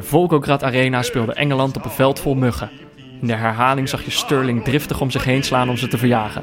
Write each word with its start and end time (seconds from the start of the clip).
de 0.00 0.06
Volgograd 0.06 0.64
Arena 0.64 1.02
speelde 1.02 1.32
Engeland 1.32 1.76
op 1.76 1.84
een 1.84 1.90
veld 1.90 2.20
vol 2.20 2.34
muggen. 2.34 2.70
In 3.20 3.26
de 3.26 3.34
herhaling 3.34 3.88
zag 3.88 4.04
je 4.04 4.10
Sterling 4.10 4.64
driftig 4.64 5.00
om 5.00 5.10
zich 5.10 5.24
heen 5.24 5.42
slaan 5.42 5.68
om 5.68 5.76
ze 5.76 5.88
te 5.88 5.98
verjagen. 5.98 6.42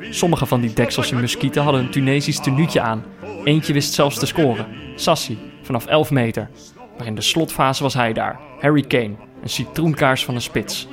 Sommige 0.00 0.46
van 0.46 0.60
die 0.60 0.72
dekselse 0.72 1.14
muskieten 1.16 1.62
hadden 1.62 1.80
een 1.80 1.90
Tunesisch 1.90 2.40
tenuutje 2.40 2.80
aan. 2.80 3.04
Eentje 3.44 3.72
wist 3.72 3.92
zelfs 3.92 4.18
te 4.18 4.26
scoren. 4.26 4.66
Sassi, 4.94 5.38
vanaf 5.62 5.86
11 5.86 6.10
meter. 6.10 6.50
Maar 6.98 7.06
in 7.06 7.14
de 7.14 7.20
slotfase 7.20 7.82
was 7.82 7.94
hij 7.94 8.12
daar. 8.12 8.40
Harry 8.60 8.82
Kane, 8.82 9.14
een 9.42 9.48
citroenkaars 9.48 10.24
van 10.24 10.34
een 10.34 10.40
spits. 10.40 10.88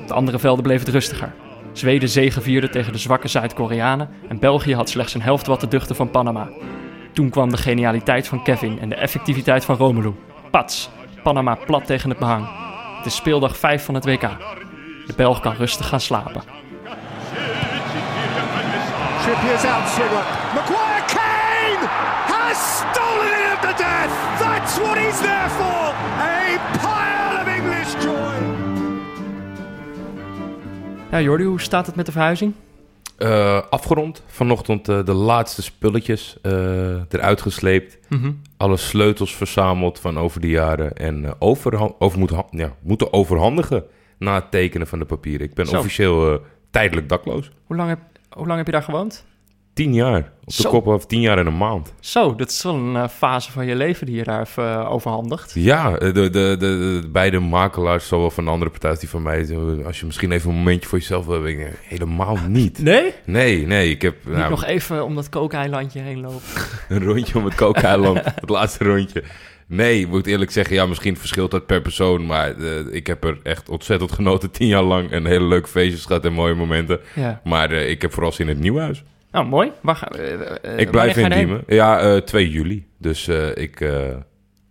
Op 0.00 0.08
de 0.08 0.14
andere 0.14 0.38
velden 0.38 0.62
bleef 0.62 0.80
het 0.80 0.88
rustiger. 0.88 1.32
Zweden 1.72 2.08
zegevierde 2.08 2.68
tegen 2.68 2.92
de 2.92 2.98
zwakke 2.98 3.28
Zuid-Koreanen 3.28 4.08
en 4.28 4.38
België 4.38 4.74
had 4.74 4.88
slechts 4.88 5.14
een 5.14 5.22
helft 5.22 5.46
wat 5.46 5.60
te 5.60 5.68
duchten 5.68 5.96
van 5.96 6.10
Panama. 6.10 6.48
Toen 7.12 7.30
kwam 7.30 7.50
de 7.50 7.56
genialiteit 7.56 8.28
van 8.28 8.42
Kevin 8.42 8.78
en 8.80 8.88
de 8.88 8.94
effectiviteit 8.94 9.64
van 9.64 9.76
Romelu. 9.76 10.12
Pats, 10.50 10.90
Panama 11.22 11.54
plat 11.54 11.86
tegen 11.86 12.10
het 12.10 12.18
behang. 12.18 12.48
Het 12.96 13.06
is 13.06 13.14
speeldag 13.14 13.56
5 13.56 13.84
van 13.84 13.94
het 13.94 14.04
WK. 14.04 14.20
De 15.06 15.12
Belg 15.16 15.40
kan 15.40 15.54
rustig 15.54 15.88
gaan 15.88 16.00
slapen. 16.00 16.42
Trippier's 19.22 19.64
outswinger. 19.64 20.24
Maguire 20.54 21.04
Kane 21.06 21.86
has 22.34 22.78
stolen 22.78 23.26
it 23.26 23.52
at 23.52 23.60
the 23.60 23.74
death. 23.82 24.12
That's 24.38 24.78
what 24.78 24.96
he's 24.96 25.18
there 25.20 25.48
for. 25.48 25.94
A 26.20 26.58
pile 26.82 27.40
of 27.40 27.46
English 27.46 28.04
joy. 28.04 28.34
Ja, 31.10 31.20
Jordi, 31.20 31.44
hoe 31.44 31.60
staat 31.60 31.86
het 31.86 31.96
met 31.96 32.06
de 32.06 32.12
verhuizing? 32.12 32.54
Eh, 33.20 33.60
afgerond. 33.70 34.22
Vanochtend 34.26 34.88
eh, 34.88 35.04
de 35.04 35.12
laatste 35.12 35.62
spulletjes 35.62 36.38
eh, 36.42 36.52
eruit 37.08 37.40
gesleept. 37.40 37.98
Alle 38.56 38.76
sleutels 38.76 39.34
verzameld 39.36 39.98
van 39.98 40.18
over 40.18 40.40
de 40.40 40.48
jaren. 40.48 40.92
En 40.96 41.34
over 41.98 42.18
moeten, 42.18 42.36
ha- 42.36 42.46
ja, 42.50 42.72
moeten 42.82 43.12
overhandigen 43.12 43.84
na 44.18 44.34
het 44.34 44.50
tekenen 44.50 44.86
van 44.86 44.98
de 44.98 45.04
papieren. 45.04 45.46
Ik 45.46 45.54
ben 45.54 45.66
Zo. 45.66 45.78
officieel 45.78 46.40
tijdelijk 46.70 47.08
dakloos. 47.08 47.50
Hoe 47.66 47.76
lang, 47.76 47.88
heb, 47.88 47.98
hoe 48.30 48.46
lang 48.46 48.56
heb 48.56 48.66
je 48.66 48.72
daar 48.72 48.82
gewoond? 48.82 49.26
Tien 49.74 49.94
jaar. 49.94 50.18
Op 50.18 50.56
de 50.56 50.62
Zo. 50.62 50.70
kop 50.70 50.88
af 50.88 51.06
tien 51.06 51.20
jaar 51.20 51.38
en 51.38 51.46
een 51.46 51.56
maand. 51.56 51.92
Zo, 52.00 52.34
dat 52.34 52.50
is 52.50 52.62
wel 52.62 52.74
een 52.74 52.96
eh, 52.96 53.08
fase 53.08 53.52
van 53.52 53.66
je 53.66 53.74
leven 53.74 54.06
die 54.06 54.16
je 54.16 54.24
daar 54.24 54.40
even 54.40 54.72
eh, 54.72 54.92
overhandigt. 54.92 55.52
Ja, 55.54 55.98
de, 55.98 56.12
de, 56.12 56.30
de, 56.30 56.56
de 56.58 57.08
beide 57.12 57.38
makelaars, 57.38 58.08
zowel 58.08 58.30
van 58.30 58.44
de 58.44 58.50
andere 58.50 58.70
partij 58.70 58.96
die 58.98 59.08
van 59.08 59.22
mij. 59.22 59.56
Als 59.84 60.00
je 60.00 60.06
misschien 60.06 60.32
even 60.32 60.50
een 60.50 60.56
momentje 60.56 60.88
voor 60.88 60.98
jezelf 60.98 61.24
wil 61.24 61.34
hebben. 61.34 61.60
ik 61.60 61.78
Helemaal 61.82 62.36
niet. 62.48 62.78
Nee? 62.78 63.14
Nee, 63.24 63.66
nee. 63.66 63.90
Ik 63.90 64.02
heb 64.02 64.14
Niet 64.24 64.36
nou, 64.36 64.50
nog 64.50 64.64
even 64.64 65.04
om 65.04 65.14
dat 65.14 65.28
kookeilandje 65.28 66.00
heen 66.00 66.20
lopen. 66.20 66.40
een 66.88 67.04
rondje 67.04 67.38
om 67.38 67.44
het 67.44 67.54
kookeiland. 67.54 68.24
het 68.40 68.48
laatste 68.48 68.84
rondje. 68.84 69.22
Nee, 69.66 70.06
moet 70.06 70.26
eerlijk 70.26 70.50
zeggen, 70.50 70.74
ja, 70.74 70.86
misschien 70.86 71.16
verschilt 71.16 71.50
dat 71.50 71.66
per 71.66 71.80
persoon. 71.82 72.26
Maar 72.26 72.56
eh, 72.56 72.94
ik 72.94 73.06
heb 73.06 73.24
er 73.24 73.38
echt 73.42 73.68
ontzettend 73.68 74.12
genoten. 74.12 74.50
Tien 74.50 74.66
jaar 74.66 74.82
lang. 74.82 75.10
En 75.10 75.26
hele 75.26 75.44
leuke 75.44 75.68
feestjes 75.68 76.04
gehad 76.04 76.24
en 76.24 76.32
mooie 76.32 76.54
momenten. 76.54 77.00
Ja. 77.14 77.40
Maar 77.44 77.70
eh, 77.70 77.90
ik 77.90 78.02
heb 78.02 78.12
vooral 78.12 78.32
zin 78.32 78.46
in 78.48 78.52
het 78.52 78.62
nieuwe 78.62 78.80
huis. 78.80 79.04
Nou, 79.30 79.46
mooi. 79.46 79.72
Waar 79.80 79.96
ga, 79.96 80.08
eh, 80.08 80.32
eh, 80.64 80.78
ik 80.78 80.90
blijf 80.90 81.14
je 81.14 81.20
in? 81.20 81.30
Diemen. 81.30 81.62
Ja, 81.66 82.00
eh 82.00 82.16
2 82.16 82.50
juli. 82.50 82.86
Dus 82.98 83.28
eh, 83.28 83.56
ik 83.56 83.80
eh, 83.80 84.16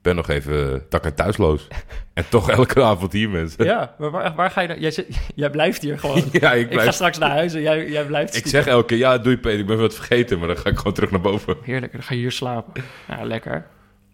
ben 0.01 0.15
nog 0.15 0.29
even 0.29 0.87
tak 0.89 1.03
en 1.05 1.15
thuisloos. 1.15 1.67
en 2.13 2.23
toch 2.29 2.49
elke 2.49 2.83
avond 2.83 3.13
hier, 3.13 3.29
mensen. 3.29 3.65
Ja, 3.65 3.95
maar 3.97 4.11
waar, 4.11 4.35
waar 4.35 4.51
ga 4.51 4.61
je 4.61 4.67
dan? 4.67 4.79
Jij, 4.79 4.91
zit- 4.91 5.19
jij 5.35 5.49
blijft 5.49 5.81
hier 5.81 5.99
gewoon. 5.99 6.23
Ja, 6.31 6.53
ik 6.53 6.61
Ik 6.61 6.69
blijf 6.69 6.85
ga 6.85 6.91
straks 6.91 7.17
naar 7.17 7.29
huis 7.29 7.53
en 7.53 7.61
jij, 7.61 7.89
jij 7.89 8.05
blijft 8.05 8.35
Ik 8.35 8.47
zeg 8.47 8.67
elke 8.67 8.85
keer, 8.85 8.97
ja, 8.97 9.17
doei 9.17 9.37
Peter, 9.37 9.59
ik 9.59 9.65
ben 9.67 9.77
wat 9.77 9.93
vergeten, 9.95 10.39
maar 10.39 10.47
dan 10.47 10.57
ga 10.57 10.69
ik 10.69 10.77
gewoon 10.77 10.93
terug 10.93 11.11
naar 11.11 11.21
boven. 11.21 11.57
Heerlijk, 11.63 11.91
dan 11.91 12.03
ga 12.03 12.13
je 12.13 12.19
hier 12.19 12.31
slapen. 12.31 12.83
Ja, 13.07 13.23
lekker. 13.23 13.65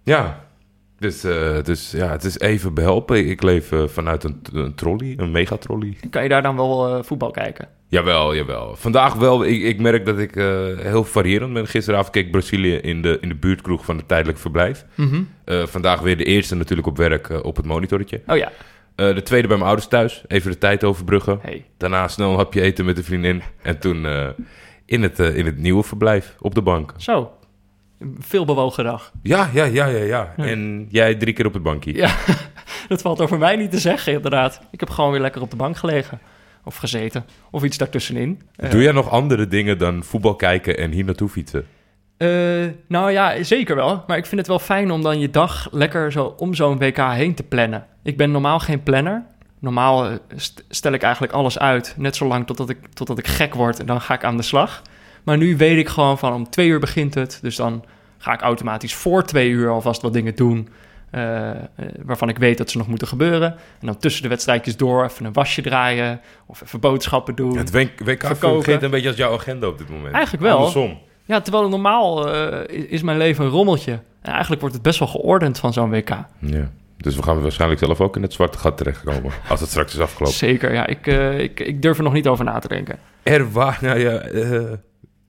Ja, 0.03 0.43
dus, 0.99 1.23
eh, 1.23 1.63
dus 1.63 1.91
ja, 1.91 2.11
het 2.11 2.23
is 2.23 2.39
even 2.39 2.73
behelpen. 2.73 3.27
Ik 3.29 3.43
leef 3.43 3.71
eh, 3.71 3.87
vanuit 3.87 4.23
een, 4.23 4.41
een 4.53 4.75
trolley, 4.75 5.13
een 5.17 5.31
megatrolley. 5.31 5.97
Kan 6.09 6.23
je 6.23 6.29
daar 6.29 6.41
dan 6.41 6.55
wel 6.55 6.95
eh, 6.97 7.03
voetbal 7.03 7.31
kijken? 7.31 7.67
Jawel, 7.95 8.35
jawel. 8.35 8.75
Vandaag 8.75 9.13
wel. 9.13 9.45
Ik, 9.45 9.61
ik 9.61 9.79
merk 9.79 10.05
dat 10.05 10.19
ik 10.19 10.35
eh, 10.35 10.45
heel 10.77 11.03
variërend 11.03 11.53
ben. 11.53 11.67
Gisteravond 11.67 12.09
keek 12.09 12.31
Brazilië 12.31 12.75
in 12.75 13.01
de, 13.01 13.17
in 13.21 13.29
de 13.29 13.35
buurtkroeg 13.35 13.85
van 13.85 13.97
het 13.97 14.07
tijdelijk 14.07 14.37
verblijf. 14.37 14.85
Eh, 15.45 15.65
vandaag 15.65 15.99
weer 15.99 16.17
de 16.17 16.23
eerste 16.23 16.55
natuurlijk 16.55 16.87
op 16.87 16.97
werk 16.97 17.29
eh, 17.29 17.43
op 17.43 17.55
het 17.55 17.65
monitortje. 17.65 18.21
Oh 18.27 18.37
ja. 18.37 18.51
De 18.95 19.21
tweede 19.21 19.47
bij 19.47 19.57
mijn 19.57 19.67
ouders 19.67 19.87
thuis. 19.87 20.23
Even 20.27 20.51
de 20.51 20.57
tijd 20.57 20.83
overbruggen. 20.83 21.39
Hey. 21.41 21.65
Daarna 21.77 22.07
snel 22.07 22.31
een 22.31 22.37
hapje 22.37 22.61
eten 22.61 22.85
met 22.85 22.97
een 22.97 23.03
vriendin. 23.03 23.41
En 23.61 23.79
toen 23.79 24.05
in, 24.85 25.03
het, 25.03 25.19
in 25.19 25.45
het 25.45 25.57
nieuwe 25.57 25.83
verblijf 25.83 26.35
op 26.39 26.55
de 26.55 26.61
bank. 26.61 26.93
Zo. 26.97 27.31
Veel 28.19 28.45
bewogen 28.45 28.83
dag. 28.83 29.11
Ja, 29.21 29.49
ja, 29.53 29.63
ja, 29.63 29.85
ja, 29.85 30.03
ja. 30.03 30.33
En 30.37 30.87
jij 30.89 31.15
drie 31.15 31.33
keer 31.33 31.45
op 31.45 31.53
het 31.53 31.63
bankje. 31.63 31.93
Ja, 31.93 32.15
dat 32.87 33.01
valt 33.01 33.21
over 33.21 33.37
mij 33.37 33.55
niet 33.55 33.71
te 33.71 33.79
zeggen, 33.79 34.13
inderdaad. 34.13 34.61
Ik 34.71 34.79
heb 34.79 34.89
gewoon 34.89 35.11
weer 35.11 35.21
lekker 35.21 35.41
op 35.41 35.49
de 35.49 35.55
bank 35.55 35.77
gelegen. 35.77 36.19
Of 36.65 36.75
gezeten. 36.77 37.25
Of 37.51 37.63
iets 37.63 37.77
daartussenin. 37.77 38.41
Eh, 38.55 38.69
Doe 38.71 38.81
jij 38.81 38.91
nog 38.91 39.09
andere 39.09 39.47
dingen 39.47 39.77
dan 39.77 40.03
voetbal 40.03 40.35
kijken 40.35 40.77
en 40.77 40.91
hier 40.91 41.05
naartoe 41.05 41.29
fietsen? 41.29 41.65
Eh, 42.17 42.27
nou 42.87 43.11
ja, 43.11 43.43
zeker 43.43 43.75
wel. 43.75 44.03
Maar 44.07 44.17
ik 44.17 44.25
vind 44.25 44.37
het 44.41 44.49
wel 44.49 44.59
fijn 44.59 44.91
om 44.91 45.01
dan 45.01 45.19
je 45.19 45.29
dag 45.29 45.67
lekker 45.71 46.11
zo 46.11 46.33
om 46.37 46.53
zo'n 46.53 46.77
WK 46.77 46.97
heen 46.97 47.33
te 47.35 47.43
plannen. 47.43 47.85
Ik 48.03 48.17
ben 48.17 48.31
normaal 48.31 48.59
geen 48.59 48.83
planner. 48.83 49.23
Normaal 49.59 50.05
eh, 50.05 50.13
st- 50.35 50.63
stel 50.69 50.91
ik 50.93 51.01
eigenlijk 51.01 51.33
alles 51.33 51.59
uit. 51.59 51.93
Net 51.97 52.15
zolang 52.15 52.45
totdat 52.47 52.69
ik, 52.69 52.77
totdat 52.93 53.17
ik 53.17 53.27
gek 53.27 53.53
word 53.53 53.79
en 53.79 53.85
dan 53.85 54.01
ga 54.01 54.13
ik 54.13 54.23
aan 54.23 54.37
de 54.37 54.43
slag. 54.43 54.81
Maar 55.23 55.37
nu 55.37 55.57
weet 55.57 55.77
ik 55.77 55.87
gewoon 55.87 56.17
van 56.17 56.33
om 56.33 56.49
twee 56.49 56.67
uur 56.67 56.79
begint 56.79 57.13
het. 57.13 57.39
Dus 57.41 57.55
dan 57.55 57.85
ga 58.17 58.33
ik 58.33 58.41
automatisch 58.41 58.95
voor 58.95 59.23
twee 59.23 59.49
uur 59.49 59.69
alvast 59.69 60.01
wat 60.01 60.13
dingen 60.13 60.35
doen. 60.35 60.69
Eh, 61.11 61.49
eh, 61.49 61.55
waarvan 62.03 62.29
ik 62.29 62.37
weet 62.37 62.57
dat 62.57 62.69
ze 62.69 62.77
nog 62.77 62.87
moeten 62.87 63.07
gebeuren. 63.07 63.51
En 63.79 63.87
dan 63.87 63.97
tussen 63.97 64.23
de 64.23 64.29
wedstrijdjes 64.29 64.77
door 64.77 65.03
even 65.03 65.25
een 65.25 65.33
wasje 65.33 65.61
draaien. 65.61 66.21
Of 66.45 66.61
even 66.61 66.79
boodschappen 66.79 67.35
doen. 67.35 67.57
Het 67.57 67.71
WK 67.71 68.35
fungeert 68.37 68.83
een 68.83 68.89
beetje 68.89 69.07
als 69.07 69.17
jouw 69.17 69.33
agenda 69.33 69.67
op 69.67 69.77
dit 69.77 69.89
moment. 69.89 70.13
Eigenlijk 70.13 70.43
wel. 70.43 70.55
Andersom. 70.57 70.97
Ja, 71.25 71.41
terwijl 71.41 71.69
normaal 71.69 72.33
eh, 72.33 72.87
is- 72.89 73.01
mijn 73.01 73.17
leven 73.17 73.45
een 73.45 73.51
rommeltje. 73.51 73.91
En 74.21 74.31
eigenlijk 74.31 74.59
wordt 74.61 74.75
het 74.75 74.83
best 74.85 74.99
wel 74.99 75.07
geordend 75.07 75.59
van 75.59 75.73
zo'n 75.73 75.89
WK. 75.89 76.09
Ja. 76.39 76.69
Dus 76.97 77.15
we 77.15 77.23
gaan 77.23 77.41
waarschijnlijk 77.41 77.81
zelf 77.81 78.01
ook 78.01 78.15
in 78.15 78.21
het 78.21 78.33
zwarte 78.33 78.57
gat 78.57 78.77
terechtkomen. 78.77 79.31
als 79.49 79.59
het 79.59 79.69
straks 79.69 79.93
is 79.93 79.99
afgelopen. 79.99 80.37
Zeker, 80.37 80.73
ja. 80.73 80.85
Ik, 80.87 81.07
ik, 81.39 81.59
ik 81.59 81.81
durf 81.81 81.97
er 81.97 82.03
nog 82.03 82.13
niet 82.13 82.27
over 82.27 82.45
na 82.45 82.59
te 82.59 82.67
denken. 82.67 82.97
Er 83.23 83.51
wa- 83.51 83.77
nou 83.81 83.99
ja, 83.99 84.21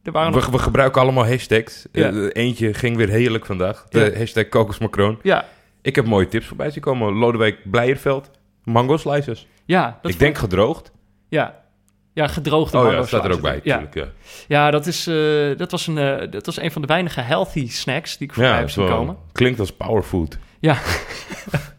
waren 0.03 0.33
nog... 0.33 0.45
we, 0.47 0.51
we 0.53 0.59
gebruiken 0.59 1.01
allemaal 1.01 1.27
hashtags. 1.27 1.87
Ja. 1.93 2.11
Eentje 2.29 2.75
ging 2.75 2.97
weer 2.97 3.09
heerlijk 3.09 3.47
vandaag. 3.47 3.87
De 3.89 3.99
Ja. 4.13 4.19
hashtag 4.19 4.49
kokosmacroon. 4.49 5.19
Ja, 5.23 5.45
Ik 5.87 5.95
heb 5.95 6.07
mooie 6.07 6.29
tips 6.29 6.47
voorbij 6.47 6.71
zien 6.71 6.83
komen. 6.83 7.13
Lodewijk 7.13 7.71
Blijerveld. 7.71 8.31
Mango 8.65 8.97
slices. 8.97 9.47
ja. 9.65 9.99
Dat 10.03 10.11
ik 10.11 10.19
denk 10.19 10.39
gedroogd. 10.39 10.93
Ja. 11.29 11.65
Ja, 12.13 12.27
gedroogde 12.27 12.77
Oh 12.77 12.83
ja, 12.83 12.89
mango 12.89 13.01
dat 13.01 13.09
staat 13.09 13.25
er 13.25 13.33
ook 13.33 13.41
bij. 13.41 13.61
natuurlijk, 13.65 13.95
Ja, 13.95 14.09
ja 14.49 14.71
dat, 14.71 14.87
is, 14.87 15.07
eh, 15.07 15.57
dat, 15.57 15.71
was 15.71 15.87
een, 15.87 15.99
eh, 15.99 16.31
dat 16.31 16.47
was 16.47 16.61
een 16.61 16.71
van 16.71 16.83
de 16.83 16.89
weinige 16.89 17.21
healthy 17.21 17.69
snacks 17.69 18.17
die 18.17 18.27
ik 18.27 18.35
voorbij 18.35 18.53
ja 18.53 18.59
heb 18.59 18.71
zien 18.71 18.87
komen. 18.87 19.17
Klinkt 19.33 19.61
als 19.61 19.73
powerfood. 19.73 20.39
Ja. 20.61 20.77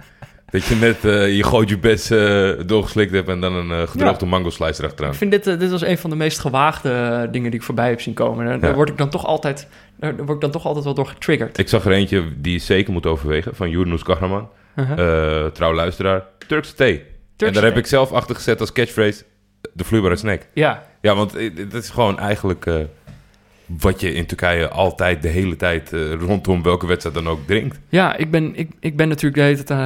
Dat 0.50 0.66
je 0.66 0.75
net 0.75 1.06
eh, 1.06 1.35
je 1.35 1.44
gootje 1.44 1.78
best 1.78 2.12
eh, 2.12 2.52
doorgeslikt 2.66 3.12
hebt 3.12 3.30
en 3.30 3.41
dan 3.41 3.53
een 3.53 3.81
eh, 3.81 3.88
gedroogde 3.88 4.25
mango 4.25 4.50
slice 4.50 4.81
erachteraan. 4.81 5.12
Ik 5.12 5.18
vind 5.18 5.31
dit, 5.31 5.44
dit 5.44 5.72
was 5.72 5.81
een 5.81 5.97
van 5.97 6.09
de 6.09 6.16
meest 6.16 6.40
gewaagde 6.40 7.28
dingen 7.31 7.52
die 7.52 7.59
ik 7.59 7.66
voorbij 7.66 7.90
heb 7.90 8.02
zien 8.02 8.13
komen. 8.13 8.59
Daar, 8.59 8.75
word 8.75 8.90
ik 8.90 8.97
dan 8.97 9.09
toch 9.09 9.25
altijd, 9.25 9.68
daar, 10.00 10.16
word 10.16 10.30
ik 10.30 10.41
dan 10.41 10.52
toch 10.52 10.66
altijd 10.66 10.86
wel 10.86 10.94
door 10.94 11.07
getriggerd. 11.07 11.57
Ik 11.57 11.69
zag 11.69 11.86
er 11.86 11.91
eentje 11.91 12.24
die 12.38 12.53
je 12.53 12.59
zeker 12.59 12.94
moet 12.94 13.06
overwegen, 13.06 13.56
van 13.56 13.69
Journus 13.69 14.03
Kahraman. 14.03 14.50
Uh-huh. 14.75 15.46
Trouw 15.46 15.74
luisteraar. 15.74 16.24
Turkse 16.47 16.74
thee. 16.74 17.03
en 17.38 17.53
daar 17.53 17.63
heb 17.63 17.78
ik 17.78 17.86
zelf 17.86 18.12
achter 18.12 18.36
gezet 18.36 18.59
als 18.59 18.72
catchphrase 18.72 19.24
de 19.74 19.83
vloeibare 19.83 20.16
snack. 20.16 20.42
Ja, 20.54 20.83
Ja, 21.01 21.16
want 21.16 21.33
dat 21.71 21.83
is 21.83 21.89
gewoon 21.89 22.19
eigenlijk 22.19 22.66
wat 23.68 24.02
je 24.02 24.14
in 24.14 24.25
Turkije 24.25 24.69
altijd 24.69 25.22
de 25.22 25.28
hele 25.28 25.56
tijd 25.56 25.94
eh, 25.94 26.14
rondom 26.14 26.64
welke 26.64 26.88
wedstrijd 26.88 27.16
dan 27.16 27.28
ook 27.28 27.40
drinkt. 27.48 27.80
Ja, 27.90 28.16
ik 28.16 28.31
ben, 28.31 28.56
ik, 28.56 28.72
ik 28.80 28.96
ben 28.98 29.08
natuurlijk 29.08 29.36
de 29.36 29.42
hele 29.42 29.64
tijd 29.64 29.80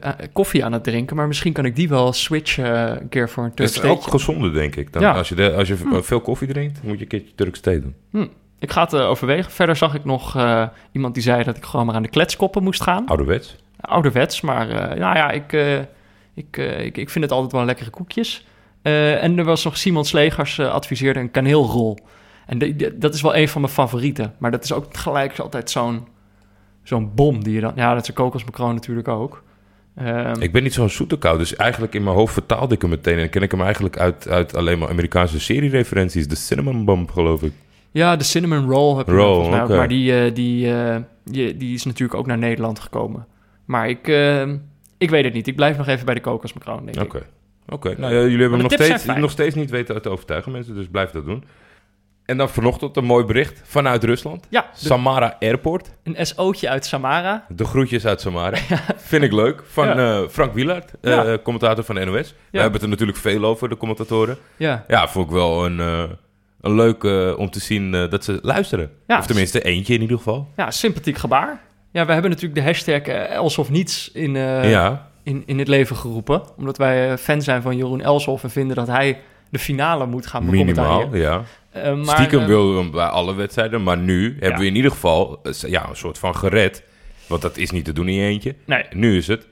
eh, 0.00 0.10
eh, 0.10 0.14
koffie 0.32 0.64
aan 0.64 0.72
het 0.72 0.84
drinken, 0.84 1.16
maar 1.16 1.26
misschien 1.26 1.52
kan 1.52 1.64
ik 1.64 1.76
die 1.76 1.88
wel 1.88 2.12
switchen 2.12 3.00
een 3.00 3.08
keer 3.08 3.28
voor 3.28 3.44
een 3.44 3.54
Turks 3.54 3.72
is 3.76 3.82
ook 3.82 4.02
gezonder, 4.02 4.52
denk 4.52 4.76
ik. 4.76 4.92
Dan 4.92 5.02
Ja. 5.02 5.12
Als 5.12 5.28
je, 5.28 5.34
de, 5.34 5.52
als 5.52 5.68
je 5.68 5.76
v- 5.76 6.06
veel 6.06 6.20
koffie 6.20 6.48
drinkt, 6.48 6.82
moet 6.82 6.94
je 6.96 7.00
een 7.02 7.08
keertje 7.08 7.34
Turks 7.34 7.60
thee 7.60 7.80
doen. 7.80 7.94
Hm, 8.10 8.26
Ik 8.58 8.70
ga 8.72 8.82
het 8.82 8.94
overwegen. 8.94 9.50
Verder 9.52 9.76
zag 9.76 9.94
ik 9.94 10.04
nog 10.04 10.36
iemand 10.92 11.14
die 11.14 11.22
zei 11.22 11.42
dat 11.44 11.56
ik 11.56 11.64
gewoon 11.64 11.86
maar 11.86 11.94
aan 11.94 12.02
de 12.02 12.08
kletskoppen 12.08 12.62
moest 12.62 12.82
gaan. 12.82 13.06
Ouderwets. 13.06 13.56
Ouderwets, 13.80 14.40
maar 14.40 14.66
nou 14.98 15.16
ja, 15.16 15.30
ik, 15.30 15.52
ik, 16.34 16.56
ik, 16.56 16.96
ik 16.96 17.10
vind 17.10 17.24
het 17.24 17.32
altijd 17.32 17.52
wel 17.52 17.64
lekkere 17.64 17.90
koekjes. 17.90 18.46
En 18.82 19.38
er 19.38 19.44
was 19.44 19.64
nog 19.64 19.76
Simon 19.76 20.04
Slegers 20.04 20.60
adviseerde 20.60 21.20
een 21.20 21.30
kaneelrol. 21.30 21.98
En 22.48 22.58
de- 22.58 22.76
de- 22.76 22.98
dat 22.98 23.14
is 23.14 23.20
wel 23.22 23.36
een 23.36 23.48
van 23.48 23.60
mijn 23.60 23.72
favorieten. 23.72 24.34
Maar 24.38 24.50
dat 24.50 24.64
is 24.64 24.72
ook 24.72 24.96
gelijk 24.96 25.38
altijd 25.38 25.70
zo'n 25.70 26.06
zo'n 26.82 27.14
bom 27.14 27.44
die 27.44 27.54
je 27.54 27.60
dan... 27.60 27.72
Ja, 27.74 27.92
dat 27.94 28.02
is 28.02 28.08
een 28.08 28.14
kokosmacroon 28.14 28.74
natuurlijk 28.74 29.08
ook. 29.08 29.42
Ehm, 29.94 30.40
Ik 30.40 30.52
ben 30.52 30.62
niet 30.62 30.72
zo'n 30.74 30.88
zoete 30.88 31.18
kou, 31.18 31.38
dus 31.38 31.56
eigenlijk 31.56 31.94
in 31.94 32.02
mijn 32.02 32.16
hoofd 32.16 32.32
vertaalde 32.32 32.74
ik 32.74 32.80
hem 32.80 32.90
meteen. 32.90 33.18
En 33.18 33.30
ken 33.30 33.42
ik 33.42 33.50
hem 33.50 33.60
eigenlijk 33.62 33.98
uit, 33.98 34.28
uit 34.28 34.56
alleen 34.56 34.78
maar 34.78 34.88
Amerikaanse 34.88 35.40
serie-referenties. 35.40 36.28
De 36.28 36.34
Cinnamon 36.34 36.84
Bump, 36.84 37.10
geloof 37.10 37.42
ik. 37.42 37.52
Ja, 37.90 38.16
de 38.16 38.24
cinnamon 38.24 38.70
roll 38.70 38.96
heb 38.96 39.06
je 39.06 39.12
Roll, 39.12 39.46
ook, 39.54 39.62
oké. 39.62 39.76
Maar 39.76 39.88
die, 39.88 40.20
eh, 40.24 40.34
die, 40.34 40.72
eh, 40.74 40.96
die, 41.24 41.56
die 41.56 41.74
is 41.74 41.84
natuurlijk 41.84 42.18
ook 42.18 42.26
naar 42.26 42.38
Nederland 42.38 42.78
gekomen. 42.80 43.26
Maar 43.64 43.88
ik, 43.88 44.08
eh, 44.08 44.42
Ik 44.98 45.10
weet 45.10 45.24
het 45.24 45.32
niet. 45.34 45.46
Ik 45.46 45.56
blijf 45.56 45.76
nog 45.76 45.86
even 45.86 46.04
bij 46.06 46.14
de 46.14 46.20
kokosmacroon, 46.20 46.84
denk 46.84 47.00
Oké. 47.00 47.16
ik. 47.18 47.24
Oké, 47.68 47.94
nou 47.98 48.14
ja, 48.14 48.20
jullie 48.20 48.40
hebben 48.40 48.58
nog 48.58 48.72
steeds, 48.72 49.04
nog 49.04 49.30
steeds 49.30 49.54
niet 49.54 49.70
weten 49.70 50.02
te 50.02 50.08
overtuigen 50.08 50.52
mensen, 50.52 50.74
dus 50.74 50.86
blijf 50.88 51.10
dat 51.10 51.24
doen. 51.24 51.44
En 52.28 52.36
dan 52.36 52.48
vanochtend 52.48 52.96
een 52.96 53.04
mooi 53.04 53.24
bericht 53.24 53.60
vanuit 53.64 54.04
Rusland. 54.04 54.46
Ja, 54.48 54.60
de- 54.60 54.86
Samara 54.86 55.36
Airport. 55.40 55.90
een 56.02 56.26
SO'tje 56.26 56.68
uit 56.68 56.84
Samara. 56.86 57.44
De 57.48 57.64
groetjes 57.64 58.06
uit 58.06 58.20
Samara. 58.20 58.56
Vind 58.96 59.22
ik 59.22 59.32
leuk. 59.32 59.62
Van 59.66 59.86
Ja. 59.86 59.96
eh, 60.22 60.28
Frank 60.28 60.52
Wielaert, 60.54 60.92
eh, 61.00 61.12
Ja. 61.12 61.38
commentator 61.42 61.84
van 61.84 61.94
de 61.94 62.04
NOS. 62.04 62.34
We 62.50 62.58
hebben 62.58 62.72
het 62.72 62.82
er 62.82 62.88
natuurlijk 62.88 63.18
veel 63.18 63.44
over, 63.44 63.68
de 63.68 63.76
commentatoren. 63.76 64.38
Ja, 64.56 64.84
Ja, 64.88 65.08
vond 65.08 65.26
ik 65.26 65.32
wel 65.32 65.64
een, 65.64 65.80
eh, 65.80 66.02
een 66.60 66.74
leuk 66.74 67.04
om 67.38 67.50
te 67.50 67.60
zien 67.60 67.90
dat 67.90 68.24
ze 68.24 68.38
luisteren. 68.42 68.90
Ja. 69.06 69.18
Of 69.18 69.26
tenminste 69.26 69.62
eentje 69.62 69.94
in 69.94 70.00
ieder 70.00 70.16
geval. 70.16 70.48
ja 70.56 70.70
sympathiek 70.70 71.16
gebaar. 71.18 71.60
Ja, 71.92 72.06
we 72.06 72.12
hebben 72.12 72.30
natuurlijk 72.30 72.60
de 72.60 72.66
hashtag 72.66 73.00
eh, 73.02 73.30
Els 73.34 73.58
of 73.58 73.70
Niets 73.70 74.10
in, 74.12 74.34
ja, 74.34 75.08
in, 75.22 75.42
in 75.46 75.58
het 75.58 75.68
leven 75.68 75.96
geroepen. 75.96 76.42
Omdat 76.56 76.76
wij 76.78 77.18
fan 77.18 77.42
zijn 77.42 77.62
van 77.62 77.76
Jeroen 77.76 78.00
Elshoff 78.00 78.42
en 78.42 78.50
vinden 78.50 78.76
dat 78.76 78.86
hij 78.86 79.20
de 79.50 79.58
finale 79.58 80.06
moet 80.06 80.26
gaan 80.26 80.44
minimaal. 80.50 81.14
Ja. 81.16 81.42
Eh, 81.82 81.94
maar, 81.94 82.16
Stiekem 82.16 82.40
eh, 82.40 82.46
wilden 82.46 82.74
we 82.74 82.80
hem 82.80 82.90
bij 82.90 83.06
alle 83.06 83.34
wedstrijden. 83.34 83.82
Maar 83.82 83.98
nu 83.98 84.36
hebben 84.40 84.60
we 84.60 84.66
in 84.66 84.76
ieder 84.76 84.90
geval 84.90 85.40
eh, 85.42 85.52
ja, 85.70 85.88
een 85.88 85.96
soort 85.96 86.18
van 86.18 86.36
gered. 86.36 86.82
Want 87.26 87.42
dat 87.42 87.56
is 87.56 87.70
niet 87.70 87.84
te 87.84 87.92
doen 87.92 88.08
in 88.08 88.14
je 88.14 88.26
eentje. 88.26 88.54
Nee, 88.66 88.84
Nu 88.90 89.16
is 89.16 89.26
het 89.26 89.46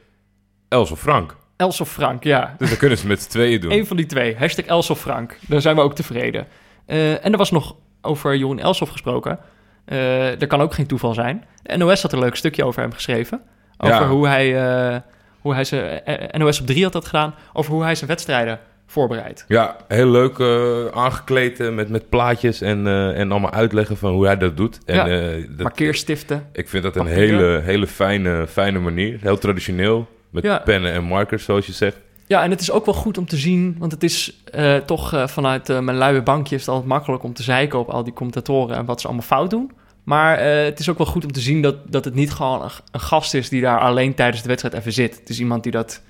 Els 0.68 0.90
of 0.90 1.00
Frank. 1.00 1.36
Els 1.56 1.80
of 1.80 1.90
Frank, 1.92 2.24
ja. 2.24 2.54
Dus 2.58 2.68
dan 2.68 2.78
kunnen 2.78 2.98
ze 2.98 3.06
met 3.06 3.22
z'n 3.22 3.28
tweeën 3.28 3.60
doen. 3.60 3.72
Eén 3.72 3.86
van 3.86 3.96
die 3.96 4.06
twee. 4.06 4.36
Hashtag 4.36 4.64
Els 4.64 4.90
of 4.90 5.00
Frank. 5.00 5.38
Daar 5.48 5.60
zijn 5.60 5.76
we 5.76 5.80
ook 5.82 5.94
tevreden. 5.94 6.46
En 6.86 7.32
er 7.32 7.36
was 7.36 7.50
nog 7.50 7.76
over 8.02 8.36
Jeroen 8.36 8.58
Elshoff 8.58 8.92
gesproken. 8.92 9.38
Eh 9.84 10.26
dat 10.38 10.48
kan 10.48 10.60
ook 10.60 10.74
geen 10.74 10.86
toeval 10.86 11.14
zijn. 11.14 11.44
De 11.62 11.76
NOS 11.76 12.02
had 12.02 12.12
een 12.12 12.18
leuk 12.18 12.34
stukje 12.36 12.64
over 12.64 12.82
hem 12.82 12.92
geschreven. 12.92 13.42
Over 13.78 13.94
Ja. 13.94 14.06
hoe 14.08 14.26
hij... 14.28 14.68
eh, 14.94 15.00
hoe 15.40 15.54
hij 15.54 15.64
zijn, 15.64 16.02
NOS 16.32 16.60
op 16.60 16.66
3 16.66 16.82
had 16.82 16.92
dat 16.92 17.04
gedaan. 17.06 17.34
Over 17.52 17.72
hoe 17.72 17.82
hij 17.82 17.94
zijn 17.94 18.08
wedstrijden 18.10 18.60
voorbereidt. 18.86 19.44
Ja, 19.48 19.76
heel 19.88 20.08
leuk 20.10 20.38
eh, 20.38 20.86
aangekleed 20.86 21.60
eh, 21.60 21.70
met, 21.70 21.88
met 21.88 22.08
plaatjes 22.08 22.60
en, 22.60 22.86
eh, 22.86 23.18
en 23.18 23.30
allemaal 23.30 23.52
uitleggen 23.52 23.96
van 23.96 24.12
hoe 24.12 24.26
hij 24.26 24.36
dat 24.36 24.56
doet. 24.56 24.78
En, 24.84 24.94
Ja. 24.94 25.36
dat, 25.48 25.62
Markeerstiften. 25.62 26.48
ik 26.52 26.68
vind 26.68 26.82
dat 26.82 26.96
een 26.96 27.02
papier. 27.04 27.16
hele, 27.18 27.60
hele 27.64 27.86
fijne, 27.86 28.46
fijne 28.46 28.78
manier. 28.78 29.18
Heel 29.20 29.38
traditioneel. 29.38 30.08
Met 30.30 30.44
Ja. 30.44 30.58
pennen 30.58 30.92
en 30.92 31.04
markers, 31.04 31.44
zoals 31.44 31.66
je 31.66 31.72
zegt. 31.72 31.96
Ja, 32.26 32.42
en 32.42 32.50
het 32.50 32.60
is 32.60 32.70
ook 32.70 32.84
wel 32.84 32.94
goed 32.94 33.18
om 33.18 33.26
te 33.26 33.36
zien, 33.36 33.76
want 33.78 33.92
het 33.92 34.02
is 34.02 34.44
toch 34.86 35.22
vanuit 35.30 35.68
mijn 35.68 35.96
luie 35.96 36.22
bankje 36.22 36.54
is 36.54 36.60
het 36.60 36.70
altijd 36.70 36.88
makkelijk 36.88 37.22
om 37.22 37.32
te 37.34 37.42
zeiken 37.42 37.78
op 37.78 37.88
al 37.88 38.04
die 38.04 38.12
commentatoren 38.12 38.76
en 38.76 38.84
wat 38.84 39.00
ze 39.00 39.06
allemaal 39.06 39.24
fout 39.26 39.50
doen. 39.50 39.70
Maar 40.04 40.40
het 40.40 40.78
is 40.78 40.88
ook 40.88 40.98
wel 40.98 41.06
goed 41.06 41.24
om 41.24 41.32
te 41.32 41.40
zien 41.40 41.62
dat, 41.62 41.76
dat 41.92 42.04
het 42.04 42.14
niet 42.14 42.32
gewoon 42.32 42.62
een, 42.62 42.70
een 42.90 43.00
gast 43.00 43.34
is 43.34 43.48
die 43.48 43.60
daar 43.60 43.78
alleen 43.80 44.14
tijdens 44.14 44.42
de 44.42 44.48
wedstrijd 44.48 44.74
even 44.76 44.92
zit. 44.92 45.16
Het 45.18 45.28
is 45.28 45.40
iemand 45.40 45.62
die 45.62 45.72
dat, 45.72 46.02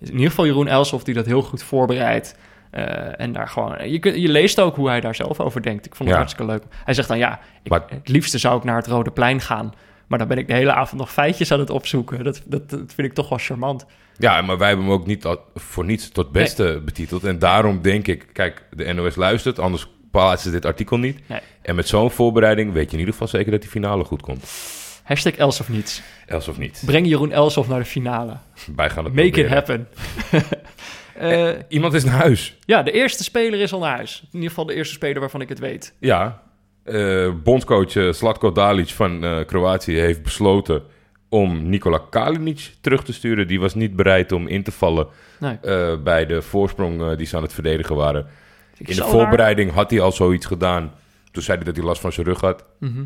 in 0.00 0.12
ieder 0.12 0.28
geval 0.28 0.46
Jeroen 0.46 0.68
Elshoff, 0.68 1.04
die 1.04 1.14
dat 1.14 1.26
heel 1.26 1.42
goed 1.42 1.62
voorbereidt. 1.62 2.36
eh, 2.70 3.20
en 3.20 3.32
daar 3.32 3.48
gewoon, 3.48 3.90
je, 3.90 4.20
je 4.20 4.28
leest 4.28 4.60
ook 4.60 4.76
hoe 4.76 4.88
hij 4.88 5.00
daar 5.00 5.14
zelf 5.14 5.40
over 5.40 5.62
denkt. 5.62 5.86
Ik 5.86 5.94
vond 5.94 6.08
het 6.08 6.18
Ja. 6.18 6.24
hartstikke 6.24 6.52
leuk. 6.52 6.62
Hij 6.84 6.94
zegt 6.94 7.08
dan, 7.08 7.18
ja, 7.18 7.40
ik, 7.62 7.70
Maar- 7.70 7.84
het 7.88 8.08
liefste 8.08 8.38
zou 8.38 8.56
ik 8.58 8.64
naar 8.64 8.76
het 8.76 8.86
Rode 8.86 9.10
Plein 9.10 9.40
gaan. 9.40 9.72
Maar 10.06 10.18
dan 10.18 10.28
ben 10.28 10.38
ik 10.38 10.46
de 10.46 10.52
hele 10.52 10.72
avond 10.72 11.00
nog 11.00 11.12
feitjes 11.12 11.52
aan 11.52 11.58
het 11.58 11.70
opzoeken. 11.70 12.24
Dat, 12.24 12.42
dat, 12.44 12.70
dat 12.70 12.78
vind 12.94 13.08
ik 13.08 13.12
toch 13.14 13.28
wel 13.28 13.38
charmant. 13.38 13.86
Ja, 14.16 14.42
maar 14.42 14.58
wij 14.58 14.68
hebben 14.68 14.86
hem 14.86 14.94
ook 14.94 15.06
niet 15.06 15.26
voor 15.54 15.84
niets 15.84 16.08
tot 16.10 16.32
beste 16.32 16.82
betiteld. 16.84 17.24
En 17.24 17.38
daarom 17.38 17.82
denk 17.82 18.06
ik, 18.06 18.26
kijk, 18.32 18.62
de 18.70 18.92
NOS 18.92 19.16
luistert, 19.16 19.58
anders 19.58 19.86
plaatsen 20.10 20.50
ze 20.50 20.56
dit 20.56 20.64
artikel 20.66 20.96
niet. 20.98 21.28
Nee. 21.28 21.40
En 21.62 21.74
met 21.74 21.88
zo'n 21.88 22.10
voorbereiding 22.10 22.72
weet 22.72 22.86
je 22.86 22.92
in 22.92 22.98
ieder 22.98 23.12
geval 23.12 23.28
zeker 23.28 23.50
dat 23.50 23.60
die 23.60 23.70
finale 23.70 24.04
goed 24.04 24.22
komt. 24.22 24.44
Hashtag 25.10 25.34
Els 25.36 25.60
of 25.60 25.68
niets. 25.68 26.02
Els 26.26 26.48
of 26.48 26.58
niet. 26.58 26.82
Breng 26.86 27.06
Jeroen 27.06 27.32
Elshoff 27.32 27.68
naar 27.68 27.78
de 27.78 27.84
finale. 27.84 28.36
Wij 28.76 28.90
gaan 28.90 29.04
het 29.04 29.14
Make 29.14 29.40
it 29.44 29.48
happen. 29.48 29.88
Eh, 31.14 31.48
Iemand 31.68 31.94
is 31.94 32.04
naar 32.04 32.14
huis. 32.14 32.56
ja, 32.64 32.82
de 32.82 32.90
eerste 32.92 33.22
speler 33.22 33.60
is 33.60 33.72
al 33.72 33.78
naar 33.78 33.96
huis. 33.96 34.20
In 34.22 34.28
ieder 34.32 34.48
geval 34.48 34.64
de 34.66 34.74
eerste 34.74 34.94
speler 34.94 35.20
waarvan 35.20 35.40
ik 35.40 35.48
het 35.48 35.58
weet. 35.58 35.94
Ja, 35.98 36.42
eh 36.84 37.30
bondscoach 37.42 37.96
eh, 37.96 38.12
Slatko 38.12 38.52
Dalic 38.52 38.88
van 38.88 39.24
eh, 39.24 39.38
Kroatië 39.46 39.98
heeft 39.98 40.22
besloten 40.22 40.82
om 41.28 41.68
Nikola 41.68 42.00
Kalinic 42.10 42.70
terug 42.80 43.04
te 43.04 43.12
sturen. 43.12 43.46
Die 43.48 43.60
was 43.60 43.74
niet 43.74 43.96
bereid 43.96 44.32
om 44.32 44.46
in 44.46 44.62
te 44.62 44.72
vallen 44.72 45.06
Nee. 45.40 45.58
eh, 45.62 46.02
bij 46.02 46.26
de 46.26 46.42
voorsprong 46.42 47.02
eh, 47.02 47.16
die 47.16 47.26
ze 47.26 47.36
aan 47.36 47.42
het 47.42 47.52
verdedigen 47.52 47.96
waren. 47.96 48.26
In 48.78 48.96
de 48.96 49.04
voorbereiding 49.04 49.72
had 49.72 49.90
hij 49.90 50.00
al 50.00 50.12
zoiets 50.12 50.46
gedaan. 50.46 50.92
Toen 51.30 51.42
zei 51.42 51.56
hij 51.56 51.66
dat 51.66 51.76
hij 51.76 51.84
last 51.84 52.00
van 52.00 52.12
zijn 52.12 52.26
rug 52.26 52.40
had. 52.40 52.64
Mhm. 52.78 53.02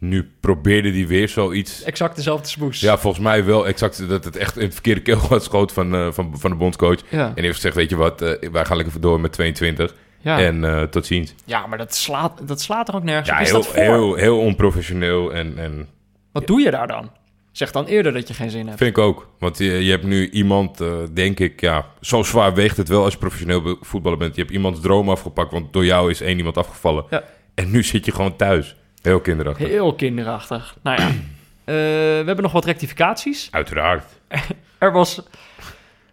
Nu 0.00 0.30
probeerde 0.40 0.90
hij 0.92 1.06
weer 1.06 1.28
zoiets. 1.28 1.82
Exact 1.82 2.16
dezelfde 2.16 2.48
smoes. 2.48 2.80
Ja, 2.80 2.98
volgens 2.98 3.22
mij 3.24 3.44
wel 3.44 3.66
exact 3.66 4.08
dat 4.08 4.24
het 4.24 4.36
echt 4.36 4.56
in 4.56 4.62
het 4.64 4.72
verkeerde 4.72 5.00
keel 5.00 5.18
had 5.18 5.44
schoot 5.44 5.72
van, 5.72 5.94
eh, 5.94 6.12
van, 6.12 6.32
van 6.38 6.50
de 6.50 6.56
bondscoach. 6.56 7.00
Ja, 7.08 7.26
En 7.26 7.32
hij 7.34 7.42
heeft 7.42 7.54
gezegd, 7.54 7.74
weet 7.74 7.90
je 7.90 7.96
wat, 7.96 8.22
eh, 8.22 8.50
wij 8.50 8.64
gaan 8.64 8.76
lekker 8.76 9.00
door 9.00 9.20
met 9.20 9.32
22. 9.32 9.94
ja. 10.20 10.38
En 10.40 10.64
eh, 10.64 10.82
tot 10.82 11.06
ziens. 11.06 11.34
ja 11.44 11.66
maar 11.66 11.78
dat 11.78 11.94
slaat, 11.94 12.48
dat 12.48 12.60
slaat 12.60 12.88
er 12.88 12.94
ook 12.94 13.02
nergens 13.02 13.28
Ja, 13.28 13.34
op. 13.36 13.40
Is 13.42 13.48
heel, 13.50 13.58
dat 13.62 13.66
voor? 13.68 13.76
heel, 13.82 14.14
heel 14.14 14.38
onprofessioneel 14.38 15.32
en, 15.34 15.58
en 15.58 15.88
Wat 16.32 16.46
doe 16.46 16.60
je 16.60 16.70
daar 16.70 16.86
dan? 16.86 17.10
Zeg 17.52 17.70
dan 17.70 17.84
eerder 17.86 18.12
dat 18.12 18.28
je 18.28 18.34
geen 18.34 18.50
zin 18.50 18.66
hebt. 18.66 18.78
vind 18.78 18.90
ik 18.96 19.02
ook. 19.02 19.28
Want 19.38 19.58
je, 19.58 19.64
je 19.84 19.90
hebt 19.90 20.04
nu 20.04 20.30
iemand, 20.30 20.80
eh, 20.80 20.88
denk 21.12 21.38
ik, 21.40 21.60
ja, 21.60 21.86
zo 22.00 22.22
zwaar 22.22 22.54
weegt 22.54 22.76
het 22.76 22.88
wel 22.88 23.04
als 23.04 23.12
je 23.12 23.18
professioneel 23.18 23.78
voetballer 23.80 24.18
bent. 24.18 24.34
Je 24.34 24.40
hebt 24.40 24.52
iemands 24.54 24.80
droom 24.80 25.10
afgepakt, 25.10 25.52
want 25.52 25.72
door 25.72 25.84
jou 25.84 26.10
is 26.10 26.20
één 26.20 26.36
iemand 26.36 26.56
afgevallen. 26.56 27.04
Ja. 27.10 27.24
En 27.54 27.70
nu 27.70 27.82
zit 27.82 28.04
je 28.04 28.12
gewoon 28.12 28.36
thuis. 28.36 28.76
Heel 29.06 29.20
kinderachtig. 29.20 29.68
Heel 29.68 29.94
kinderachtig. 29.94 30.76
Nou 30.82 31.00
ja, 31.02 31.08
Eh, 31.66 31.74
we 31.74 32.22
hebben 32.26 32.42
nog 32.42 32.52
wat 32.52 32.64
rectificaties. 32.64 33.48
Uiteraard. 33.50 34.04
Er 34.78 34.92
was, 34.92 35.22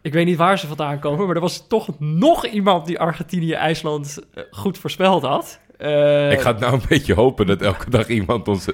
ik 0.01 0.13
weet 0.13 0.25
niet 0.25 0.37
waar 0.37 0.59
ze 0.59 0.67
vandaan 0.67 0.99
komen, 0.99 1.25
maar 1.25 1.35
er 1.35 1.41
was 1.41 1.67
toch 1.67 1.99
nog 1.99 2.45
iemand 2.45 2.85
die 2.85 2.99
Argentinië-IJsland 2.99 4.19
eh, 4.33 4.43
goed 4.51 4.77
voorspeld 4.77 5.23
had. 5.23 5.59
Eh, 5.77 6.31
ik 6.31 6.39
ga 6.41 6.51
het 6.51 6.59
nou 6.59 6.73
een 6.73 6.81
beetje 6.87 7.13
hopen 7.13 7.45
dat 7.45 7.61
elke 7.61 7.89
dag 7.89 8.07
iemand 8.07 8.47
ons 8.47 8.67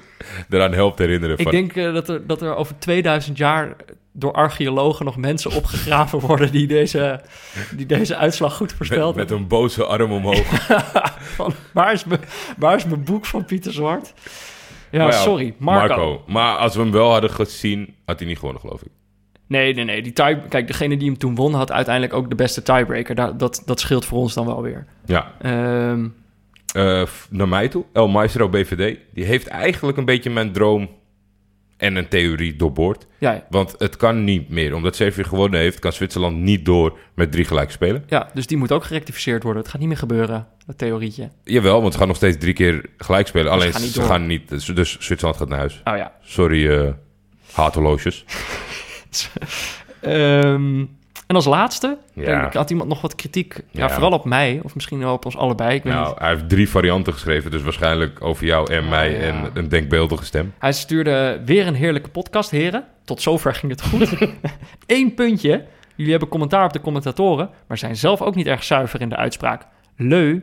eraan 0.50 0.74
helpt 0.74 1.00
herinneren. 1.00 1.38
Ik 1.38 1.44
van- 1.44 1.52
denk 1.52 1.74
dat, 1.74 2.10
er, 2.10 2.28
dat 2.28 2.42
er 2.42 2.56
over 2.56 2.78
2000 2.80 3.38
jaar 3.38 3.76
door 4.20 4.34
archeologen 4.34 5.06
nog 5.06 5.18
mensen 5.18 5.52
opgegraven 5.52 6.20
worden 6.20 6.52
die 6.52 6.68
deze, 6.68 7.22
die 7.76 7.86
deze 7.86 8.16
uitslag 8.16 8.56
goed 8.56 8.68
met, 8.68 8.76
voorspeld 8.78 9.16
met 9.16 9.30
hebben. 9.30 9.38
een 9.38 9.48
boze 9.48 9.86
arm 9.86 10.12
omhoog. 10.12 10.46
Van, 11.36 11.54
waar, 11.74 11.94
is 11.94 12.06
mijn, 12.06 12.20
waar 12.58 12.76
is 12.76 12.86
mijn 12.86 13.04
boek 13.04 13.26
van 13.26 13.46
Pieter 13.46 13.74
Zwart? 13.74 14.14
Ja, 14.92 15.04
Maar 15.04 15.14
ja, 15.14 15.20
sorry, 15.22 15.54
Marco. 15.58 16.24
Maar 16.28 16.56
als 16.58 16.76
we 16.76 16.82
hem 16.82 16.92
wel 16.92 17.12
hadden 17.12 17.30
gezien, 17.30 17.96
had 18.06 18.20
hij 18.20 18.28
niet 18.28 18.38
gewonnen, 18.38 18.62
geloof 18.62 18.82
ik. 18.82 18.88
Nee, 19.48 19.74
nee, 19.74 19.84
nee. 19.86 20.02
Die 20.02 20.14
tie, 20.14 20.38
kijk, 20.50 20.68
degene 20.68 20.98
die 20.98 21.08
hem 21.10 21.18
toen 21.18 21.36
won 21.36 21.54
had 21.54 21.72
uiteindelijk 21.72 22.14
ook 22.14 22.30
de 22.30 22.36
beste 22.36 22.62
tiebreaker. 22.64 23.38
Dat, 23.38 23.64
dat 23.66 23.80
scheelt 23.80 24.06
voor 24.06 24.18
ons 24.18 24.34
dan 24.34 24.46
wel 24.46 24.62
weer. 24.62 24.86
Ja, 25.06 25.32
f- 27.06 27.28
naar 27.30 27.48
mij 27.48 27.68
toe. 27.68 27.86
El 27.94 28.08
Maestro 28.08 28.50
BVD. 28.50 28.98
Die 29.14 29.26
heeft 29.26 29.48
eigenlijk 29.48 29.98
een 29.98 30.06
beetje 30.06 30.30
mijn 30.30 30.52
droom 30.52 30.90
en 31.80 31.96
een 31.96 32.08
theorie 32.08 32.56
doorboord. 32.56 33.08
ja, 33.18 33.46
Want 33.50 33.76
het 33.78 33.96
kan 33.98 34.24
niet 34.24 34.50
meer. 34.50 34.76
Omdat 34.76 34.96
Servië 34.96 35.24
gewonnen 35.24 35.60
heeft, 35.60 35.80
kan 35.80 35.94
Zwitserland 35.94 36.38
niet 36.38 36.66
door 36.66 36.98
met 37.16 37.32
drie 37.32 37.46
gelijk 37.46 37.72
spelen. 37.72 38.04
ja, 38.08 38.30
dus 38.34 38.48
die 38.48 38.58
moet 38.58 38.72
ook 38.72 38.84
gerectificeerd 38.84 39.44
worden. 39.44 39.62
Het 39.62 39.72
gaat 39.72 39.80
niet 39.80 39.90
meer 39.90 39.98
gebeuren, 39.98 40.48
dat 40.66 40.78
theorietje. 40.78 41.30
Jawel, 41.44 41.82
want 41.82 41.94
ze 41.94 42.00
gaan 42.00 42.08
nog 42.08 42.18
steeds 42.18 42.38
drie 42.38 42.54
keer 42.54 42.86
gelijk 42.98 43.28
spelen. 43.28 43.52
Alleen 43.52 43.72
gaan 43.72 43.82
niet 43.82 43.92
ze 43.92 44.02
gaan 44.02 44.28
niet. 44.28 44.50
Dus, 44.50 44.66
dus 44.66 44.98
Zwitserland 45.00 45.38
gaat 45.40 45.50
naar 45.50 45.60
huis. 45.60 45.82
Oh 45.84 45.98
ja. 45.98 46.14
Sorry. 46.22 46.68
Ehm, 50.02 50.86
en 51.30 51.36
als 51.36 51.46
laatste, 51.46 51.98
Ja. 52.14 52.48
ik 52.48 52.54
had 52.54 52.70
iemand 52.70 52.90
nog 52.90 53.02
wat 53.02 53.16
kritiek. 53.16 53.54
Ja, 53.72 53.86
Ja. 53.86 53.90
vooral 53.90 54.12
op 54.12 54.26
mij, 54.26 54.60
of 54.64 54.74
misschien 54.76 55.00
wel 55.00 55.14
op 55.14 55.26
ons 55.26 55.38
allebei. 55.38 55.76
Ik 55.76 55.84
weet 55.84 55.94
niet. 55.94 56.02
Nou, 56.04 56.16
hij 56.20 56.30
heeft 56.30 56.50
drie 56.50 56.70
varianten 56.70 57.14
geschreven. 57.14 57.52
Dus 57.52 57.62
waarschijnlijk 57.62 58.24
over 58.24 58.46
jou 58.46 58.74
en 58.74 58.90
mij 58.90 59.12
ja. 59.12 59.18
en 59.20 59.50
een 59.54 59.70
denkbeeldige 59.70 60.26
stem. 60.26 60.54
Hij 60.60 60.74
stuurde 60.74 61.42
weer 61.46 61.68
een 61.68 61.76
heerlijke 61.76 62.10
podcast, 62.10 62.50
heren. 62.50 62.84
Tot 63.06 63.22
zover 63.22 63.54
ging 63.54 63.72
het 63.72 63.82
goed. 63.82 64.16
Eén 64.98 65.14
puntje. 65.14 65.66
Jullie 65.96 66.12
hebben 66.12 66.30
commentaar 66.30 66.66
op 66.66 66.74
de 66.74 66.82
commentatoren, 66.82 67.50
maar 67.68 67.78
zijn 67.78 67.96
zelf 67.96 68.22
ook 68.22 68.36
niet 68.36 68.48
erg 68.48 68.64
zuiver 68.64 69.02
in 69.02 69.10
de 69.10 69.16
uitspraak. 69.16 69.68
Leu. 69.98 70.40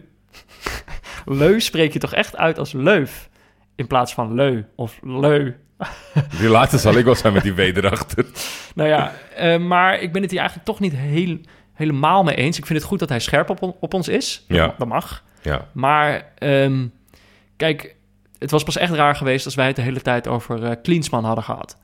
Leu 1.24 1.60
spreek 1.60 1.92
je 1.92 1.98
toch 1.98 2.14
echt 2.14 2.36
uit 2.36 2.58
als 2.58 2.72
leuf. 2.72 3.28
In 3.74 3.86
plaats 3.86 4.14
van 4.14 4.34
leu 4.34 4.62
of 4.76 4.98
leu. 5.02 5.52
Die 6.38 6.48
laatste 6.48 6.78
zal 6.78 6.94
ik 6.96 7.04
wel 7.04 7.14
zijn 7.14 7.32
met 7.32 7.42
die 7.42 7.54
W 7.54 7.58
erachter. 7.58 8.26
Nou 8.74 8.88
ja, 8.88 9.12
eh, 9.36 9.58
maar 9.58 10.00
ik 10.00 10.12
ben 10.12 10.22
het 10.22 10.30
hier 10.30 10.40
eigenlijk 10.40 10.68
toch 10.68 10.80
niet 10.80 10.92
heel, 10.96 11.38
helemaal 11.74 12.22
mee 12.22 12.34
eens. 12.34 12.58
Ik 12.58 12.66
vind 12.66 12.78
het 12.78 12.88
goed 12.88 12.98
dat 12.98 13.08
hij 13.08 13.20
scherp 13.20 13.50
op, 13.50 13.62
on- 13.62 13.74
op 13.80 13.94
ons 13.94 14.08
is. 14.08 14.44
Dat 14.48 14.56
Ja. 14.58 14.74
Dat 14.78 14.88
mag. 14.88 15.22
Ja, 15.42 15.68
Maar 15.72 16.24
ehm, 16.38 16.86
kijk, 17.56 17.94
het 18.38 18.50
was 18.50 18.62
pas 18.62 18.76
echt 18.76 18.92
raar 18.92 19.16
geweest 19.16 19.44
als 19.44 19.54
wij 19.54 19.66
het 19.66 19.76
de 19.76 19.82
hele 19.82 20.00
tijd 20.00 20.28
over 20.28 20.64
eh 20.64 20.70
Klinsman 20.82 21.24
hadden 21.24 21.44
gehad. 21.44 21.76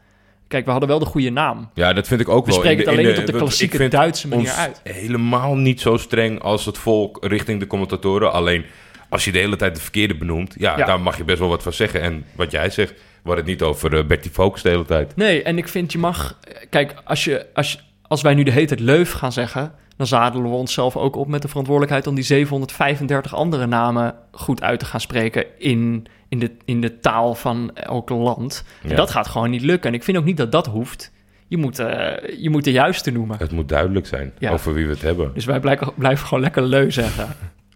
Kijk, 0.49 0.65
we 0.65 0.71
hadden 0.71 0.89
wel 0.89 0.99
de 0.99 1.05
goede 1.05 1.31
naam. 1.31 1.71
ja 1.75 1.93
dat 1.93 2.07
vind 2.07 2.21
ik 2.21 2.29
ook 2.29 2.45
We 2.47 2.51
wel. 2.51 2.61
spreken 2.61 2.83
In 2.85 2.89
het 2.89 2.99
alleen 2.99 3.11
niet 3.11 3.21
op 3.21 3.27
de 3.27 3.39
klassieke 3.39 3.89
Duitse 3.89 4.29
manier 4.29 4.51
uit. 4.51 4.81
helemaal 4.85 5.55
niet 5.55 5.81
zo 5.81 5.97
streng 5.97 6.41
als 6.41 6.65
het 6.67 6.79
volk 6.79 7.19
richting 7.25 7.61
de 7.61 7.67
commentatoren. 7.67 8.33
Alleen 8.33 8.65
als 9.09 9.25
je 9.25 9.33
de 9.33 9.39
hele 9.39 9.57
tijd 9.57 9.75
de 9.75 9.81
verkeerde 9.81 10.17
benoemt, 10.17 10.55
ja, 10.59 10.77
Ja. 10.79 10.87
daar 10.87 11.01
mag 11.01 11.17
je 11.17 11.25
best 11.25 11.39
wel 11.39 11.49
wat 11.49 11.63
van 11.63 11.73
zeggen. 11.73 12.01
En 12.01 12.25
wat 12.37 12.51
jij 12.51 12.71
zegt, 12.71 12.95
hadden 13.29 13.45
het 13.45 13.53
niet 13.53 13.63
over 13.63 13.99
eh, 13.99 14.05
Bertie 14.07 14.31
Focus 14.31 14.63
de 14.63 14.69
hele 14.69 14.85
tijd. 14.85 15.17
Nee, 15.17 15.43
en 15.43 15.59
ik 15.59 15.69
vind 15.69 15.93
je 15.93 15.99
mag... 15.99 16.39
Kijk, 16.71 16.95
als 17.05 17.25
je, 17.25 17.47
als 17.55 17.91
als 18.09 18.23
wij 18.23 18.35
nu 18.35 18.43
de 18.43 18.51
hele 18.51 18.67
tijd 18.67 18.81
Leuf 18.81 19.13
gaan 19.13 19.33
zeggen, 19.33 19.73
dan 19.97 20.07
zadelen 20.07 20.51
we 20.51 20.57
onszelf 20.57 20.97
ook 20.97 21.17
op 21.17 21.29
met 21.29 21.43
de 21.43 21.49
verantwoordelijkheid 21.49 22.07
om 22.07 22.15
die 22.15 22.25
735 22.25 23.35
andere 23.35 23.67
namen 23.67 24.15
goed 24.33 24.63
uit 24.63 24.79
te 24.79 24.85
gaan 24.85 25.01
spreken 25.01 25.45
in, 25.59 26.07
in, 26.29 26.39
de, 26.39 26.51
in 26.65 26.81
de 26.81 26.99
taal 27.01 27.35
van 27.35 27.71
elk 27.75 28.09
land. 28.09 28.65
En 28.83 28.89
Ja. 28.89 28.97
dat 28.97 29.11
gaat 29.11 29.27
gewoon 29.27 29.51
niet 29.51 29.63
lukken. 29.63 29.89
En 29.91 29.95
ik 29.97 30.03
vind 30.03 30.17
ook 30.19 30.25
niet 30.25 30.37
dat 30.37 30.53
dat 30.53 30.67
hoeft. 30.67 31.13
Je 31.49 31.57
moet, 31.57 31.79
eh, 31.79 32.39
je 32.39 32.51
moet 32.51 32.65
de 32.65 32.73
juiste 32.73 33.11
noemen. 33.11 33.39
Het 33.39 33.53
moet 33.53 33.69
duidelijk 33.69 34.07
zijn 34.07 34.33
Ja. 34.39 34.51
over 34.51 34.75
wie 34.75 34.85
we 34.87 34.93
het 34.93 35.03
hebben. 35.03 35.31
Dus 35.35 35.45
wij 35.45 35.61
blijven, 35.61 35.93
blijven 35.95 36.27
gewoon 36.27 36.43
lekker 36.43 36.63
leu 36.63 36.91
zeggen. 36.91 37.29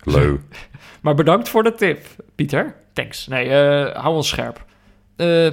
Leu. 0.02 0.36
Maar 1.02 1.14
bedankt 1.14 1.48
voor 1.48 1.62
de 1.62 1.74
tip, 1.74 2.06
Pieter. 2.34 2.74
Thanks. 2.92 3.26
Nee, 3.26 3.48
eh, 3.48 4.02
hou 4.02 4.14
ons 4.14 4.28
scherp. 4.28 4.64
Eh, 5.16 5.48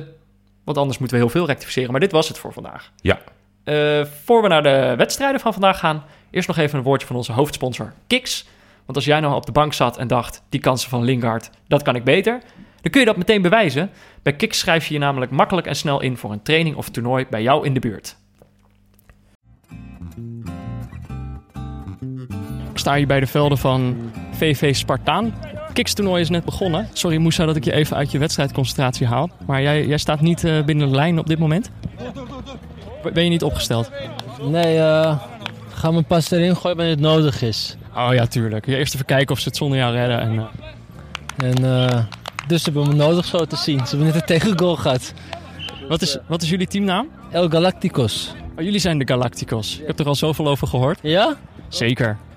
want 0.63 0.77
anders 0.77 0.97
moeten 0.97 1.17
we 1.17 1.23
heel 1.23 1.31
veel 1.31 1.45
rectificeren. 1.45 1.91
Maar 1.91 1.99
dit 1.99 2.11
was 2.11 2.27
het 2.27 2.37
voor 2.37 2.53
vandaag. 2.53 2.91
Ja. 3.01 3.19
Eh, 3.63 4.05
voor 4.23 4.41
we 4.41 4.47
naar 4.47 4.63
de 4.63 4.93
wedstrijden 4.97 5.39
van 5.39 5.53
vandaag 5.53 5.79
gaan, 5.79 6.03
eerst 6.31 6.47
nog 6.47 6.57
even 6.57 6.77
een 6.77 6.83
woordje 6.83 7.07
van 7.07 7.15
onze 7.15 7.31
hoofdsponsor 7.31 7.93
Kiks. 8.07 8.45
Want 8.85 8.97
als 8.97 9.05
jij 9.05 9.19
nou 9.19 9.35
op 9.35 9.45
de 9.45 9.51
bank 9.51 9.73
zat 9.73 9.97
en 9.97 10.07
dacht, 10.07 10.43
die 10.49 10.59
kansen 10.59 10.89
van 10.89 11.03
Lingard, 11.03 11.49
dat 11.67 11.81
kan 11.81 11.95
ik 11.95 12.03
beter, 12.03 12.41
dan 12.81 12.91
kun 12.91 12.99
je 12.99 13.05
dat 13.05 13.17
meteen 13.17 13.41
bewijzen. 13.41 13.89
Bij 14.21 14.33
Kiks 14.33 14.59
schrijf 14.59 14.87
je 14.87 14.93
je 14.93 14.99
namelijk 14.99 15.31
makkelijk 15.31 15.67
en 15.67 15.75
snel 15.75 16.01
in 16.01 16.17
voor 16.17 16.31
een 16.31 16.41
training 16.41 16.75
of 16.75 16.89
toernooi 16.89 17.25
bij 17.29 17.41
jou 17.41 17.65
in 17.65 17.73
de 17.73 17.79
buurt. 17.79 18.17
Ik 22.71 22.79
sta 22.79 22.95
hier 22.95 23.07
bij 23.07 23.19
de 23.19 23.27
velden 23.27 23.57
van 23.57 24.11
VV 24.31 24.75
Spartaan. 24.75 25.33
Kiks 25.73 25.93
toernooi 25.93 26.21
is 26.21 26.29
net 26.29 26.45
begonnen. 26.45 26.87
Sorry 26.93 27.17
Moussa 27.17 27.45
dat 27.45 27.55
ik 27.55 27.63
je 27.63 27.73
even 27.73 27.97
uit 27.97 28.11
je 28.11 28.17
wedstrijdconcentratie 28.17 29.07
haal. 29.07 29.29
Maar 29.45 29.61
jij, 29.61 29.87
jij 29.87 29.97
staat 29.97 30.21
niet 30.21 30.43
eh, 30.43 30.63
binnen 30.63 30.89
de 30.89 30.95
lijn 30.95 31.19
op 31.19 31.27
dit 31.27 31.39
moment? 31.39 31.69
Ben 33.13 33.23
je 33.23 33.29
niet 33.29 33.43
opgesteld? 33.43 33.91
Nee, 34.41 34.77
eh 34.77 35.15
ga 35.83 35.91
me 35.91 36.01
pas 36.01 36.31
erin 36.31 36.55
gooien 36.55 36.77
wanneer 36.77 36.95
het 36.95 37.03
nodig 37.03 37.41
is. 37.41 37.75
Oh 37.95 38.09
ja, 38.13 38.25
tuurlijk. 38.25 38.65
Ja, 38.65 38.75
eerst 38.77 38.93
even 38.93 39.05
kijken 39.05 39.35
of 39.35 39.39
ze 39.41 39.47
het 39.47 39.57
zonder 39.57 39.77
jou 39.77 39.93
redden. 39.93 40.19
En, 40.19 40.49
eh, 41.63 41.91
En 41.91 42.07
dus 42.47 42.63
ze 42.63 42.71
hebben 42.71 42.87
me 42.89 42.95
nodig 42.95 43.25
zo 43.25 43.45
te 43.45 43.55
zien. 43.55 43.79
Ze 43.79 43.85
hebben 43.85 44.05
net 44.05 44.15
een 44.15 44.25
tegengoal 44.25 44.75
gehad. 44.75 45.13
wat, 45.87 46.01
is, 46.01 46.17
wat 46.27 46.41
is 46.41 46.49
jullie 46.49 46.67
teamnaam? 46.67 47.07
El 47.31 47.49
Galacticos. 47.49 48.33
Oh, 48.57 48.63
jullie 48.63 48.79
zijn 48.79 48.97
de 48.97 49.07
Galacticos. 49.07 49.79
Ik 49.79 49.87
heb 49.87 49.99
er 49.99 50.05
al 50.05 50.15
zoveel 50.15 50.47
over 50.47 50.67
gehoord. 50.67 50.99
Ja? 51.01 51.35
Zeker. 51.67 52.17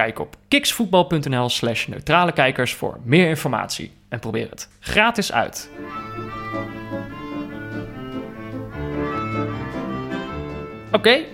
Kijk 0.00 0.18
op 0.18 0.36
kiksvoetbal.nl 0.48 1.48
slash 1.48 1.86
neutrale 1.86 2.32
kijkers 2.32 2.74
voor 2.74 2.98
meer 3.04 3.28
informatie. 3.28 3.90
En 4.08 4.18
probeer 4.18 4.50
het 4.50 4.68
gratis 4.80 5.32
uit. 5.32 5.70
Oké, 10.92 11.24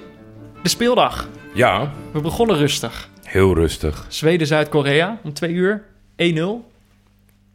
de 0.62 0.68
speeldag. 0.68 1.28
Ja, 1.54 1.92
We 2.12 2.20
begonnen 2.20 2.56
rustig. 2.56 3.10
heel 3.22 3.54
rustig. 3.54 4.06
Zweden-Zuid-Korea 4.08 5.20
om 5.22 5.32
twee 5.32 5.50
uur. 5.52 5.84
1-0. 6.16 6.70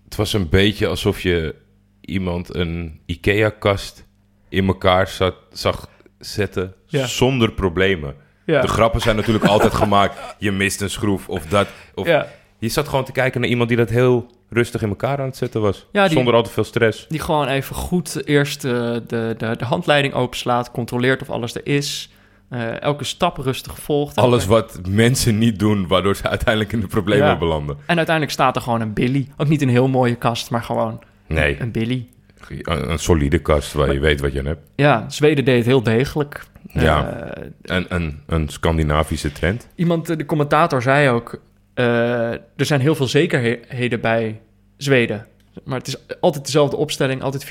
Het 0.04 0.16
was 0.16 0.34
een 0.34 0.50
beetje 0.50 0.88
alsof 0.88 1.22
je 1.22 1.56
iemand 2.02 2.56
een 2.56 3.00
IKEA-kast 3.06 4.06
in 4.50 4.68
elkaar 4.68 5.08
zat, 5.08 5.36
zag 5.52 5.90
zetten 6.20 6.74
Ja. 6.86 7.06
zonder 7.06 7.52
problemen. 7.52 8.16
Ja. 8.52 8.62
De 8.62 8.68
grappen 8.68 9.02
zijn 9.02 9.16
natuurlijk 9.16 9.46
altijd 9.46 9.74
gemaakt. 9.74 10.36
Je 10.38 10.52
mist 10.52 10.82
een 10.82 10.90
schroef 10.90 11.30
of 11.30 11.46
dat. 11.46 11.68
Of 11.96 12.08
ja. 12.08 12.28
Je 12.58 12.70
zat 12.70 12.88
gewoon 12.88 13.06
te 13.06 13.12
kijken 13.12 13.42
naar 13.42 13.50
iemand 13.50 13.70
die 13.70 13.78
dat 13.78 13.90
heel 13.90 14.26
rustig 14.50 14.82
in 14.82 14.90
elkaar 14.90 15.20
aan 15.20 15.26
het 15.26 15.38
zetten 15.38 15.62
was. 15.62 15.88
Ja, 15.92 16.04
die- 16.08 16.16
Zonder 16.16 16.34
al 16.34 16.44
te 16.44 16.50
veel 16.50 16.64
stress. 16.64 17.06
Die 17.08 17.20
gewoon 17.20 17.48
even 17.48 17.76
goed 17.76 18.28
eerst 18.28 18.66
eh, 18.66 18.72
de, 18.72 19.36
de, 19.38 19.56
de 19.58 19.66
handleiding 19.66 20.14
openslaat. 20.14 20.72
Controleert 20.72 21.22
of 21.22 21.30
alles 21.30 21.56
er 21.56 21.62
is. 21.66 22.10
eh, 22.50 22.82
elke 22.82 23.04
stap 23.04 23.38
rustig 23.38 23.80
volgt. 23.80 24.16
Alles 24.18 24.46
wat 24.46 24.80
mensen 24.90 25.38
niet 25.38 25.60
doen, 25.60 25.88
waardoor 25.88 26.16
ze 26.16 26.28
uiteindelijk 26.30 26.74
in 26.74 26.80
de 26.80 26.88
problemen 26.88 27.28
Ja. 27.28 27.38
belanden. 27.38 27.78
En 27.86 27.96
uiteindelijk 27.98 28.36
staat 28.36 28.56
er 28.56 28.62
gewoon 28.62 28.82
een 28.82 28.94
Billy. 28.94 29.28
Ook 29.38 29.48
niet 29.48 29.62
een 29.62 29.70
heel 29.70 29.88
mooie 29.88 30.16
kast, 30.16 30.50
maar 30.50 30.64
gewoon 30.64 31.02
Nee, 31.28 31.60
een 31.62 31.72
Billy. 31.72 32.08
een, 32.48 32.90
een 32.92 33.00
solide 33.00 33.40
kast 33.40 33.74
waar 33.74 33.94
je 33.94 34.00
weet 34.00 34.22
wat 34.22 34.34
je 34.34 34.40
aan 34.40 34.46
hebt. 34.46 34.70
Ja, 34.76 35.06
Zweden 35.10 35.46
deed 35.46 35.58
het 35.58 35.66
heel 35.66 35.84
degelijk. 35.84 36.44
Ja. 36.74 37.10
Eh, 37.10 37.44
Een, 37.62 37.86
een, 37.90 38.20
een 38.28 38.50
Scandinavische 38.50 39.32
trend. 39.32 39.68
iemand, 39.76 40.06
de 40.18 40.26
commentator, 40.26 40.82
zei 40.82 41.10
ook... 41.10 41.42
eh, 41.74 42.32
er 42.32 42.42
zijn 42.56 42.82
heel 42.82 42.96
veel 42.96 43.08
zekerheden 43.08 44.02
bij 44.02 44.42
Zweden. 44.78 45.26
Maar 45.64 45.78
het 45.78 45.88
is 45.88 45.96
altijd 46.20 46.46
dezelfde 46.46 46.76
opstelling, 46.78 47.22
altijd 47.22 47.46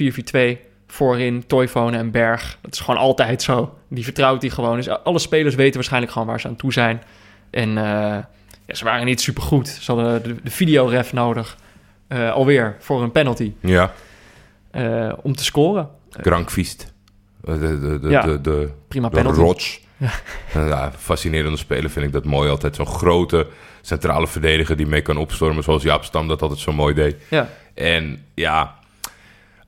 4-4-2. 0.57 0.69
Voorin, 0.87 1.47
Toivonen 1.47 2.01
en 2.01 2.11
Berg. 2.11 2.59
Dat 2.61 2.73
is 2.75 2.81
gewoon 2.81 3.01
altijd 3.01 3.43
zo. 3.43 3.79
Die 3.89 4.05
vertrouwt 4.05 4.43
hij 4.43 4.51
gewoon. 4.51 4.77
Dus 4.77 4.89
alle 4.89 5.19
spelers 5.19 5.55
weten 5.55 5.75
waarschijnlijk 5.75 6.13
gewoon 6.13 6.29
waar 6.29 6.41
ze 6.41 6.49
aan 6.49 6.57
toe 6.57 6.73
zijn. 6.73 7.03
En 7.51 7.69
eh, 7.69 7.85
ja, 8.67 8.75
ze 8.75 8.85
waren 8.85 9.07
niet 9.07 9.21
supergoed. 9.21 9.69
Ze 9.69 9.93
hadden 9.93 10.23
de, 10.23 10.43
de 10.43 10.51
videoref 10.51 11.13
nodig. 11.13 11.57
eh, 12.09 12.33
alweer 12.33 12.77
voor 12.79 13.03
een 13.03 13.13
penalty. 13.13 13.53
Ja, 13.61 13.93
eh, 14.71 15.13
om 15.23 15.35
te 15.37 15.45
scoren. 15.45 15.89
Krankviest. 16.21 16.93
De, 17.45 17.59
de, 17.81 17.99
de, 18.01 18.09
Ja. 18.09 18.23
de, 18.23 18.41
de, 18.41 18.69
Prima 18.89 19.09
de 19.09 19.17
penalty. 19.17 19.39
rots. 19.41 19.81
Ja. 20.55 20.93
fascinerende 20.99 21.57
speler 21.59 21.91
vind 21.91 22.07
ik 22.07 22.13
dat 22.13 22.25
mooi 22.25 22.51
altijd. 22.51 22.77
Zo'n 22.77 22.87
grote 22.87 23.47
centrale 23.81 24.27
verdediger 24.27 24.77
die 24.77 24.87
mee 24.87 25.01
kan 25.01 25.17
opstormen. 25.17 25.63
Zoals 25.65 25.83
Jaap 25.83 26.05
Stam 26.05 26.29
dat 26.29 26.43
altijd 26.43 26.61
zo 26.61 26.73
mooi 26.73 26.95
deed. 26.95 27.17
Ja. 27.31 27.49
En 27.75 28.25
ja, 28.35 28.75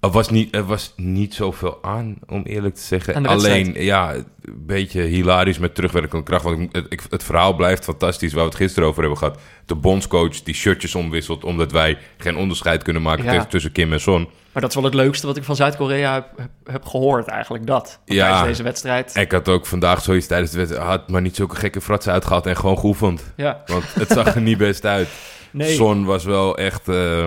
er 0.03 0.11
was 0.11 0.29
niet, 0.31 0.55
er 0.55 0.65
was 0.65 0.93
niet 0.97 1.35
zoveel 1.35 1.79
aan, 1.83 2.17
om 2.29 2.43
eerlijk 2.43 2.75
te 2.75 2.83
zeggen. 2.83 3.27
Alleen, 3.27 3.75
ja, 3.79 4.15
een 4.15 4.67
beetje 4.67 5.03
hilarisch 5.03 5.59
met 5.59 5.75
terugwerkende 5.75 6.25
kracht. 6.25 6.45
Want 6.45 6.59
ik, 6.61 6.69
het, 6.73 6.87
ik- 6.89 7.03
het 7.11 7.23
verhaal 7.25 7.55
blijft 7.55 7.85
fantastisch, 7.85 8.33
waar 8.33 8.43
we 8.45 8.49
het 8.49 8.59
gisteren 8.59 8.89
over 8.89 9.01
hebben 9.01 9.19
gehad. 9.19 9.39
De 9.67 9.75
bondscoach 9.75 10.43
die 10.43 10.55
shirtjes 10.55 10.95
omwisselt, 10.95 11.45
omdat 11.45 11.73
wij 11.73 11.99
geen 12.19 12.37
onderscheid 12.37 12.83
kunnen 12.83 13.03
maken 13.03 13.25
Ja. 13.25 13.45
tussen- 13.45 13.73
Kim 13.73 13.93
en 13.93 14.01
Son. 14.01 14.29
Maar 14.53 14.63
dat 14.63 14.71
is 14.71 14.77
wel 14.77 14.85
het 14.85 14.95
leukste 14.95 15.27
wat 15.27 15.37
ik 15.37 15.45
van 15.45 15.57
Zuid-Korea 15.57 16.15
heb, 16.15 16.27
heb, 16.37 16.51
heb 16.73 16.85
gehoord 16.85 17.27
eigenlijk, 17.27 17.67
dat. 17.67 18.01
Ja. 18.05 18.23
Tijdens 18.27 18.43
deze 18.49 18.63
wedstrijd. 18.63 19.17
Ik 19.17 19.33
had 19.33 19.49
ook 19.49 19.67
vandaag 19.67 20.03
zoiets 20.03 20.27
tijdens 20.27 20.51
de 20.51 20.57
wedstrijd, 20.59 20.87
had 20.87 21.09
maar 21.11 21.21
niet 21.21 21.37
zulke 21.37 21.57
gekke 21.57 21.81
fratsen 21.81 22.13
uitgehaald 22.13 22.47
en 22.47 22.57
gewoon 22.57 22.79
geoefend. 22.79 23.33
Ja, 23.37 23.63
Want 23.67 23.85
het 23.95 24.09
zag 24.11 24.35
er 24.35 24.41
niet 24.41 24.59
best 24.59 24.87
uit. 24.87 25.09
nee. 25.51 25.75
Son 25.75 26.05
was 26.05 26.25
wel 26.25 26.57
echt 26.57 26.89
eh, 26.89 27.25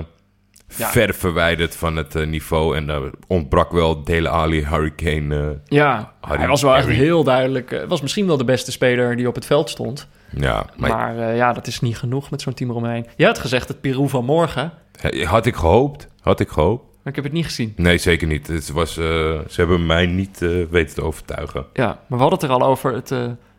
Ja. 0.78 0.88
ver 0.90 1.14
verwijderd 1.14 1.76
van 1.76 1.96
het 1.96 2.16
eh, 2.16 2.28
niveau. 2.28 2.76
En 2.78 2.88
daar 2.88 3.02
ontbrak 3.28 3.72
wel 3.72 4.04
Dele 4.04 4.30
Ali, 4.30 4.66
Hurricane. 4.66 5.40
eh, 5.42 5.48
Ja, 5.66 6.14
Harry- 6.22 6.40
hij 6.40 6.48
was 6.48 6.62
wel 6.62 6.76
echt 6.76 6.88
heel 6.88 7.24
duidelijk. 7.24 7.72
eh, 7.72 7.88
was 7.88 8.02
misschien 8.02 8.28
wel 8.28 8.38
de 8.38 8.44
beste 8.46 8.72
speler 8.72 9.16
die 9.16 9.28
op 9.28 9.36
het 9.36 9.46
veld 9.46 9.70
stond. 9.70 10.08
ja, 10.38 10.66
maar 10.78 10.90
Maar, 10.90 11.36
ja, 11.36 11.54
dat 11.54 11.68
is 11.68 11.82
niet 11.82 11.98
genoeg 11.98 12.30
met 12.30 12.42
zo'n 12.42 12.54
team 12.54 12.70
eromheen. 12.70 13.06
Je 13.16 13.26
had 13.26 13.40
gezegd 13.40 13.68
het 13.68 13.82
Peru 13.82 14.10
van 14.10 14.26
morgen, 14.26 14.72
had 15.24 15.46
ik 15.46 15.56
gehoopt. 15.56 16.08
Had 16.22 16.40
ik 16.40 16.50
gehoopt. 16.50 16.84
maar 17.04 17.14
ik 17.14 17.16
heb 17.16 17.24
het 17.24 17.34
niet 17.34 17.46
gezien. 17.46 17.74
Nee, 17.76 17.98
zeker 17.98 18.28
niet. 18.28 18.48
Het 18.48 18.72
was, 18.72 18.94
ze 18.94 19.44
hebben 19.56 19.86
mij 19.86 20.06
niet 20.06 20.40
weten 20.70 20.96
te 20.96 21.02
overtuigen. 21.04 21.66
Ja, 21.74 21.86
maar 21.88 22.00
we 22.08 22.16
hadden 22.26 22.40
het 22.40 22.44
er 22.50 22.56
al 22.56 22.64
over, 22.68 22.94
het, 22.94 23.10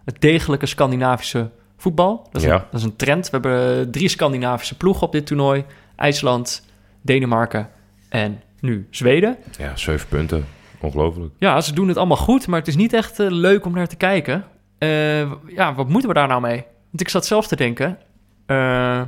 het 0.04 0.20
degelijke 0.20 0.66
Scandinavische 0.66 1.50
voetbal. 1.76 2.28
Dat 2.32 2.42
is, 2.42 2.48
Ja. 2.48 2.54
een, 2.54 2.62
dat 2.70 2.80
is 2.80 2.86
een 2.86 2.96
trend. 2.96 3.24
We 3.30 3.38
hebben 3.40 3.90
drie 3.90 4.08
Scandinavische 4.08 4.76
ploegen 4.76 5.06
op 5.06 5.12
dit 5.12 5.26
toernooi. 5.26 5.64
IJsland, 5.96 6.65
Denemarken 7.06 7.68
en 8.08 8.40
nu 8.60 8.86
Zweden. 8.90 9.36
Ja, 9.58 9.76
zeven 9.76 10.08
punten. 10.08 10.46
Ongelooflijk. 10.80 11.32
Ja, 11.38 11.60
ze 11.60 11.74
doen 11.74 11.88
het 11.88 11.96
allemaal 11.96 12.16
goed, 12.16 12.46
maar 12.46 12.58
het 12.58 12.68
is 12.68 12.76
niet 12.76 12.92
echt 12.92 13.20
eh, 13.20 13.26
leuk 13.30 13.64
om 13.66 13.72
naar 13.74 13.86
te 13.88 13.96
kijken. 13.96 14.44
Eh, 14.78 15.20
ja, 15.46 15.74
wat 15.74 15.88
moeten 15.88 16.08
we 16.08 16.14
daar 16.14 16.28
nou 16.28 16.40
mee? 16.40 16.64
Want 16.90 17.00
ik 17.00 17.08
zat 17.08 17.26
zelf 17.26 17.46
te 17.46 17.56
denken. 17.56 17.98
eh, 18.46 19.02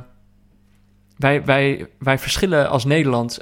wij, 1.17 1.45
wij, 1.45 1.87
wij 1.99 2.19
verschillen 2.19 2.69
als 2.69 2.85
Nederland, 2.85 3.39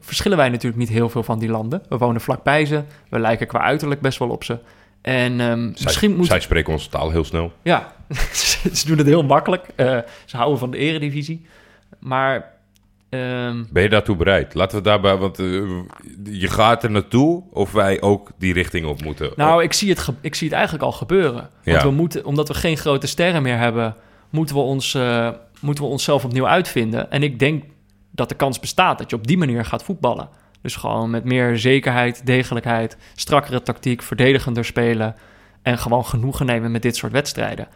verschillen 0.00 0.36
wij 0.36 0.48
natuurlijk 0.48 0.76
niet 0.76 0.88
heel 0.88 1.08
veel 1.08 1.22
van 1.22 1.38
die 1.38 1.48
landen. 1.48 1.82
We 1.88 1.98
wonen 1.98 2.20
vlakbij 2.20 2.66
ze, 2.66 2.82
we 3.08 3.18
lijken 3.18 3.46
qua 3.46 3.60
uiterlijk 3.60 4.00
best 4.00 4.18
wel 4.18 4.28
op 4.28 4.44
ze. 4.44 4.58
En 5.02 5.40
ehm, 5.40 5.58
Zij, 5.74 5.84
misschien 5.84 6.16
moet... 6.16 6.26
zij 6.26 6.40
spreken 6.40 6.72
onze 6.72 6.88
taal 6.88 7.10
heel 7.10 7.24
snel. 7.24 7.52
Ja, 7.62 7.92
ze 8.72 8.86
doen 8.86 8.98
het 8.98 9.06
heel 9.06 9.24
makkelijk. 9.24 9.66
Ze 10.24 10.36
houden 10.36 10.58
van 10.58 10.70
de 10.70 10.76
eredivisie. 10.76 11.46
Maar 11.98 12.52
Ehm, 13.12 13.62
Ben 13.70 13.82
je 13.82 13.88
daartoe 13.88 14.16
bereid? 14.16 14.54
Laten 14.54 14.76
we 14.78 14.82
daarbij, 14.84 15.16
want 15.16 15.38
eh, 15.38 15.46
je 16.24 16.48
gaat 16.48 16.82
er 16.84 16.90
naartoe 16.90 17.42
of 17.50 17.72
wij 17.72 18.00
ook 18.00 18.30
die 18.38 18.52
richting 18.52 18.86
op 18.86 19.02
moeten. 19.02 19.30
nou, 19.36 19.62
ik 19.62 19.72
zie, 19.72 19.88
het 19.90 20.08
ik 20.20 20.34
zie 20.34 20.46
het 20.48 20.56
eigenlijk 20.56 20.84
al 20.84 20.92
gebeuren. 20.92 21.32
Want 21.32 21.50
Ja. 21.62 21.82
we 21.82 21.90
moeten, 21.90 22.24
omdat 22.24 22.48
we 22.48 22.54
geen 22.54 22.76
grote 22.76 23.06
sterren 23.06 23.42
meer 23.42 23.58
hebben, 23.58 23.94
moeten 24.30 24.54
we, 24.54 24.60
ons, 24.60 24.94
eh, 24.94 25.28
moeten 25.60 25.84
we 25.84 25.90
onszelf 25.90 26.24
opnieuw 26.24 26.46
uitvinden. 26.46 27.10
En 27.10 27.22
ik 27.22 27.38
denk 27.38 27.64
dat 28.10 28.28
de 28.28 28.34
kans 28.34 28.60
bestaat 28.60 28.98
dat 28.98 29.10
je 29.10 29.16
op 29.16 29.26
die 29.26 29.38
manier 29.38 29.64
gaat 29.64 29.84
voetballen. 29.84 30.28
Dus 30.62 30.76
gewoon 30.76 31.10
met 31.10 31.24
meer 31.24 31.58
zekerheid, 31.58 32.26
degelijkheid, 32.26 32.96
strakkere 33.14 33.62
tactiek, 33.62 34.02
verdedigender 34.02 34.64
spelen. 34.64 35.14
En 35.62 35.78
gewoon 35.78 36.04
genoegen 36.04 36.46
nemen 36.46 36.70
met 36.70 36.82
dit 36.82 36.96
soort 36.96 37.12
wedstrijden. 37.12 37.68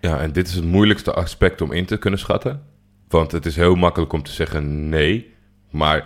Ja, 0.00 0.18
en 0.20 0.32
dit 0.32 0.48
is 0.48 0.54
het 0.54 0.64
moeilijkste 0.64 1.12
aspect 1.12 1.60
om 1.60 1.72
in 1.72 1.84
te 1.86 1.96
kunnen 1.96 2.18
schatten. 2.20 2.62
Want 3.12 3.32
het 3.32 3.46
is 3.46 3.56
heel 3.56 3.74
makkelijk 3.74 4.12
om 4.12 4.22
te 4.22 4.30
zeggen 4.32 4.88
nee. 4.88 5.30
Maar 5.70 6.04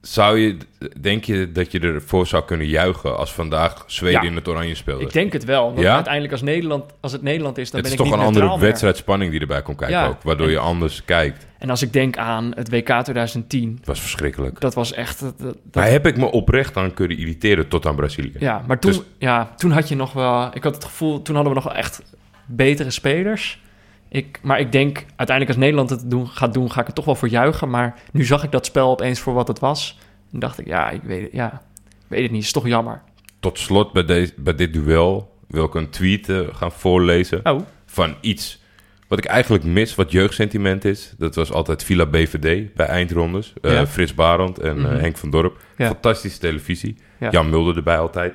zou 0.00 0.38
je, 0.38 0.56
denk 1.00 1.24
je 1.24 1.52
dat 1.52 1.72
je 1.72 1.80
ervoor 1.80 2.26
zou 2.26 2.44
kunnen 2.44 2.66
juichen 2.66 3.16
als 3.18 3.32
vandaag 3.32 3.84
Zweden 3.86 4.22
Ja. 4.22 4.28
in 4.28 4.34
het 4.34 4.48
oranje 4.48 4.74
speelde? 4.74 5.04
Ik 5.04 5.12
denk 5.12 5.32
het 5.32 5.44
wel. 5.44 5.64
Want 5.66 5.78
Ja? 5.80 5.94
uiteindelijk 5.94 6.32
als, 6.32 6.42
Nederland, 6.42 6.84
als 7.00 7.12
het 7.12 7.22
Nederland 7.22 7.58
is, 7.58 7.70
dan 7.70 7.80
het 7.80 7.88
ben 7.90 7.98
is 7.98 8.04
ik 8.04 8.06
toch 8.06 8.06
niet 8.06 8.14
een 8.26 8.32
neutraal 8.32 8.42
andere 8.48 8.60
meer. 8.62 8.68
wedstrijdspanning 8.70 9.30
die 9.30 9.40
erbij 9.40 9.62
komt 9.62 9.76
kijken 9.76 9.96
Ja. 9.98 10.06
ook. 10.06 10.22
Waardoor 10.22 10.46
En- 10.46 10.52
je 10.52 10.58
anders 10.58 11.04
kijkt. 11.04 11.46
En 11.58 11.70
als 11.70 11.82
ik 11.82 11.92
denk 11.92 12.16
aan 12.16 12.52
het 12.54 12.70
WK 12.70 13.02
2010, 13.02 13.74
Het 13.78 13.86
was 13.86 14.00
verschrikkelijk. 14.00 14.60
dat 14.60 14.74
was 14.74 14.92
echt... 14.92 15.20
Dat, 15.20 15.38
dat- 15.38 15.56
Daar 15.70 15.90
heb 15.90 16.06
ik 16.06 16.16
me 16.16 16.30
oprecht 16.30 16.76
aan 16.76 16.94
kunnen 16.94 17.18
irriteren 17.18 17.68
tot 17.68 17.86
aan 17.86 17.96
Brazilië. 17.96 18.32
ja, 18.38 18.64
maar 18.66 18.78
toen, 18.78 18.92
Dus- 18.92 19.02
ja, 19.18 19.52
toen 19.56 19.70
had 19.70 19.88
je 19.88 19.96
nog 19.96 20.12
wel... 20.12 20.50
Ik 20.54 20.62
had 20.62 20.74
het 20.74 20.84
gevoel, 20.84 21.22
toen 21.22 21.34
hadden 21.34 21.54
we 21.54 21.60
nog 21.60 21.68
wel 21.68 21.78
echt 21.82 22.02
betere 22.46 22.90
spelers. 22.90 23.60
Ik, 24.08 24.38
maar 24.42 24.60
ik 24.60 24.72
denk, 24.72 24.96
uiteindelijk 25.16 25.48
als 25.48 25.56
Nederland 25.56 25.90
het 25.90 26.10
doen, 26.10 26.28
gaat 26.28 26.54
doen, 26.54 26.70
ga 26.70 26.80
ik 26.80 26.86
er 26.86 26.92
toch 26.92 27.04
wel 27.04 27.14
voor 27.14 27.28
juichen. 27.28 27.70
Maar 27.70 27.98
nu 28.12 28.24
zag 28.24 28.44
ik 28.44 28.50
dat 28.52 28.66
spel 28.66 28.90
opeens 28.90 29.20
voor 29.20 29.34
wat 29.34 29.48
het 29.48 29.58
was. 29.58 29.98
En 30.32 30.38
dacht 30.38 30.58
ik, 30.58 30.66
ja, 30.66 30.90
ik 30.90 31.02
weet 31.02 31.22
het, 31.22 31.32
ja, 31.32 31.52
ik 31.88 32.04
weet 32.06 32.22
het 32.22 32.30
niet. 32.30 32.42
is 32.42 32.52
toch 32.52 32.66
jammer. 32.66 33.02
Tot 33.40 33.58
slot 33.58 33.92
bij, 33.92 34.04
deze, 34.04 34.32
bij 34.36 34.54
dit 34.54 34.72
duel 34.72 35.36
wil 35.48 35.64
ik 35.64 35.74
een 35.74 35.90
tweet 35.90 36.28
eh, 36.28 36.40
gaan 36.52 36.72
voorlezen. 36.72 37.40
Oh, 37.46 37.60
van 37.86 38.14
iets 38.20 38.62
wat 39.08 39.18
ik 39.18 39.24
eigenlijk 39.24 39.64
mis, 39.64 39.94
wat 39.94 40.12
jeugdsentiment 40.12 40.84
is. 40.84 41.14
Dat 41.18 41.34
was 41.34 41.52
altijd 41.52 41.84
Villa 41.84 42.06
BVD 42.06 42.74
bij 42.74 42.86
eindrondes. 42.86 43.52
Ja. 43.62 43.86
Frits 43.86 44.14
Barend 44.14 44.58
en 44.58 44.76
eh, 44.78 44.84
Mhm. 44.84 44.96
Henk 44.98 45.16
van 45.16 45.30
Dorp. 45.30 45.60
Ja. 45.76 45.86
Fantastische 45.86 46.38
televisie. 46.38 46.96
Ja. 47.18 47.30
Jan 47.30 47.50
Mulder 47.50 47.76
erbij 47.76 47.98
altijd. 47.98 48.34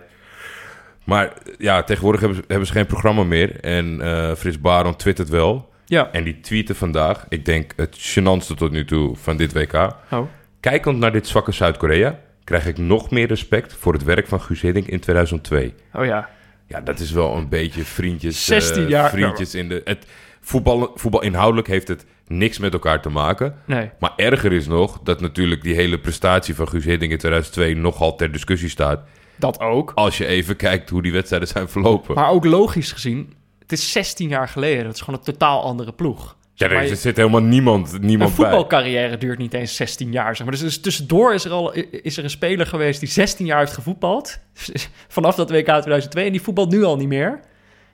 Maar 1.03 1.33
ja, 1.57 1.83
tegenwoordig 1.83 2.21
hebben 2.21 2.37
ze, 2.39 2.43
hebben 2.47 2.67
ze 2.67 2.73
geen 2.73 2.85
programma 2.85 3.23
meer. 3.23 3.59
En 3.59 4.01
eh, 4.01 4.35
Frits 4.35 4.61
Barend 4.61 4.99
twittert 4.99 5.29
wel. 5.29 5.69
ja. 5.85 6.09
En 6.11 6.23
die 6.23 6.39
tweette 6.39 6.75
vandaag, 6.75 7.25
ik 7.29 7.45
denk 7.45 7.71
het 7.75 7.97
gênantste 7.97 8.55
tot 8.55 8.71
nu 8.71 8.85
toe 8.85 9.15
van 9.15 9.37
dit 9.37 9.53
WK. 9.53 9.73
Oh, 10.11 10.27
Kijkend 10.59 10.97
naar 10.97 11.11
dit 11.11 11.27
zwakke 11.27 11.51
Zuid-Korea... 11.51 12.19
krijg 12.43 12.65
ik 12.65 12.77
nog 12.77 13.11
meer 13.11 13.27
respect 13.27 13.73
voor 13.73 13.93
het 13.93 14.03
werk 14.03 14.27
van 14.27 14.41
Guus 14.41 14.61
Hiddink 14.61 14.87
in 14.87 14.99
2002. 14.99 15.73
oh 15.93 16.05
ja. 16.05 16.29
Ja, 16.67 16.81
dat 16.81 16.99
is 16.99 17.11
wel 17.11 17.35
een 17.35 17.49
beetje 17.49 17.83
vriendjes. 17.83 18.45
16 18.45 18.83
eh, 18.83 18.89
jaar. 18.89 19.09
Vriendjes 19.09 19.55
in 19.55 19.69
de. 19.69 19.81
Het, 19.83 20.05
voetbal, 20.41 20.91
voetbal 20.95 21.21
inhoudelijk 21.21 21.67
heeft 21.67 21.87
het 21.87 22.05
niks 22.27 22.57
met 22.57 22.73
elkaar 22.73 23.01
te 23.01 23.09
maken. 23.09 23.55
Nee. 23.65 23.89
Maar 23.99 24.13
erger 24.15 24.51
is 24.51 24.67
nog 24.67 24.99
dat 25.03 25.21
natuurlijk 25.21 25.63
die 25.63 25.75
hele 25.75 25.99
prestatie 25.99 26.55
van 26.55 26.67
Guus 26.67 26.85
Hiddink 26.85 27.11
in 27.11 27.17
2002 27.17 27.75
nogal 27.75 28.15
ter 28.15 28.31
discussie 28.31 28.69
staat. 28.69 29.03
Dat 29.35 29.59
ook. 29.59 29.91
Als 29.95 30.17
je 30.17 30.25
even 30.25 30.55
kijkt 30.55 30.89
hoe 30.89 31.01
die 31.01 31.11
wedstrijden 31.11 31.47
zijn 31.47 31.69
verlopen. 31.69 32.15
Maar 32.15 32.29
ook 32.29 32.45
logisch 32.45 32.91
gezien, 32.91 33.33
het 33.59 33.71
is 33.71 33.91
16 33.91 34.29
jaar 34.29 34.47
geleden. 34.47 34.83
Dat 34.83 34.93
is 34.93 35.01
gewoon 35.01 35.19
een 35.19 35.25
totaal 35.25 35.63
andere 35.63 35.91
ploeg. 35.93 36.35
ja, 36.53 36.69
er, 36.69 36.83
je- 36.83 36.95
zit 36.95 37.17
helemaal 37.17 37.41
niemand, 37.41 37.93
Een 37.93 38.05
niemand 38.05 38.35
bij. 38.35 38.45
voetbalcarrière 38.45 39.17
duurt 39.17 39.37
niet 39.37 39.53
eens 39.53 39.75
16 39.75 40.11
jaar. 40.11 40.35
Zeg 40.35 40.45
maar. 40.45 40.55
dus, 40.55 40.63
dus 40.63 40.79
tussendoor 40.79 41.33
is 41.33 41.45
er 41.45 41.51
al 41.51 41.73
is 41.91 42.17
er 42.17 42.23
een 42.23 42.29
speler 42.29 42.65
geweest 42.65 42.99
die 42.99 43.09
16 43.09 43.45
jaar 43.45 43.59
heeft 43.59 43.73
gevoetbald. 43.73 44.37
Vanaf 45.07 45.35
dat 45.35 45.49
WK 45.49 45.65
2002. 45.65 46.25
En 46.25 46.31
die 46.31 46.41
voetbalt 46.41 46.71
nu 46.71 46.83
al 46.83 46.97
niet 46.97 47.07
meer. 47.07 47.39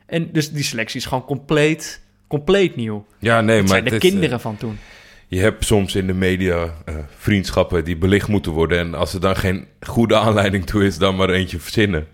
En 0.05 0.29
dus 0.31 0.51
die 0.51 0.63
selectie 0.63 0.99
is 0.99 1.05
gewoon 1.05 1.25
compleet, 1.25 2.01
compleet 2.27 2.75
nieuw. 2.75 3.05
Ja, 3.19 3.41
nee, 3.41 3.55
Het 3.57 3.59
maar 3.67 3.77
zijn 3.77 3.83
de 3.83 3.89
is, 3.89 3.95
eh, 4.03 4.09
kinderen 4.09 4.39
van 4.39 4.57
toen. 4.57 4.79
Je 5.29 5.39
hebt 5.39 5.65
soms 5.65 5.95
in 5.95 6.07
de 6.07 6.13
media 6.13 6.63
eh, 6.85 6.95
vriendschappen 7.17 7.83
die 7.83 7.97
belicht 7.97 8.27
moeten 8.27 8.51
worden. 8.51 8.79
En 8.79 8.93
als 8.93 9.13
er 9.13 9.19
dan 9.21 9.35
geen 9.35 9.67
goede 9.81 10.15
aanleiding 10.17 10.65
toe 10.65 10.85
is, 10.85 10.97
dan 10.97 11.15
maar 11.15 11.29
eentje 11.29 11.59
verzinnen. 11.59 12.07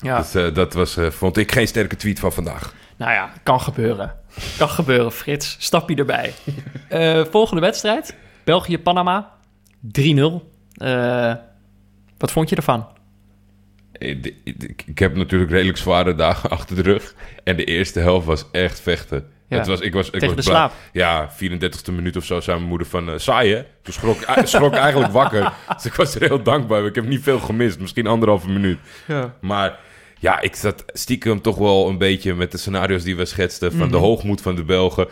Ja, 0.00 0.18
Dus 0.18 0.34
eh, 0.34 0.54
dat 0.54 0.72
was, 0.74 0.96
eh, 0.96 1.10
vond 1.10 1.36
ik 1.36 1.52
geen 1.52 1.66
sterke 1.68 1.96
tweet 1.96 2.20
van 2.20 2.32
vandaag. 2.32 2.74
nou 2.96 3.12
ja, 3.12 3.32
kan 3.42 3.60
gebeuren. 3.60 4.14
Kan 4.58 4.68
gebeuren, 4.68 5.12
Frits. 5.12 5.56
Stap 5.58 5.88
je 5.88 5.94
erbij. 5.96 6.32
Volgende 7.30 7.60
wedstrijd. 7.60 8.16
België-Panama. 8.44 9.30
3-0. 10.00 10.42
Eh, 10.74 11.34
wat 12.18 12.32
vond 12.32 12.48
je 12.48 12.56
ervan? 12.56 12.86
Ik, 13.98 14.34
ik- 14.44 14.82
ik 14.86 14.98
heb 14.98 15.16
natuurlijk 15.16 15.50
redelijk 15.50 15.78
zware 15.78 16.14
dagen 16.14 16.50
achter 16.56 16.76
de 16.76 16.82
rug. 16.82 17.14
En 17.44 17.56
de 17.56 17.64
eerste 17.64 18.00
helft 18.00 18.26
was 18.26 18.44
echt 18.52 18.80
vechten. 18.80 19.26
Ja. 19.52 19.58
Het 19.58 19.66
was, 19.66 19.80
ik 19.80 19.92
was, 19.92 20.06
ik 20.06 20.12
Tegen 20.12 20.26
was 20.26 20.44
de 20.44 20.50
slaap. 20.50 20.72
Ja, 20.92 21.30
34e 21.30 21.92
minuut 21.92 22.16
of 22.16 22.24
zo 22.24 22.40
zei 22.40 22.56
mijn 22.56 22.68
moeder 22.68 22.86
van... 22.86 23.20
saai 23.20 23.54
hè? 23.54 23.62
Toen 23.82 23.94
schrok, 23.94 24.20
ik- 24.20 24.46
schrok 24.54 24.72
eigenlijk 24.74 25.12
wakker. 25.12 25.52
Dus 25.74 25.84
ik 25.84 25.94
was 25.94 26.14
er 26.14 26.22
heel 26.28 26.42
dankbaar. 26.42 26.84
Ik 26.86 26.94
heb 26.94 27.06
niet 27.06 27.22
veel 27.22 27.38
gemist. 27.38 27.78
Misschien 27.80 28.06
anderhalve 28.06 28.48
minuut. 28.48 28.78
Ja. 29.06 29.34
Maar 29.40 29.78
ja, 30.18 30.40
ik 30.40 30.54
zat 30.54 30.84
stiekem 30.86 31.40
toch 31.40 31.56
wel 31.56 31.88
een 31.88 31.98
beetje 31.98 32.34
met 32.34 32.52
de 32.52 32.58
scenario's 32.58 33.02
die 33.02 33.16
we 33.16 33.24
schetsten... 33.24 33.70
van 33.72 33.88
de 33.90 33.96
Mhm. 33.96 34.04
hoogmoed 34.04 34.40
van 34.40 34.54
de 34.54 34.64
Belgen. 34.64 35.08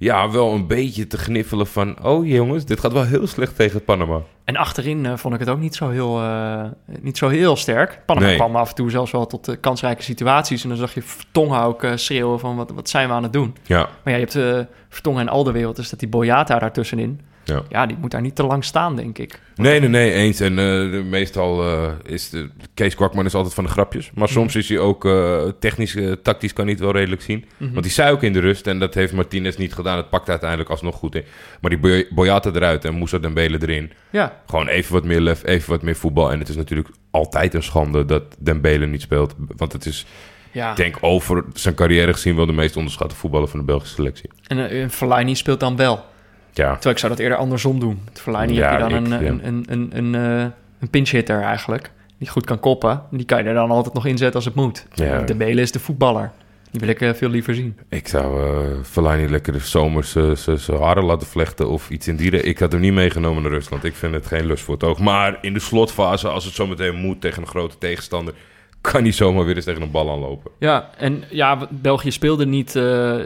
Ja, 0.00 0.30
wel 0.30 0.52
een 0.52 0.66
beetje 0.66 1.06
te 1.06 1.18
gniffelen 1.18 1.66
van... 1.66 2.04
oh 2.04 2.26
jongens, 2.26 2.64
dit 2.64 2.80
gaat 2.80 2.92
wel 2.92 3.04
heel 3.04 3.26
slecht 3.26 3.56
tegen 3.56 3.84
Panama. 3.84 4.20
En 4.44 4.56
achterin 4.56 5.06
eh, 5.06 5.16
vond 5.16 5.34
ik 5.34 5.40
het 5.40 5.48
ook 5.48 5.58
niet 5.58 5.74
zo 5.74 5.88
heel, 5.88 6.20
eh, 6.20 6.64
niet 7.00 7.18
zo 7.18 7.28
heel 7.28 7.56
sterk. 7.56 8.00
Panama 8.06 8.26
Nee. 8.26 8.36
kwam 8.36 8.56
af 8.56 8.68
en 8.68 8.74
toe 8.74 8.90
zelfs 8.90 9.10
wel 9.10 9.26
tot 9.26 9.48
eh, 9.48 9.56
kansrijke 9.60 10.02
situaties. 10.02 10.62
En 10.62 10.68
dan 10.68 10.78
zag 10.78 10.94
je 10.94 11.02
Vertongen 11.02 11.62
ook 11.62 11.86
schreeuwen 11.94 12.38
van 12.38 12.56
wat, 12.56 12.70
wat 12.70 12.88
zijn 12.88 13.08
we 13.08 13.14
aan 13.14 13.22
het 13.22 13.32
doen. 13.32 13.54
Ja, 13.66 13.88
Maar 14.04 14.14
ja, 14.14 14.18
je 14.18 14.26
hebt 14.30 14.68
Vertongen 14.88 15.20
en 15.20 15.28
Alderwereld, 15.28 15.76
dus 15.76 15.90
dat 15.90 15.98
die 15.98 16.08
Boyata 16.08 16.58
daartussenin. 16.58 17.20
Ja. 17.48 17.62
Ja, 17.68 17.86
die 17.86 17.96
moet 18.00 18.10
daar 18.10 18.20
niet 18.20 18.34
te 18.34 18.42
lang 18.42 18.64
staan, 18.64 18.96
denk 18.96 19.18
ik. 19.18 19.40
Nee, 19.56 19.80
nee, 19.80 19.88
nee, 19.88 20.12
eens. 20.12 20.40
En 20.40 20.58
eh, 20.58 21.02
meestal 21.02 21.62
eh, 21.62 21.92
is 22.04 22.30
de, 22.30 22.50
Kees 22.74 22.94
Kwakman 22.94 23.24
is 23.24 23.34
altijd 23.34 23.54
van 23.54 23.64
de 23.64 23.70
grapjes. 23.70 24.10
Maar 24.14 24.28
soms 24.28 24.56
is 24.56 24.68
hij 24.68 24.78
ook 24.78 25.04
eh, 25.04 25.42
technisch, 25.60 25.96
tactisch 26.22 26.52
kan 26.52 26.64
hij 26.64 26.72
het 26.72 26.82
wel 26.82 26.92
redelijk 26.92 27.22
zien. 27.22 27.44
Mhm. 27.56 27.72
Want 27.72 27.82
die 27.82 27.92
zei 27.92 28.12
ook 28.12 28.22
in 28.22 28.32
de 28.32 28.40
rust, 28.40 28.66
en 28.66 28.78
dat 28.78 28.94
heeft 28.94 29.12
Martinez 29.12 29.56
niet 29.56 29.74
gedaan. 29.74 29.96
Het 29.96 30.08
pakt 30.10 30.28
uiteindelijk 30.28 30.70
alsnog 30.70 30.94
goed 30.94 31.14
in. 31.14 31.24
Maar 31.60 31.70
die 31.70 31.78
Boy- 31.78 32.06
Boyata 32.10 32.50
eruit 32.54 32.84
en 32.84 32.94
Moussa 32.94 33.18
Dembele 33.18 33.58
erin. 33.60 33.92
Ja, 34.10 34.42
Gewoon 34.46 34.68
even 34.68 34.92
wat 34.92 35.04
meer 35.04 35.20
lef, 35.20 35.44
even 35.44 35.70
wat 35.70 35.82
meer 35.82 35.96
voetbal. 35.96 36.32
En 36.32 36.38
het 36.38 36.48
is 36.48 36.56
natuurlijk 36.56 36.88
altijd 37.10 37.54
een 37.54 37.62
schande 37.62 38.04
dat 38.04 38.22
Dembele 38.38 38.86
niet 38.86 39.02
speelt. 39.02 39.34
Want 39.56 39.72
het 39.72 39.86
is, 39.86 40.06
ja. 40.52 40.70
ik 40.70 40.76
denk 40.76 40.96
over 41.00 41.44
zijn 41.54 41.74
carrière 41.74 42.12
gezien... 42.12 42.36
wel 42.36 42.46
de 42.46 42.52
meest 42.52 42.76
onderschatte 42.76 43.14
voetballer 43.14 43.48
van 43.48 43.58
de 43.58 43.64
Belgische 43.64 43.94
selectie. 43.94 44.30
En 44.46 44.90
Fellaini 44.90 45.34
speelt 45.34 45.60
dan 45.60 45.76
wel. 45.76 46.04
Ja, 46.52 46.72
Terwijl 46.72 46.94
ik 46.94 46.98
zou 46.98 47.12
dat 47.12 47.20
eerder 47.20 47.38
andersom 47.38 47.80
doen. 47.80 48.00
Met 48.04 48.20
Fellaini 48.20 48.52
Ja, 48.52 48.70
heb 48.70 48.80
je 48.80 48.88
dan 48.88 49.04
ik, 49.04 49.12
een, 49.12 49.24
ja. 49.24 49.30
een, 49.30 49.46
een, 49.46 49.64
een, 49.68 50.14
een, 50.14 50.14
eh, 50.14 50.46
een 50.80 50.90
pinch 50.90 51.10
hitter 51.10 51.42
eigenlijk. 51.42 51.90
Die 52.18 52.28
goed 52.28 52.44
kan 52.44 52.60
koppen. 52.60 53.02
Die 53.10 53.24
kan 53.24 53.42
je 53.42 53.48
er 53.48 53.54
dan 53.54 53.70
altijd 53.70 53.94
nog 53.94 54.06
inzetten 54.06 54.36
als 54.36 54.44
het 54.44 54.54
moet. 54.54 54.86
Ja. 54.94 55.22
De 55.22 55.34
Bele 55.34 55.60
is 55.60 55.72
de 55.72 55.78
voetballer. 55.80 56.30
Die 56.70 56.80
wil 56.80 56.88
ik 56.88 57.00
eh, 57.00 57.14
veel 57.14 57.28
liever 57.28 57.54
zien. 57.54 57.78
Ik 57.88 58.08
zou 58.08 58.42
eh 58.42 58.84
Fellaini 58.84 59.30
lekker 59.30 59.52
de 59.52 59.58
zomers 59.58 60.12
zijn 60.34 60.80
haren 60.80 61.04
laten 61.04 61.26
vlechten 61.26 61.68
of 61.68 61.90
iets 61.90 62.08
in 62.08 62.16
dieren. 62.16 62.46
Ik 62.46 62.58
had 62.58 62.72
hem 62.72 62.80
niet 62.80 62.92
meegenomen 62.92 63.42
naar 63.42 63.52
Rusland. 63.52 63.84
Ik 63.84 63.94
vind 63.94 64.14
het 64.14 64.26
geen 64.26 64.46
lust 64.46 64.64
voor 64.64 64.74
het 64.74 64.84
oog. 64.84 64.98
Maar 64.98 65.38
in 65.40 65.52
de 65.52 65.60
slotfase, 65.60 66.28
als 66.28 66.44
het 66.44 66.54
zometeen 66.54 66.94
moet 66.94 67.20
tegen 67.20 67.42
een 67.42 67.48
grote 67.48 67.78
tegenstander... 67.78 68.34
kan 68.80 69.02
hij 69.02 69.12
zomaar 69.12 69.44
weer 69.44 69.56
eens 69.56 69.64
tegen 69.64 69.82
een 69.82 69.90
bal 69.90 70.10
aanlopen. 70.10 70.50
Ja, 70.58 70.90
en 70.96 71.24
ja, 71.30 71.68
België 71.70 72.10
speelde 72.10 72.46
niet, 72.46 72.70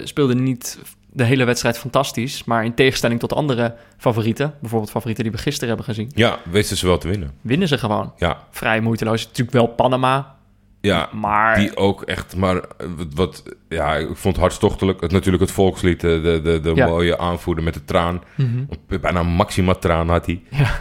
speelde 0.05 0.35
niet 0.35 0.79
de 1.13 1.25
hele 1.25 1.45
wedstrijd 1.45 1.79
fantastisch. 1.79 2.45
Maar 2.45 2.65
in 2.65 2.75
tegenstelling 2.75 3.21
tot 3.21 3.33
andere 3.33 3.75
favorieten, 3.99 4.55
bijvoorbeeld 4.61 4.91
favorieten 4.91 5.25
die 5.25 5.33
we 5.33 5.39
gisteren 5.39 5.69
hebben 5.69 5.87
gezien, 5.87 6.11
Ja, 6.15 6.39
wisten 6.51 6.77
ze 6.77 6.87
wel 6.87 6.99
te 6.99 7.09
winnen. 7.09 7.31
winnen 7.41 7.69
ze 7.69 7.79
gewoon. 7.79 8.13
Ja, 8.17 8.39
Vrij 8.51 8.81
moeiteloos. 8.81 9.25
Natuurlijk 9.27 9.57
wel 9.57 9.67
Panama, 9.67 10.35
ja 10.81 11.09
maar 11.13 11.57
die 11.59 11.77
ook 11.77 12.03
echt... 12.03 12.37
Maar 12.37 12.57
eh, 12.57 12.63
wat, 12.97 13.07
wat- 13.15 13.43
ja, 13.69 13.95
ik 13.97 14.07
vond 14.07 14.35
het 14.35 14.37
hartstochtelijk. 14.37 15.01
Het, 15.01 15.13
natuurlijk 15.13 15.43
het 15.43 15.53
volkslied, 15.53 16.05
eh, 16.05 16.23
de, 16.23 16.41
de, 16.45 16.61
de 16.61 16.73
Ja. 16.75 16.87
mooie 16.87 17.19
aanvoerder 17.19 17.65
met 17.65 17.75
de 17.75 17.85
traan. 17.85 18.23
Mhm. 18.35 18.65
Bijna 19.01 19.23
maxima 19.23 19.75
traan 19.75 20.09
had 20.09 20.27
hij. 20.27 20.43
Ja. 20.51 20.71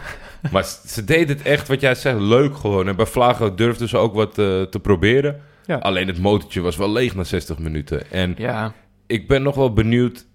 Maar 0.52 0.64
ze 0.86 1.04
deed 1.04 1.28
het 1.28 1.42
echt, 1.42 1.68
wat 1.68 1.80
jij 1.80 1.94
zegt, 1.94 2.18
leuk 2.20 2.56
gewoon. 2.56 2.88
En 2.88 2.96
bij 2.96 3.06
Vlagen 3.06 3.56
durfden 3.56 3.88
ze 3.88 3.96
ook 3.96 4.14
wat 4.14 4.28
eh, 4.38 4.62
te 4.62 4.78
proberen. 4.82 5.40
Ja. 5.66 5.76
Alleen 5.76 6.06
het 6.06 6.18
motortje 6.18 6.60
was 6.60 6.76
wel 6.76 6.92
leeg 6.92 7.14
na 7.14 7.24
60 7.24 7.58
minuten. 7.58 8.10
En 8.10 8.34
ja, 8.38 8.72
ik 9.12 9.28
ben 9.28 9.42
nog 9.42 9.54
wel 9.54 9.72
benieuwd. 9.72 10.26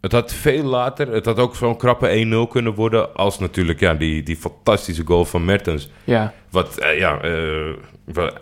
Het 0.00 0.12
had 0.12 0.32
veel 0.32 0.62
later, 0.62 1.12
het 1.12 1.24
had 1.24 1.38
ook 1.38 1.56
zo'n 1.56 1.76
krappe 1.76 2.44
1-0 2.46 2.50
kunnen 2.50 2.74
worden. 2.74 3.14
Als 3.14 3.38
natuurlijk 3.38 3.80
ja, 3.80 3.94
die, 3.94 4.22
die 4.22 4.36
fantastische 4.36 5.02
goal 5.06 5.24
van 5.24 5.44
Mertens. 5.44 5.90
ja, 6.04 6.32
Wat 6.50 6.78
eh, 6.78 6.98
ja, 6.98 7.20
eh, 7.20 7.72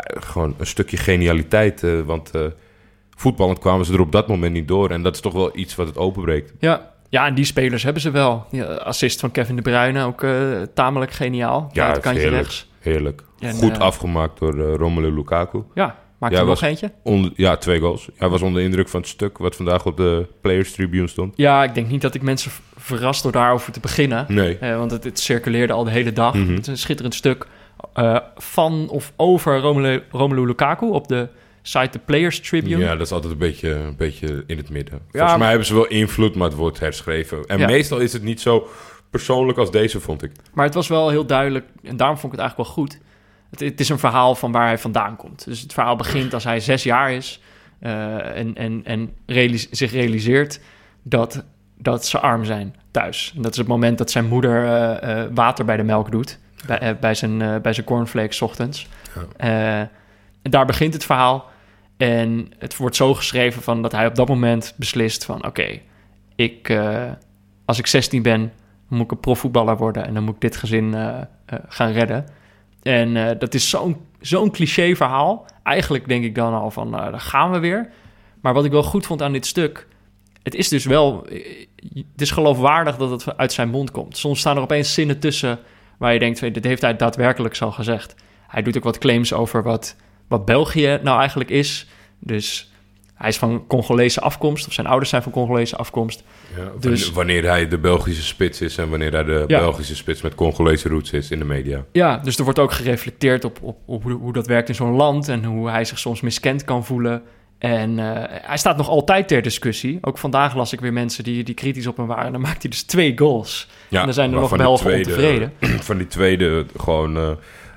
gewoon 0.06 0.54
een 0.58 0.66
stukje 0.66 0.96
genialiteit. 0.96 1.86
want 2.04 2.30
voetballend 3.16 3.58
kwamen 3.58 3.86
ze 3.86 3.92
er 3.92 4.00
op 4.00 4.12
dat 4.12 4.28
moment 4.28 4.52
niet 4.52 4.68
door. 4.68 4.90
En 4.90 5.02
dat 5.02 5.14
is 5.14 5.20
toch 5.20 5.32
wel 5.32 5.56
iets 5.56 5.74
wat 5.74 5.86
het 5.86 5.96
openbreekt. 5.98 6.52
ja. 6.58 6.92
Ja, 7.08 7.26
en 7.26 7.34
die 7.34 7.44
spelers 7.44 7.82
hebben 7.82 8.02
ze 8.02 8.10
wel. 8.10 8.46
Ja, 8.50 8.64
assist 8.64 9.20
van 9.20 9.30
Kevin 9.30 9.56
De 9.56 9.62
Bruyne, 9.62 10.04
ook 10.04 10.26
tamelijk 10.74 11.12
geniaal. 11.12 11.70
Ja, 11.72 11.90
het 11.90 12.00
kantje 12.00 12.20
heerlijk. 12.20 12.42
rechts. 12.42 12.68
Heerlijk. 12.84 13.22
En, 13.38 13.54
Goed 13.54 13.78
afgemaakt 13.78 14.38
door 14.38 14.58
eh, 14.58 14.74
Romelu 14.74 15.14
Lukaku. 15.14 15.62
Ja, 15.74 15.98
maakt 16.24 16.36
Ja, 16.36 16.40
er 16.42 16.46
nog 16.46 16.62
eentje? 16.62 16.90
Onder, 17.02 17.32
ja, 17.36 17.56
twee 17.56 17.80
goals. 17.80 18.08
Hij 18.16 18.28
was 18.28 18.42
onder 18.42 18.60
de 18.60 18.66
indruk 18.66 18.88
van 18.88 19.00
het 19.00 19.08
stuk 19.08 19.38
wat 19.38 19.56
vandaag 19.56 19.86
op 19.86 19.96
de 19.96 20.26
Players 20.40 20.72
Tribune 20.72 21.06
stond. 21.08 21.32
Ja, 21.36 21.64
ik 21.64 21.74
denk 21.74 21.88
niet 21.88 22.00
dat 22.02 22.14
ik 22.14 22.22
mensen 22.22 22.50
verrast 22.76 23.22
door 23.22 23.32
daarover 23.32 23.72
te 23.72 23.80
beginnen. 23.80 24.24
Nee. 24.28 24.58
Eh, 24.58 24.76
want 24.76 24.90
het, 24.90 25.04
het 25.04 25.18
circuleerde 25.18 25.72
al 25.72 25.84
de 25.84 25.90
hele 25.90 26.12
dag. 26.12 26.34
Mhm. 26.34 26.50
Het 26.52 26.60
is 26.60 26.66
een 26.66 26.78
schitterend 26.78 27.14
stuk 27.14 27.46
eh, 27.94 28.16
van 28.36 28.88
of 28.88 29.12
over 29.16 29.60
Romelu, 29.60 30.02
Romelu 30.10 30.46
Lukaku 30.46 30.86
op 30.86 31.08
de 31.08 31.28
site 31.62 31.88
The 31.90 31.98
Players 31.98 32.40
Tribune. 32.40 32.78
Ja, 32.78 32.92
dat 32.96 33.06
is 33.06 33.12
altijd 33.12 33.32
een 33.32 33.38
beetje, 33.38 33.70
een 33.74 33.96
beetje 33.96 34.44
in 34.46 34.56
het 34.56 34.70
midden. 34.70 34.98
Volgens 35.10 35.30
maar- 35.30 35.38
mij 35.38 35.48
hebben 35.48 35.66
ze 35.66 35.74
wel 35.74 35.86
invloed, 35.86 36.34
maar 36.34 36.48
het 36.48 36.56
wordt 36.56 36.80
herschreven. 36.80 37.44
En 37.46 37.58
Ja. 37.58 37.66
meestal 37.66 37.98
is 37.98 38.12
het 38.12 38.22
niet 38.22 38.40
zo 38.40 38.68
persoonlijk 39.10 39.58
als 39.58 39.70
deze, 39.70 40.00
vond 40.00 40.22
ik. 40.22 40.30
Maar 40.54 40.64
het 40.64 40.74
was 40.74 40.88
wel 40.88 41.08
heel 41.10 41.26
duidelijk, 41.26 41.66
en 41.82 41.96
daarom 41.96 42.18
vond 42.18 42.32
ik 42.32 42.38
het 42.38 42.48
eigenlijk 42.48 42.56
wel 42.76 42.84
goed. 42.84 42.98
Het, 43.60 43.70
het 43.70 43.80
is 43.80 43.88
een 43.88 43.98
verhaal 43.98 44.34
van 44.34 44.52
waar 44.52 44.66
hij 44.66 44.78
vandaan 44.78 45.16
komt. 45.16 45.44
Dus 45.44 45.60
het 45.60 45.72
verhaal 45.72 45.96
begint 45.96 46.34
als 46.34 46.44
hij 46.44 46.60
zes 46.60 46.82
jaar 46.82 47.12
is 47.12 47.40
eh, 47.78 48.36
en, 48.36 48.54
en, 48.54 48.80
en 48.84 49.12
realis- 49.26 49.70
zich 49.70 49.92
realiseert 49.92 50.60
dat, 51.02 51.44
dat 51.78 52.06
ze 52.06 52.18
arm 52.20 52.44
zijn 52.44 52.74
thuis. 52.90 53.32
En 53.36 53.42
dat 53.42 53.52
is 53.52 53.58
het 53.58 53.66
moment 53.66 53.98
dat 53.98 54.10
zijn 54.10 54.26
moeder 54.26 54.64
eh, 54.64 55.22
eh, 55.22 55.30
water 55.34 55.64
bij 55.64 55.76
de 55.76 55.82
melk 55.82 56.10
doet, 56.10 56.38
bij, 56.66 56.98
bij, 56.98 57.14
zijn, 57.14 57.62
bij 57.62 57.72
zijn 57.72 57.86
cornflakes 57.86 58.36
's 58.36 58.40
ochtends. 58.40 58.88
En 59.36 59.90
daar 60.42 60.66
begint 60.66 60.94
het 60.94 61.04
verhaal. 61.04 61.50
En 61.96 62.52
het 62.58 62.76
wordt 62.76 62.96
zo 62.96 63.14
geschreven 63.14 63.62
van 63.62 63.82
dat 63.82 63.92
hij 63.92 64.06
op 64.06 64.14
dat 64.14 64.28
moment 64.28 64.74
beslist 64.76 65.24
van... 65.24 65.46
oké, 65.46 65.80
ik, 66.34 66.78
als 67.64 67.78
ik 67.78 67.86
16 67.86 68.22
ben, 68.22 68.52
moet 68.88 69.04
ik 69.04 69.10
een 69.10 69.20
profvoetballer 69.20 69.76
worden... 69.76 70.06
en 70.06 70.14
dan 70.14 70.22
moet 70.22 70.34
ik 70.34 70.40
dit 70.40 70.56
gezin 70.56 70.94
gaan 71.68 71.92
redden. 71.92 72.26
En 72.84 73.16
eh, 73.16 73.38
dat 73.38 73.54
is 73.54 73.70
zo'n 73.70 73.96
zo'n 74.20 74.50
cliché 74.50 74.94
verhaal. 74.96 75.46
Eigenlijk 75.62 76.08
denk 76.08 76.24
ik 76.24 76.34
dan 76.34 76.54
al 76.54 76.70
van, 76.70 76.90
nou, 76.90 77.10
daar 77.10 77.20
gaan 77.20 77.50
we 77.50 77.58
weer. 77.58 77.90
Maar 78.40 78.54
wat 78.54 78.64
ik 78.64 78.70
wel 78.70 78.82
goed 78.82 79.06
vond 79.06 79.22
aan 79.22 79.32
dit 79.32 79.46
stuk... 79.46 79.86
het 80.42 80.54
is 80.54 80.68
dus 80.68 80.84
wel... 80.84 81.26
het 82.12 82.20
is 82.20 82.30
geloofwaardig 82.30 82.96
dat 82.96 83.10
het 83.10 83.36
uit 83.36 83.52
zijn 83.52 83.68
mond 83.68 83.90
komt. 83.90 84.16
Soms 84.16 84.40
staan 84.40 84.56
er 84.56 84.62
opeens 84.62 84.94
zinnen 84.94 85.18
tussen... 85.18 85.58
waar 85.98 86.12
je 86.12 86.18
denkt, 86.18 86.40
dit 86.40 86.64
heeft 86.64 86.82
hij 86.82 86.96
daadwerkelijk 86.96 87.54
zo 87.54 87.70
gezegd. 87.70 88.14
Hij 88.48 88.62
doet 88.62 88.76
ook 88.76 88.84
wat 88.84 88.98
claims 88.98 89.32
over 89.32 89.62
wat, 89.62 89.96
wat 90.28 90.44
België 90.44 90.98
nou 91.02 91.18
eigenlijk 91.18 91.50
is. 91.50 91.86
Dus 92.18 92.72
hij 93.24 93.32
is 93.32 93.38
van 93.38 93.64
Congolese 93.68 94.20
afkomst... 94.20 94.66
of 94.66 94.72
zijn 94.72 94.86
ouders 94.86 95.10
zijn 95.10 95.22
van 95.22 95.32
Congolese 95.32 95.76
afkomst... 95.76 96.22
Ja, 96.56 96.70
Dus- 96.80 97.10
Wanneer 97.12 97.44
hij 97.48 97.68
de 97.68 97.78
Belgische 97.78 98.22
spits 98.22 98.60
is 98.60 98.78
en 98.78 98.88
wanneer 98.90 99.12
hij 99.12 99.24
de 99.24 99.44
Ja. 99.46 99.58
Belgische 99.58 99.96
spits 99.96 100.22
met 100.22 100.34
Congolese 100.34 100.88
roots 100.88 101.10
is 101.10 101.30
in 101.30 101.38
de 101.38 101.44
media. 101.44 101.84
Ja, 101.92 102.16
dus 102.18 102.36
er 102.38 102.44
wordt 102.44 102.58
ook 102.58 102.72
gereflecteerd 102.72 103.44
op, 103.44 103.58
op, 103.62 103.76
op 103.86 104.02
hoe, 104.02 104.32
dat 104.32 104.46
werkt 104.46 104.68
in 104.68 104.74
zo'n 104.74 104.92
land 104.96 105.28
en 105.28 105.44
hoe 105.44 105.70
hij 105.70 105.84
zich 105.84 105.98
soms 105.98 106.20
miskend 106.20 106.64
kan 106.64 106.84
voelen. 106.84 107.22
En 107.58 107.98
eh, 107.98 108.22
hij 108.28 108.56
staat 108.56 108.76
nog 108.76 108.88
altijd 108.88 109.28
ter 109.28 109.42
discussie. 109.42 109.98
Ook 110.00 110.18
vandaag 110.18 110.54
las 110.54 110.72
ik 110.72 110.80
weer 110.80 110.92
mensen 110.92 111.24
die, 111.24 111.44
die 111.44 111.54
kritisch 111.54 111.86
op 111.86 111.96
hem 111.96 112.06
waren. 112.06 112.24
En 112.26 112.32
dan 112.32 112.40
maakt 112.40 112.62
hij 112.62 112.70
dus 112.70 112.82
twee 112.82 113.18
goals. 113.18 113.68
Ja, 113.88 113.98
En 113.98 114.04
dan 114.04 114.14
zijn 114.14 114.32
er 114.32 114.40
nog 114.40 114.56
Belgen 114.56 114.92
ontevreden. 114.96 115.52
Van 115.80 115.96
die 115.98 116.06
tweede 116.06 116.66
gewoon... 116.76 117.16
eh, 117.16 117.30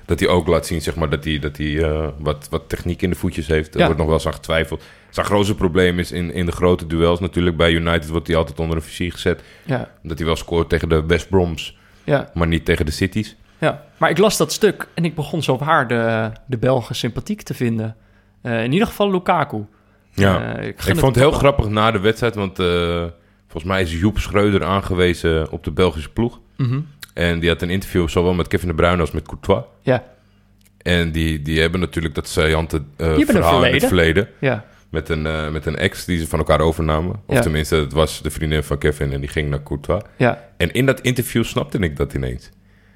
dat 0.08 0.20
hij 0.20 0.28
ook 0.28 0.46
laat 0.46 0.66
zien, 0.66 0.80
zeg 0.82 0.94
maar, 0.96 1.10
dat 1.10 1.24
hij, 1.24 1.38
dat 1.38 1.56
hij 1.56 1.82
eh, 1.84 2.08
wat, 2.18 2.46
wat 2.50 2.68
techniek 2.68 3.02
in 3.02 3.10
de 3.10 3.16
voetjes 3.16 3.46
heeft. 3.46 3.72
Er 3.74 3.78
Ja. 3.80 3.84
wordt 3.84 3.98
nog 3.98 4.06
wel 4.08 4.16
eens 4.16 4.26
aan 4.26 4.32
getwijfeld. 4.32 4.82
Zijn 5.10 5.26
grootste 5.26 5.54
probleem 5.54 5.98
is 5.98 6.12
in, 6.12 6.32
in 6.32 6.46
de 6.46 6.52
grote 6.52 6.86
duels 6.86 7.20
natuurlijk. 7.20 7.56
Bij 7.56 7.72
United 7.72 8.08
wordt 8.08 8.26
hij 8.26 8.36
altijd 8.36 8.58
onder 8.60 8.76
een 8.76 8.82
vizier 8.82 9.12
gezet. 9.12 9.42
Ja, 9.64 9.88
Omdat 10.02 10.18
hij 10.18 10.26
wel 10.26 10.36
scoort 10.36 10.68
tegen 10.68 10.88
de 10.88 11.06
West 11.06 11.28
Broms, 11.28 11.78
ja, 12.04 12.30
maar 12.34 12.46
niet 12.46 12.64
tegen 12.64 12.86
de 12.86 12.92
Cities. 12.92 13.36
ja. 13.58 13.84
Maar 13.96 14.10
ik 14.10 14.18
las 14.18 14.36
dat 14.36 14.52
stuk 14.52 14.88
en 14.94 15.04
ik 15.04 15.14
begon 15.14 15.42
zo 15.42 15.58
waar 15.58 15.88
de, 15.88 16.30
de 16.46 16.58
Belgen 16.58 16.94
sympathiek 16.94 17.42
te 17.42 17.54
vinden. 17.54 17.96
Eh, 18.42 18.64
in 18.64 18.72
ieder 18.72 18.86
geval 18.88 19.10
Lukaku. 19.10 19.64
Ja, 20.12 20.56
Eh, 20.56 20.66
ik, 20.66 20.80
vond 20.82 21.00
het 21.00 21.14
heel 21.24 21.32
grappig 21.32 21.68
na 21.68 21.90
de 21.90 21.98
wedstrijd, 22.00 22.34
want 22.34 22.56
volgens 23.48 23.64
mij 23.72 23.82
is 23.82 24.00
Joep 24.00 24.18
Schreuder 24.18 24.64
aangewezen 24.64 25.50
op 25.50 25.64
de 25.64 25.70
Belgische 25.70 26.10
ploeg. 26.10 26.40
Mhm. 26.56 26.80
En 27.18 27.38
die 27.38 27.48
had 27.48 27.62
een 27.62 27.70
interview 27.70 28.08
zowel 28.08 28.34
met 28.34 28.48
Kevin 28.48 28.68
de 28.68 28.74
Bruyne 28.74 29.00
als 29.00 29.10
met 29.10 29.26
Courtois. 29.26 29.64
Ja, 29.82 30.04
En 30.82 31.12
die, 31.12 31.42
die 31.42 31.60
hebben 31.60 31.80
natuurlijk 31.80 32.14
dat 32.14 32.28
saillante 32.28 32.76
eh 32.76 33.06
hebben 33.06 33.18
een 33.20 33.26
verhaal 33.26 33.64
in 33.64 33.72
het 33.74 33.84
verleden. 33.84 34.28
ja, 34.40 34.64
Met 34.90 35.08
een, 35.08 35.26
eh, 35.26 35.48
met 35.50 35.66
een 35.66 35.76
ex 35.76 36.04
die 36.04 36.18
ze 36.18 36.26
van 36.28 36.38
elkaar 36.38 36.60
overnamen. 36.60 37.20
Of 37.26 37.34
Ja. 37.34 37.40
tenminste, 37.40 37.76
het 37.76 37.92
was 37.92 38.22
de 38.22 38.30
vriendin 38.30 38.62
van 38.62 38.78
Kevin 38.78 39.12
en 39.12 39.20
die 39.20 39.28
ging 39.28 39.50
naar 39.50 39.62
Courtois. 39.62 40.02
ja. 40.16 40.44
En 40.56 40.72
in 40.72 40.86
dat 40.86 41.00
interview 41.00 41.44
snapte 41.44 41.78
ik 41.78 41.96
dat 41.96 42.14
ineens. 42.14 42.50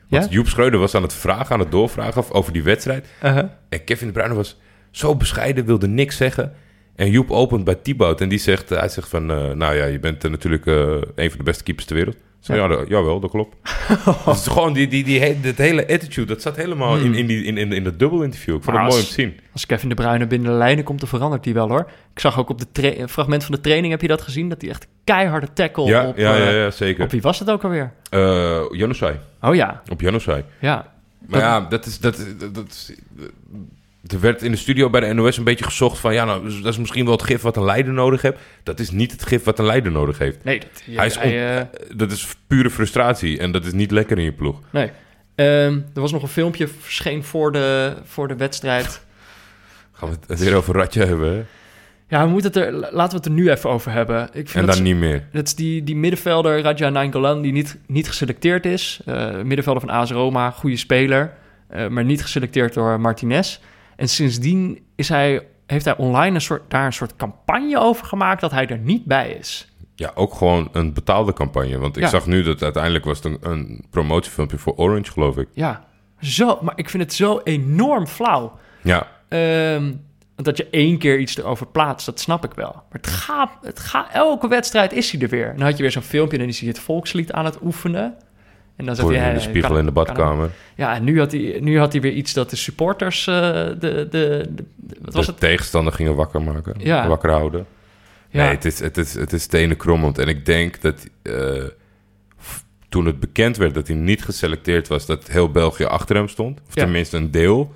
Want 0.08 0.24
Ja? 0.24 0.30
Joep 0.30 0.46
Schreuder 0.48 0.80
was 0.80 0.94
aan 0.94 1.02
het 1.02 1.14
vragen, 1.14 1.54
aan 1.54 1.60
het 1.60 1.70
doorvragen 1.70 2.24
over 2.32 2.52
die 2.52 2.62
wedstrijd. 2.62 3.06
Uh-huh. 3.24 3.44
En 3.68 3.84
Kevin 3.84 4.06
de 4.06 4.12
Bruyne 4.12 4.34
was 4.34 4.60
zo 4.90 5.16
bescheiden, 5.16 5.64
wilde 5.64 5.88
niks 5.88 6.16
zeggen. 6.16 6.52
En 6.96 7.10
Joep 7.10 7.30
opent 7.30 7.64
bij 7.64 7.74
Thibaut 7.74 8.20
en 8.20 8.28
die 8.28 8.38
zegt, 8.38 8.68
hij 8.68 8.88
zegt 8.88 9.08
van... 9.08 9.30
eh, 9.30 9.50
nou 9.50 9.74
ja, 9.74 9.84
je 9.84 9.98
bent 9.98 10.24
eh, 10.24 10.30
natuurlijk 10.30 10.66
eh, 10.66 10.74
een 11.14 11.28
van 11.28 11.38
de 11.38 11.44
beste 11.44 11.62
keepers 11.62 11.86
ter 11.86 11.96
wereld. 11.96 12.16
Zeg, 12.42 12.56
ja. 12.56 12.66
dat- 12.68 12.88
jawel, 12.88 13.20
dat 13.20 13.30
klopt. 13.30 13.56
dus 14.24 14.46
gewoon 14.46 14.72
die, 14.72 14.88
die, 14.88 15.04
die, 15.04 15.40
dat 15.40 15.56
hele 15.56 15.82
attitude, 15.88 16.26
dat 16.26 16.42
zat 16.42 16.56
helemaal 16.56 16.96
in, 16.96 17.14
in, 17.14 17.26
die, 17.26 17.44
in, 17.44 17.56
in, 17.56 17.72
in 17.72 17.84
dat 17.84 17.98
dubbel 17.98 18.22
interview. 18.22 18.54
Ik 18.56 18.62
vond 18.62 18.76
Maar 18.76 18.84
het 18.84 18.92
mooi 18.92 19.02
als- 19.04 19.10
om 19.10 19.16
te 19.16 19.20
zien. 19.22 19.40
Als 19.52 19.66
Kevin 19.66 19.88
de 19.88 19.94
Bruyne 19.94 20.26
binnen 20.26 20.50
de 20.50 20.56
lijnen 20.56 20.84
komt, 20.84 21.00
dan 21.00 21.08
verandert 21.08 21.44
hij 21.44 21.54
wel 21.54 21.68
hoor. 21.68 21.90
Ik 22.14 22.18
zag 22.20 22.38
ook 22.38 22.48
op 22.50 22.60
de 22.72 23.04
fragment 23.08 23.44
van 23.44 23.54
de 23.54 23.60
training, 23.60 23.92
heb 23.92 24.00
je 24.02 24.08
dat 24.08 24.22
gezien? 24.22 24.48
Dat 24.48 24.60
hij 24.60 24.70
echt 24.70 24.86
keiharde 25.04 25.52
tackle 25.52 25.84
Ja, 25.84 26.08
op... 26.08 26.16
ja, 26.16 26.36
ja, 26.36 26.46
eh, 26.46 26.56
ja, 26.56 26.70
zeker. 26.70 27.04
Op 27.04 27.10
wie 27.10 27.20
was 27.20 27.38
het 27.38 27.50
ook 27.50 27.64
alweer? 27.64 27.92
Janusai. 28.70 29.18
Oh 29.40 29.54
ja, 29.54 29.82
Op 29.90 30.00
Janusai. 30.00 30.44
ja. 30.60 30.92
Maar 31.26 31.40
ja, 31.40 31.60
dat 31.60 31.86
is, 31.86 31.98
dat, 31.98 32.26
dat, 32.38 32.54
dat 32.54 32.68
is- 32.68 32.92
er 34.12 34.20
werd 34.20 34.42
in 34.42 34.50
de 34.50 34.56
studio 34.56 34.90
bij 34.90 35.00
de 35.00 35.12
NOS 35.12 35.36
een 35.36 35.44
beetje 35.44 35.64
gezocht 35.64 35.98
van... 35.98 36.14
ja, 36.14 36.24
nou, 36.24 36.60
dat 36.62 36.72
is 36.72 36.78
misschien 36.78 37.04
wel 37.04 37.12
het 37.12 37.22
gif 37.22 37.42
wat 37.42 37.56
een 37.56 37.64
leider 37.64 37.92
nodig 37.92 38.22
heeft. 38.22 38.36
Dat 38.62 38.80
is 38.80 38.90
niet 38.90 39.12
het 39.12 39.26
gif 39.26 39.44
wat 39.44 39.58
een 39.58 39.64
leider 39.66 39.92
nodig 39.92 40.18
heeft. 40.18 40.44
Nee, 40.44 40.58
dat, 40.58 40.82
Hij 40.96 41.06
is 41.06 41.18
hij, 41.18 41.56
eh, 41.58 41.64
Dat 41.94 42.10
is 42.12 42.28
pure 42.46 42.70
frustratie 42.70 43.38
en 43.38 43.52
dat 43.52 43.64
is 43.64 43.72
niet 43.72 43.90
lekker 43.90 44.18
in 44.18 44.24
je 44.24 44.32
ploeg. 44.32 44.60
nee. 44.70 44.90
Ehm, 45.34 45.78
er 45.94 46.00
was 46.00 46.12
nog 46.12 46.22
een 46.22 46.28
filmpje 46.28 46.68
verscheen 46.68 47.24
voor 47.24 47.52
de, 47.52 47.92
voor 48.04 48.28
de 48.28 48.36
wedstrijd. 48.36 49.04
Gaan 49.92 50.08
we 50.10 50.16
het 50.26 50.40
weer 50.40 50.54
over 50.54 50.74
Ratje 50.74 51.04
hebben, 51.04 51.32
hè? 51.34 51.42
Ja, 52.08 52.24
we 52.24 52.30
moeten 52.30 52.52
het 52.52 52.62
er, 52.62 52.72
laten 52.72 53.10
we 53.10 53.16
het 53.16 53.24
er 53.26 53.30
nu 53.30 53.50
even 53.50 53.70
over 53.70 53.92
hebben. 53.92 54.22
Ik 54.24 54.30
vind 54.32 54.54
En 54.54 54.66
dat, 54.66 54.74
dan 54.74 54.84
niet 54.84 54.96
meer. 54.96 55.24
dat 55.32 55.46
is 55.46 55.54
die, 55.54 55.84
die 55.84 55.96
middenvelder 55.96 56.60
Raja 56.62 56.88
Nainggolan 56.88 57.42
die 57.42 57.52
niet, 57.52 57.78
niet 57.86 58.08
geselecteerd 58.08 58.66
is. 58.66 59.00
Eh, 59.06 59.30
middenvelder 59.42 59.80
van 59.80 59.90
AS 59.90 60.10
Roma, 60.10 60.50
goede 60.50 60.76
speler. 60.76 61.32
eh, 61.68 61.88
maar 61.88 62.04
niet 62.04 62.22
geselecteerd 62.22 62.74
door 62.74 63.00
Martinez. 63.00 63.58
En 63.96 64.08
sindsdien 64.08 64.78
is 64.96 65.08
hij, 65.08 65.46
heeft 65.66 65.84
hij 65.84 65.96
online 65.96 66.34
een 66.34 66.40
soort, 66.40 66.70
daar 66.70 66.86
een 66.86 66.92
soort 66.92 67.16
campagne 67.16 67.78
over 67.78 68.06
gemaakt 68.06 68.40
dat 68.40 68.50
hij 68.50 68.66
er 68.66 68.78
niet 68.78 69.04
bij 69.04 69.30
is. 69.30 69.72
Ja, 69.94 70.10
ook 70.14 70.34
gewoon 70.34 70.68
een 70.72 70.92
betaalde 70.92 71.32
campagne. 71.32 71.78
Want 71.78 71.96
ik 71.96 72.02
Ja. 72.02 72.08
zag 72.08 72.26
nu 72.26 72.42
dat 72.42 72.62
uiteindelijk 72.62 73.04
was 73.04 73.16
het 73.16 73.24
een, 73.24 73.38
een 73.40 73.84
promotiefilmpje 73.90 74.58
voor 74.58 74.74
Orange, 74.76 75.10
geloof 75.12 75.36
ik. 75.36 75.48
Ja, 75.52 75.84
zo, 76.20 76.58
maar 76.62 76.72
ik 76.76 76.90
vind 76.90 77.02
het 77.02 77.12
zo 77.14 77.40
enorm 77.44 78.06
flauw. 78.06 78.58
Ja, 78.82 79.06
Ehm, 79.28 79.92
dat 80.36 80.56
je 80.56 80.68
één 80.70 80.98
keer 80.98 81.18
iets 81.18 81.36
erover 81.36 81.66
plaatst, 81.66 82.06
dat 82.06 82.20
snap 82.20 82.44
ik 82.44 82.54
wel. 82.54 82.72
Maar 82.72 82.84
het 82.90 83.06
gaat, 83.06 83.50
het 83.62 83.78
gaat, 83.78 84.12
elke 84.12 84.48
wedstrijd 84.48 84.92
is 84.92 85.10
hij 85.10 85.20
er 85.20 85.28
weer. 85.28 85.52
Dan 85.56 85.66
had 85.66 85.76
je 85.76 85.82
weer 85.82 85.92
zo'n 85.92 86.02
filmpje 86.02 86.32
en 86.36 86.42
dan 86.42 86.52
is 86.52 86.58
hij 86.58 86.68
het 86.68 86.78
volkslied 86.78 87.32
aan 87.32 87.44
het 87.44 87.58
oefenen. 87.62 88.14
En 88.76 88.84
dan 88.86 88.96
zat 88.96 89.08
hij... 89.08 89.28
in 89.28 89.34
de 89.34 89.40
spiegel 89.40 89.68
kan- 89.70 89.78
in 89.78 89.84
de 89.84 89.90
badkamer. 89.92 90.50
Ja, 90.76 90.94
en 90.94 91.04
nu 91.04 91.18
had, 91.18 91.32
hij, 91.32 91.58
nu 91.60 91.78
had 91.78 91.92
hij 91.92 92.00
weer 92.00 92.12
iets 92.12 92.32
dat 92.32 92.50
de 92.50 92.56
supporters... 92.56 93.26
eh, 93.26 93.34
de, 93.34 93.76
de, 93.78 94.06
de- 94.10 94.64
wat 95.00 95.14
was 95.14 95.24
de 95.26 95.30
het? 95.30 95.40
tegenstander 95.40 95.92
gingen 95.92 96.14
wakker 96.14 96.42
maken. 96.42 96.74
Ja. 96.78 97.08
Wakker 97.08 97.30
houden. 97.30 97.66
Ja. 98.30 98.42
Nee, 98.44 98.54
het 98.54 98.64
is, 98.64 98.80
het 98.80 98.96
is, 98.98 99.14
het 99.14 99.32
is 99.32 99.46
tenen 99.46 99.76
krommend. 99.76 100.18
En 100.18 100.28
ik 100.28 100.46
denk 100.46 100.80
dat 100.80 101.06
eh, 101.22 101.64
toen 102.88 103.06
het 103.06 103.20
bekend 103.20 103.56
werd 103.56 103.74
dat 103.74 103.86
hij 103.86 103.96
niet 103.96 104.24
geselecteerd 104.24 104.88
was, 104.88 105.06
dat 105.06 105.28
heel 105.28 105.50
België 105.50 105.84
achter 105.84 106.16
hem 106.16 106.28
stond. 106.28 106.60
Of 106.68 106.74
Ja. 106.74 106.82
tenminste 106.82 107.16
een 107.16 107.30
deel. 107.30 107.72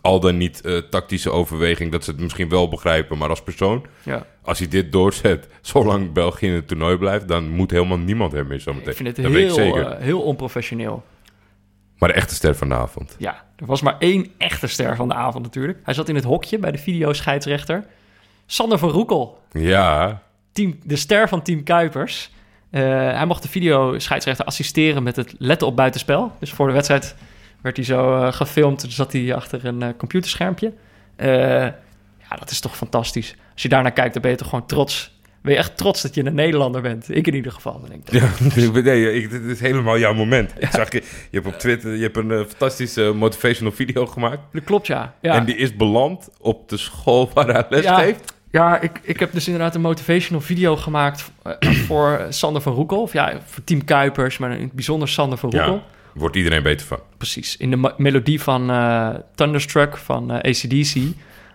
Al 0.00 0.20
dan 0.20 0.36
niet 0.36 0.60
eh, 0.60 0.76
tactische 0.76 1.30
overweging 1.30 1.92
dat 1.92 2.04
ze 2.04 2.10
het 2.10 2.20
misschien 2.20 2.48
wel 2.48 2.68
begrijpen, 2.68 3.18
maar 3.18 3.28
als 3.28 3.42
persoon. 3.42 3.86
Ja. 4.02 4.26
Als 4.42 4.58
hij 4.58 4.68
dit 4.68 4.92
doorzet, 4.92 5.46
zolang 5.60 6.12
België 6.12 6.46
in 6.46 6.52
het 6.52 6.68
toernooi 6.68 6.96
blijft, 6.96 7.28
dan 7.28 7.48
moet 7.48 7.70
helemaal 7.70 7.98
niemand 7.98 8.32
hem 8.32 8.46
meer 8.46 8.58
zo 8.60 8.72
meteen. 8.72 8.90
Ik 8.90 8.96
vind 8.96 9.16
het 9.16 9.24
dat 9.24 9.34
heel, 9.34 9.54
zeker. 9.54 9.86
eh, 9.86 10.00
heel 10.02 10.20
onprofessioneel. 10.22 11.04
maar 11.98 12.08
de 12.08 12.14
echte 12.14 12.34
ster 12.34 12.56
van 12.56 12.68
de 12.68 12.74
avond. 12.74 13.14
Ja, 13.18 13.44
er 13.56 13.66
was 13.66 13.82
maar 13.82 13.96
één 13.98 14.26
echte 14.38 14.66
ster 14.66 14.96
van 14.96 15.08
de 15.08 15.14
avond 15.14 15.44
natuurlijk. 15.44 15.78
Hij 15.82 15.94
zat 15.94 16.08
in 16.08 16.14
het 16.14 16.24
hokje 16.24 16.58
bij 16.58 16.70
de 16.70 16.78
videoscheidsrechter. 16.78 17.84
Sander 18.46 18.78
van 18.78 18.88
Roekel, 18.90 19.38
Ja, 19.52 20.22
team, 20.52 20.78
de 20.84 20.96
ster 20.96 21.28
van 21.28 21.42
Team 21.42 21.62
Kuipers. 21.62 22.30
Eh, 22.70 22.80
hij 22.90 23.26
mocht 23.26 23.42
de 23.42 23.48
videoscheidsrechter 23.48 24.44
assisteren 24.44 25.02
met 25.02 25.16
het 25.16 25.34
letten 25.38 25.66
op 25.66 25.76
buitenspel. 25.76 26.32
Dus 26.38 26.50
voor 26.52 26.66
de 26.66 26.72
wedstrijd 26.72 27.14
werd 27.62 27.76
hij 27.76 27.84
zo 27.84 28.16
eh, 28.16 28.32
gefilmd. 28.32 28.86
Zat 28.88 29.12
hij 29.12 29.34
achter 29.34 29.64
een 29.64 29.82
eh, 29.82 29.88
computerschermpje. 29.96 30.72
Eh, 31.16 31.28
ja, 32.18 32.36
dat 32.38 32.50
is 32.50 32.60
toch 32.60 32.76
fantastisch. 32.76 33.34
Als 33.52 33.62
je 33.62 33.68
daarnaar 33.68 33.92
kijkt, 33.92 34.12
dan 34.12 34.22
ben 34.22 34.30
je 34.30 34.36
toch 34.36 34.48
gewoon 34.48 34.66
trots 34.66 35.18
ben 35.42 35.52
je 35.52 35.58
echt 35.58 35.76
trots 35.76 36.02
dat 36.02 36.14
je 36.14 36.26
een 36.26 36.34
Nederlander 36.34 36.82
bent. 36.82 37.16
Ik 37.16 37.26
in 37.26 37.34
ieder 37.34 37.52
geval. 37.52 37.80
Denk 37.88 38.08
ik, 38.08 38.12
Ja, 38.12 38.80
nee, 38.82 39.14
ik, 39.14 39.30
dit 39.30 39.42
is 39.42 39.60
helemaal 39.60 39.98
jouw 39.98 40.14
moment. 40.14 40.52
Ik 40.58 40.68
zag 40.70 40.92
je, 40.92 41.02
je 41.30 41.40
hebt 41.40 41.46
op 41.46 41.58
Twitter 41.58 41.96
je 41.96 42.02
hebt 42.02 42.16
een 42.16 42.30
fantastische 42.30 43.12
motivational 43.14 43.72
video 43.72 44.06
gemaakt. 44.06 44.40
Dat 44.52 44.64
klopt, 44.64 44.86
ja. 44.86 45.14
ja. 45.20 45.34
En 45.34 45.44
die 45.44 45.56
is 45.56 45.76
beland 45.76 46.28
op 46.40 46.68
de 46.68 46.76
school 46.76 47.30
waar 47.34 47.46
hij 47.46 47.64
les 47.68 47.84
Ja. 47.84 47.98
geeft. 47.98 48.34
Ja, 48.50 48.80
ik, 48.80 49.00
ik 49.02 49.20
heb 49.20 49.32
dus 49.32 49.46
inderdaad 49.46 49.74
een 49.74 49.80
motivational 49.80 50.40
video 50.40 50.76
gemaakt 50.76 51.30
voor 51.86 52.26
Sander 52.28 52.62
van 52.62 52.72
Roekel. 52.72 53.02
Of 53.02 53.12
ja, 53.12 53.40
voor 53.44 53.64
Team 53.64 53.84
Kuipers, 53.84 54.38
maar 54.38 54.52
in 54.52 54.62
het 54.62 54.72
bijzonder 54.72 55.08
Sander 55.08 55.38
van 55.38 55.50
Roekel. 55.50 55.74
Ja, 55.74 55.82
wordt 56.14 56.36
iedereen 56.36 56.62
beter 56.62 56.86
van. 56.86 56.98
Precies. 57.16 57.56
In 57.56 57.70
de 57.70 57.94
melodie 57.96 58.42
van 58.42 58.70
eh, 58.70 59.14
Thunderstruck 59.34 59.96
van 59.96 60.30
eh, 60.30 60.50
ACDC. 60.50 60.96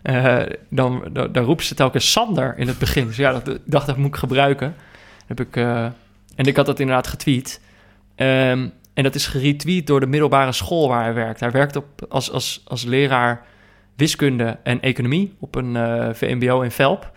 eh, 0.01 0.41
dan, 0.69 1.09
dan, 1.11 1.31
dan 1.31 1.59
ze 1.59 1.75
telkens 1.75 2.11
Sander 2.11 2.57
in 2.57 2.67
het 2.67 2.77
begin. 2.77 3.07
Dus 3.07 3.15
ja, 3.15 3.31
dat, 3.31 3.59
dacht 3.65 3.85
dat 3.85 3.97
moet 3.97 4.07
ik 4.07 4.15
gebruiken. 4.15 4.75
Heb 5.25 5.39
ik, 5.39 5.55
en 6.35 6.45
ik 6.45 6.55
had 6.55 6.65
dat 6.65 6.79
inderdaad 6.79 7.07
getweet. 7.07 7.61
Ehm, 8.15 8.67
en 8.93 9.03
dat 9.03 9.15
is 9.15 9.27
geretweet 9.27 9.87
door 9.87 9.99
de 9.99 10.07
middelbare 10.07 10.51
school 10.51 10.87
waar 10.87 11.03
hij 11.03 11.13
werkt. 11.13 11.39
Hij 11.39 11.51
werkt 11.51 11.75
op, 11.75 12.05
als, 12.09 12.31
als, 12.31 12.61
als 12.65 12.83
leraar 12.83 13.45
wiskunde 13.95 14.57
en 14.63 14.81
economie 14.81 15.33
op 15.39 15.55
een 15.55 15.75
VMBO 16.15 16.61
in 16.61 16.71
Velp. 16.71 17.13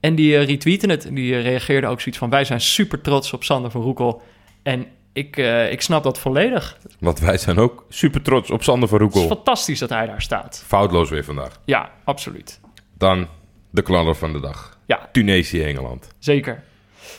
En 0.00 0.14
die 0.14 0.32
uh, 0.32 0.44
retweeten 0.44 0.90
het. 0.90 1.06
En 1.06 1.14
die 1.14 1.32
uh, 1.32 1.42
reageerde 1.42 1.86
ook 1.86 2.00
zoiets 2.00 2.18
van... 2.18 2.30
wij 2.30 2.44
zijn 2.44 2.60
super 2.60 3.00
trots 3.00 3.32
op 3.32 3.44
Sander 3.44 3.70
van 3.70 3.82
Roekel. 3.82 4.22
En 4.62 4.86
ik, 5.12 5.36
uh, 5.36 5.72
ik 5.72 5.80
snap 5.80 6.02
dat 6.02 6.18
volledig. 6.18 6.78
Want 6.98 7.18
wij 7.18 7.38
zijn 7.38 7.58
ook 7.58 7.84
super 7.88 8.22
trots 8.22 8.50
op 8.50 8.62
Sander 8.62 8.88
van 8.88 9.02
Het 9.02 9.08
is 9.08 9.14
Roekel. 9.14 9.36
fantastisch 9.36 9.78
dat 9.78 9.90
hij 9.90 10.06
daar 10.06 10.22
staat. 10.22 10.64
Foutloos 10.66 11.10
weer 11.10 11.24
vandaag. 11.24 11.60
Ja, 11.64 11.90
absoluut. 12.04 12.60
Dan 12.98 13.28
de 13.70 13.82
knaller 13.82 14.14
van 14.14 14.32
de 14.32 14.40
dag. 14.40 14.78
Ja. 14.86 15.08
Tunesië-Engeland. 15.12 16.08
Zeker. 16.18 16.62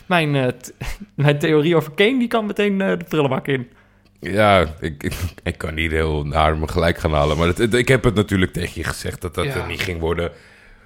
Mijn, 0.06 0.34
uh, 0.34 0.46
mijn 1.14 1.38
theorie 1.38 1.76
over 1.76 1.92
Kane 1.92 2.18
die 2.18 2.28
kan 2.28 2.46
meteen 2.46 2.80
uh, 2.80 2.88
de 2.98 3.04
prullenbak 3.08 3.46
in. 3.46 3.70
Ja, 4.20 4.60
ik, 4.80 5.02
ik, 5.02 5.14
ik, 5.42 5.58
kan 5.58 5.74
niet 5.74 5.90
heel 5.90 6.24
naar 6.24 6.58
me 6.58 6.68
gelijk 6.68 6.98
gaan 6.98 7.12
halen. 7.12 7.36
Maar 7.36 7.46
het, 7.46 7.58
het, 7.58 7.74
ik 7.74 7.88
heb 7.88 8.04
het 8.04 8.14
natuurlijk 8.14 8.52
tegen 8.52 8.72
je 8.74 8.84
gezegd 8.84 9.20
dat 9.20 9.34
dat 9.34 9.44
ja. 9.44 9.54
er 9.54 9.66
niet 9.66 9.80
ging 9.80 10.00
worden. 10.00 10.32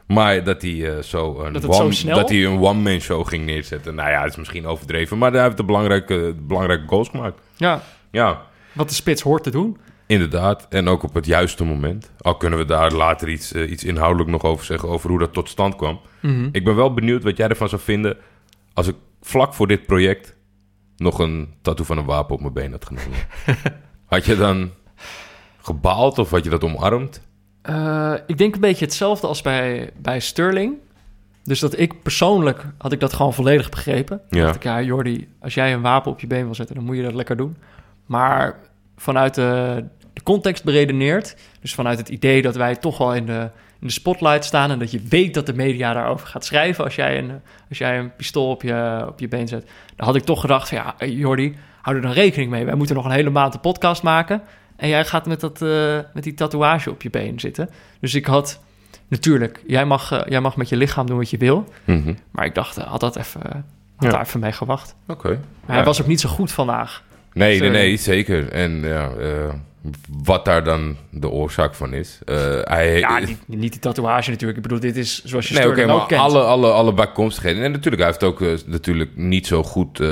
Maar 0.06 0.44
dat 0.44 0.62
hij 0.62 0.70
uh, 0.70 0.98
zo 0.98 1.40
een 1.40 1.52
dat, 1.52 1.64
one, 1.64 1.74
zo 1.74 1.90
snel? 1.90 2.16
dat 2.16 2.28
hij 2.28 2.44
een 2.44 2.60
one-man 2.60 3.00
show 3.00 3.26
ging 3.26 3.44
neerzetten. 3.44 3.94
Nou 3.94 4.10
ja, 4.10 4.20
dat 4.20 4.30
is 4.30 4.36
misschien 4.36 4.66
overdreven. 4.66 5.18
Maar 5.18 5.32
hij 5.32 5.42
heeft 5.42 5.56
de 5.56 5.64
belangrijke, 5.64 6.34
belangrijke 6.40 6.86
goals 6.86 7.08
gemaakt. 7.08 7.40
Ja. 7.56 7.82
ja. 8.10 8.42
Wat 8.72 8.88
de 8.88 8.94
spits 8.94 9.22
hoort 9.22 9.42
te 9.42 9.50
doen. 9.50 9.78
Inderdaad. 10.06 10.66
En 10.68 10.88
ook 10.88 11.02
op 11.02 11.14
het 11.14 11.26
juiste 11.26 11.64
moment. 11.64 12.10
Al 12.18 12.36
kunnen 12.36 12.58
we 12.58 12.64
daar 12.64 12.92
later 12.92 13.28
iets, 13.28 13.52
uh, 13.52 13.70
iets 13.70 13.84
inhoudelijk 13.84 14.30
nog 14.30 14.42
over 14.42 14.64
zeggen. 14.64 14.88
Over 14.88 15.10
hoe 15.10 15.18
dat 15.18 15.32
tot 15.32 15.48
stand 15.48 15.76
kwam. 15.76 16.00
Mhm. 16.20 16.32
Mm 16.32 16.38
-hmm. 16.38 16.48
Ik 16.52 16.64
ben 16.64 16.76
wel 16.76 16.94
benieuwd 16.94 17.22
wat 17.22 17.36
jij 17.36 17.48
ervan 17.48 17.68
zou 17.68 17.80
vinden. 17.82 18.16
Als 18.74 18.86
ik 18.86 18.96
vlak 19.20 19.54
voor 19.54 19.66
dit 19.66 19.86
project 19.86 20.36
nog 20.96 21.18
een 21.18 21.54
tattoo 21.62 21.84
van 21.84 21.98
een 21.98 22.04
wapen 22.04 22.34
op 22.34 22.40
mijn 22.40 22.52
been 22.52 22.70
had 22.70 22.86
genomen. 22.86 23.18
had 24.06 24.24
je 24.24 24.36
dan 24.36 24.70
gebaald 25.60 26.18
of 26.18 26.30
had 26.30 26.44
je 26.44 26.50
dat 26.50 26.64
omarmd? 26.64 27.25
Uh, 27.68 28.14
ik 28.26 28.38
denk 28.38 28.54
een 28.54 28.60
beetje 28.60 28.84
hetzelfde 28.84 29.26
als 29.26 29.42
bij, 29.42 29.90
bij 29.98 30.20
Sterling. 30.20 30.74
Dus 31.44 31.60
dat 31.60 31.78
ik 31.78 32.02
persoonlijk 32.02 32.66
had 32.78 32.92
ik 32.92 33.00
dat 33.00 33.12
gewoon 33.12 33.34
volledig 33.34 33.68
begrepen. 33.68 34.20
Ja. 34.30 34.44
dacht 34.44 34.56
ik, 34.56 34.62
ja, 34.62 34.82
Jordi, 34.82 35.28
als 35.40 35.54
jij 35.54 35.72
een 35.72 35.82
wapen 35.82 36.10
op 36.10 36.20
je 36.20 36.26
been 36.26 36.44
wil 36.44 36.54
zetten, 36.54 36.74
dan 36.74 36.84
moet 36.84 36.96
je 36.96 37.02
dat 37.02 37.14
lekker 37.14 37.36
doen. 37.36 37.56
Maar 38.06 38.56
vanuit 38.96 39.34
de, 39.34 39.84
de 40.12 40.22
context 40.22 40.64
beredeneerd, 40.64 41.36
dus 41.60 41.74
vanuit 41.74 41.98
het 41.98 42.08
idee 42.08 42.42
dat 42.42 42.56
wij 42.56 42.76
toch 42.76 42.98
wel 42.98 43.14
in 43.14 43.26
de, 43.26 43.50
in 43.80 43.86
de 43.86 43.92
spotlight 43.92 44.44
staan 44.44 44.70
en 44.70 44.78
dat 44.78 44.90
je 44.90 45.00
weet 45.08 45.34
dat 45.34 45.46
de 45.46 45.54
media 45.54 45.92
daarover 45.92 46.26
gaat 46.26 46.44
schrijven 46.44 46.84
als 46.84 46.94
jij 46.94 47.18
een, 47.18 47.40
als 47.68 47.78
jij 47.78 47.98
een 47.98 48.16
pistool 48.16 48.50
op 48.50 48.62
je, 48.62 49.04
op 49.08 49.20
je 49.20 49.28
been 49.28 49.48
zet. 49.48 49.66
Dan 49.96 50.06
had 50.06 50.16
ik 50.16 50.24
toch 50.24 50.40
gedacht, 50.40 50.68
van, 50.68 50.78
ja, 50.78 51.06
Jordi, 51.06 51.56
hou 51.82 51.96
er 51.96 52.02
dan 52.02 52.12
rekening 52.12 52.50
mee. 52.50 52.64
Wij 52.64 52.74
moeten 52.74 52.96
nog 52.96 53.04
een 53.04 53.10
hele 53.10 53.30
maand 53.30 53.54
een 53.54 53.60
podcast 53.60 54.02
maken. 54.02 54.42
En 54.76 54.88
jij 54.88 55.04
gaat 55.04 55.26
met, 55.26 55.40
dat, 55.40 55.62
uh, 55.62 55.98
met 56.14 56.22
die 56.22 56.34
tatoeage 56.34 56.90
op 56.90 57.02
je 57.02 57.10
been 57.10 57.40
zitten. 57.40 57.70
Dus 58.00 58.14
ik 58.14 58.26
had... 58.26 58.64
Natuurlijk, 59.08 59.62
jij 59.66 59.84
mag, 59.84 60.12
uh, 60.12 60.20
jij 60.28 60.40
mag 60.40 60.56
met 60.56 60.68
je 60.68 60.76
lichaam 60.76 61.06
doen 61.06 61.16
wat 61.16 61.30
je 61.30 61.36
wil. 61.36 61.64
Mm 61.84 62.02
-hmm. 62.02 62.16
Maar 62.30 62.44
ik 62.44 62.54
dacht, 62.54 62.78
uh, 62.78 62.84
had 62.84 63.00
dat 63.00 63.16
even, 63.16 63.40
had 63.40 63.62
ja. 63.98 64.08
daar 64.08 64.20
even 64.20 64.40
mee 64.40 64.52
gewacht. 64.52 64.94
Oké. 65.06 65.26
Okay. 65.26 65.38
Maar 65.66 65.76
hij 65.76 65.84
was 65.84 66.00
ook 66.00 66.06
niet 66.06 66.20
zo 66.20 66.28
goed 66.28 66.52
vandaag. 66.52 67.02
Nee, 67.32 67.60
nee, 67.60 67.70
nee, 67.70 67.96
zeker. 67.96 68.48
En 68.48 68.80
ja, 68.80 69.10
uh, 69.20 69.54
wat 70.22 70.44
daar 70.44 70.64
dan 70.64 70.96
de 71.10 71.28
oorzaak 71.28 71.74
van 71.74 71.92
is. 71.92 72.18
Uh, 72.24 72.36
hij, 72.62 72.98
ja, 72.98 73.18
niet, 73.18 73.48
niet, 73.48 73.72
die 73.72 73.80
tatoeage 73.80 74.30
natuurlijk. 74.30 74.56
Ik 74.58 74.62
bedoel, 74.62 74.80
dit 74.80 74.96
is 74.96 75.24
zoals 75.24 75.48
je 75.48 75.54
nee, 75.54 75.68
okay, 75.68 75.84
maar 75.84 76.06
kent. 76.06 76.20
Alle, 76.20 76.42
alle, 76.42 76.72
alle 76.72 76.94
bijkomstigheden. 76.94 77.62
En 77.62 77.70
natuurlijk, 77.70 78.02
hij 78.02 78.10
heeft 78.10 78.24
ook 78.24 78.40
uh, 78.40 78.58
natuurlijk 78.66 79.16
niet 79.16 79.46
zo 79.46 79.62
goed, 79.62 80.02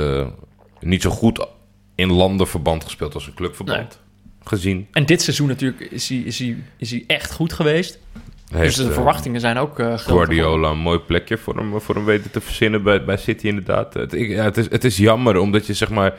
niet 0.79 1.01
zo 1.01 1.09
goed 1.09 1.47
in 1.95 2.11
landenverband 2.11 2.83
gespeeld 2.83 3.13
als 3.13 3.27
een 3.27 3.33
clubverband. 3.33 3.99
Gezien. 4.47 4.87
En 4.91 5.05
dit 5.05 5.21
seizoen 5.21 5.47
natuurlijk 5.47 5.81
is 5.91 6.09
hij, 6.09 6.17
is 6.17 6.39
hij, 6.39 6.57
is 6.77 6.91
hij 6.91 7.03
echt 7.07 7.31
goed 7.31 7.53
geweest. 7.53 7.99
Heeft, 8.51 8.75
dus 8.75 8.85
de 8.85 8.93
verwachtingen 8.93 9.41
zijn 9.41 9.57
ook 9.57 9.79
uh, 9.79 9.97
Guardiola 9.97 10.69
een 10.69 10.77
mooi 10.77 10.99
plekje 10.99 11.37
voor 11.37 11.57
hem, 11.57 11.81
voor 11.81 11.95
hem 11.95 12.05
weten 12.05 12.31
te 12.31 12.41
verzinnen 12.41 12.83
bij, 12.83 13.03
bij 13.03 13.17
City 13.17 13.47
inderdaad. 13.47 13.93
Het, 13.93 14.13
ik, 14.13 14.29
ja, 14.29 14.43
het, 14.43 14.57
is, 14.57 14.69
het 14.69 14.83
is 14.83 14.97
jammer, 14.97 15.37
omdat 15.37 15.67
je 15.67 15.73
zeg 15.73 15.89
maar... 15.89 16.13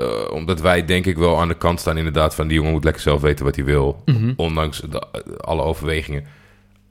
Uh, 0.00 0.30
omdat 0.32 0.60
wij 0.60 0.84
denk 0.84 1.06
ik 1.06 1.16
wel 1.16 1.40
aan 1.40 1.48
de 1.48 1.56
kant 1.56 1.80
staan 1.80 1.96
inderdaad 1.96 2.34
van... 2.34 2.48
die 2.48 2.56
jongen 2.56 2.72
moet 2.72 2.84
lekker 2.84 3.02
zelf 3.02 3.20
weten 3.20 3.44
wat 3.44 3.56
hij 3.56 3.64
wil. 3.64 4.02
Mhm. 4.04 4.16
Mm 4.16 4.24
-hmm. 4.24 4.34
Ondanks 4.36 4.80
de, 4.80 5.06
alle 5.40 5.62
overwegingen. 5.62 6.24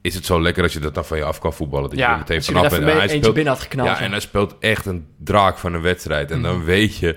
Is 0.00 0.14
het 0.14 0.26
zo 0.26 0.42
lekker 0.42 0.62
als 0.62 0.72
je 0.72 0.78
dat 0.78 0.94
dan 0.94 1.04
van 1.04 1.16
je 1.16 1.24
af 1.24 1.38
kan 1.38 1.52
voetballen. 1.52 1.90
Dat 1.90 1.98
ja, 1.98 2.12
je 2.12 2.18
meteen 2.18 2.42
vanaf 2.42 2.80
mee, 2.80 2.94
hij 2.94 3.08
speelt, 3.08 3.34
binnen 3.34 3.52
had 3.52 3.62
geknald. 3.62 3.88
Ja, 3.88 4.00
en 4.00 4.10
hij 4.10 4.20
speelt 4.20 4.54
echt 4.60 4.86
een 4.86 5.06
draak 5.16 5.58
van 5.58 5.74
een 5.74 5.82
wedstrijd. 5.82 6.30
En 6.30 6.38
mm 6.38 6.44
-hmm. 6.44 6.52
dan 6.52 6.64
weet 6.64 6.96
je... 6.96 7.16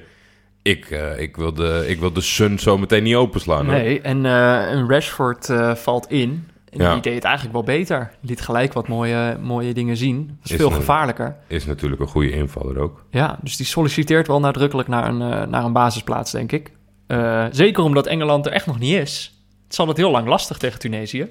Ik, 0.67 0.89
uh, 0.89 1.19
ik, 1.19 1.35
wil 1.37 1.53
de, 1.53 1.85
ik 1.87 1.99
wil 1.99 2.11
de 2.13 2.21
Sun 2.21 2.59
zo 2.59 2.77
meteen 2.77 3.03
niet 3.03 3.15
openslaan. 3.15 3.65
Nee, 3.65 3.89
hoor. 3.89 3.99
en 4.01 4.17
uh, 4.25 4.71
een 4.71 4.89
Rashford 4.89 5.49
uh, 5.49 5.75
valt 5.75 6.09
in. 6.11 6.47
En 6.69 6.79
Ja. 6.81 6.93
die 6.93 7.01
deed 7.01 7.13
het 7.15 7.23
eigenlijk 7.23 7.55
wel 7.55 7.63
beter. 7.63 8.11
Liet 8.21 8.41
gelijk 8.41 8.73
wat 8.73 8.87
mooie, 8.87 9.37
mooie 9.41 9.73
dingen 9.73 9.97
zien. 9.97 10.37
Was 10.41 10.51
Is 10.51 10.57
veel 10.57 10.69
gevaarlijker. 10.69 11.35
Is 11.47 11.65
natuurlijk 11.65 12.01
een 12.01 12.07
goede 12.07 12.31
invaller 12.31 12.77
ook. 12.79 13.05
Ja, 13.11 13.39
dus 13.41 13.57
die 13.57 13.65
solliciteert 13.65 14.27
wel 14.27 14.39
nadrukkelijk 14.39 14.87
naar 14.87 15.07
een, 15.07 15.21
eh, 15.21 15.47
naar 15.47 15.63
een 15.63 15.73
basisplaats, 15.73 16.31
denk 16.31 16.51
ik. 16.51 16.71
Eh, 17.07 17.45
zeker 17.51 17.83
omdat 17.83 18.07
Engeland 18.07 18.45
er 18.45 18.51
echt 18.51 18.65
nog 18.65 18.79
niet 18.79 18.93
is. 18.93 19.33
Het 19.65 19.75
zal 19.75 19.87
het 19.87 19.97
heel 19.97 20.11
lang 20.11 20.27
lastig 20.27 20.57
tegen 20.57 20.79
Tunesië. 20.79 21.27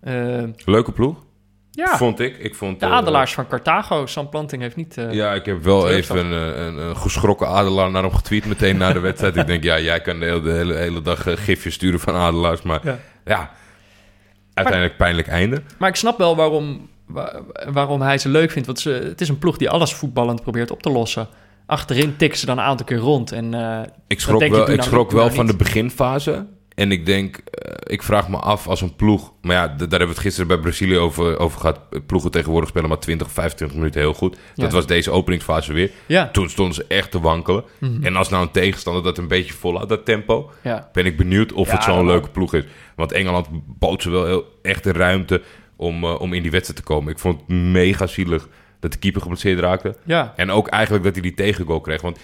Eh, 0.00 0.42
Leuke 0.64 0.92
ploeg, 0.92 1.16
ja, 1.86 1.96
vond 1.96 2.20
ik. 2.20 2.36
ik 2.38 2.54
vond, 2.54 2.80
de 2.80 2.86
eh, 2.86 2.92
adelaars 2.92 3.34
van 3.34 3.46
Carthago. 3.48 4.06
Sam 4.06 4.28
Planting 4.28 4.62
heeft 4.62 4.76
niet... 4.76 4.96
eh, 4.98 5.12
Ja, 5.12 5.32
ik 5.34 5.44
heb 5.44 5.62
wel 5.64 5.88
even 5.88 6.16
een, 6.32 6.60
een, 6.66 6.76
een 6.78 6.96
geschrokken 6.96 7.48
adelaar 7.48 7.90
naar 7.90 8.02
hem 8.02 8.12
getweet 8.14 8.46
meteen 8.46 8.76
na 8.76 8.92
de 8.92 8.98
wedstrijd. 9.00 9.36
ik 9.36 9.46
denk, 9.46 9.62
ja, 9.62 9.78
jij 9.80 10.00
kan 10.00 10.18
de 10.20 10.24
hele, 10.26 10.40
de 10.40 10.50
hele, 10.50 10.74
hele 10.74 11.02
dag 11.02 11.26
eh, 11.26 11.36
gifjes 11.36 11.74
sturen 11.74 12.00
van 12.00 12.14
adelaars. 12.14 12.62
Maar 12.62 12.80
ja, 12.84 12.98
Ja. 13.24 13.50
uiteindelijk 14.54 14.96
pijnlijk 14.96 15.28
einde. 15.28 15.62
Maar 15.78 15.88
ik 15.88 15.94
snap 15.96 16.18
wel 16.18 16.36
waarom, 16.36 16.88
wa- 17.06 17.40
waarom 17.72 18.00
hij 18.02 18.18
ze 18.18 18.28
leuk 18.28 18.50
vindt. 18.50 18.66
Want 18.66 18.80
ze, 18.80 18.90
het 18.90 19.20
is 19.20 19.28
een 19.28 19.38
ploeg 19.38 19.56
die 19.56 19.70
alles 19.70 19.94
voetballend 19.94 20.42
probeert 20.42 20.70
op 20.70 20.82
te 20.82 20.90
lossen. 20.90 21.28
Achterin 21.66 22.16
tikken 22.16 22.38
ze 22.38 22.46
dan 22.46 22.58
een 22.58 22.64
aantal 22.64 22.86
keer 22.86 22.96
rond. 22.98 23.32
En, 23.32 23.54
eh, 23.54 23.80
Ik 24.06 24.20
schrok 24.20 24.46
wel, 24.48 24.70
ik 24.70 24.82
schrok 24.82 25.10
wel 25.10 25.22
nou 25.24 25.34
van 25.34 25.46
de 25.46 25.56
beginfase. 25.56 26.46
En 26.78 26.92
ik 26.92 27.06
denk, 27.06 27.36
eh, 27.36 27.72
ik 27.92 28.02
vraag 28.02 28.28
me 28.28 28.36
af 28.36 28.66
als 28.68 28.80
een 28.80 28.96
ploeg... 28.96 29.32
Maar 29.42 29.56
ja, 29.56 29.66
daar 29.66 29.76
hebben 29.78 29.98
we 30.00 30.06
het 30.06 30.18
gisteren 30.18 30.48
bij 30.48 30.58
Brazilië 30.58 30.98
over, 30.98 31.38
over 31.38 31.60
gehad. 31.60 31.80
Ploegen 32.06 32.30
tegenwoordig 32.30 32.68
spelen 32.68 32.88
maar 32.88 32.98
20, 32.98 33.30
25 33.30 33.76
minuten 33.76 34.00
heel 34.00 34.14
goed. 34.14 34.36
Dat 34.54 34.66
Ja. 34.70 34.74
was 34.76 34.86
deze 34.86 35.10
openingsfase 35.10 35.72
weer. 35.72 35.90
ja, 36.06 36.28
Toen 36.30 36.50
stonden 36.50 36.74
ze 36.74 36.84
echt 36.88 37.10
te 37.10 37.20
wankelen. 37.20 37.64
Mhm. 37.78 38.04
En 38.04 38.16
als 38.16 38.28
nou 38.28 38.42
een 38.42 38.50
tegenstander 38.50 39.02
dat 39.02 39.18
een 39.18 39.28
beetje 39.28 39.52
volhoudt, 39.52 39.88
dat 39.88 40.04
tempo... 40.04 40.50
ja. 40.62 40.88
ben 40.92 41.06
ik 41.06 41.16
benieuwd 41.16 41.52
of 41.52 41.66
Ja, 41.68 41.74
het 41.74 41.82
zo'n 41.82 42.06
leuke 42.06 42.28
ploeg 42.30 42.54
is. 42.54 42.64
Want 42.96 43.12
Engeland 43.12 43.46
bood 43.78 44.02
ze 44.02 44.10
wel 44.10 44.24
heel, 44.26 44.44
echt 44.62 44.84
de 44.84 44.92
ruimte 44.92 45.42
om, 45.76 46.04
eh, 46.04 46.20
om 46.20 46.32
in 46.32 46.42
die 46.42 46.50
wedstrijd 46.50 46.80
te 46.80 46.86
komen. 46.92 47.12
Ik 47.12 47.18
vond 47.18 47.40
het 47.40 47.48
mega 47.48 48.06
zielig 48.06 48.48
dat 48.80 48.92
de 48.92 48.98
keeper 48.98 49.20
geblesseerd 49.20 49.58
raakte. 49.58 49.96
ja. 50.04 50.32
En 50.36 50.50
ook 50.50 50.68
eigenlijk 50.68 51.04
dat 51.04 51.12
hij 51.12 51.22
die 51.22 51.34
tegengoal 51.34 51.80
kreeg. 51.80 52.00
Want 52.00 52.18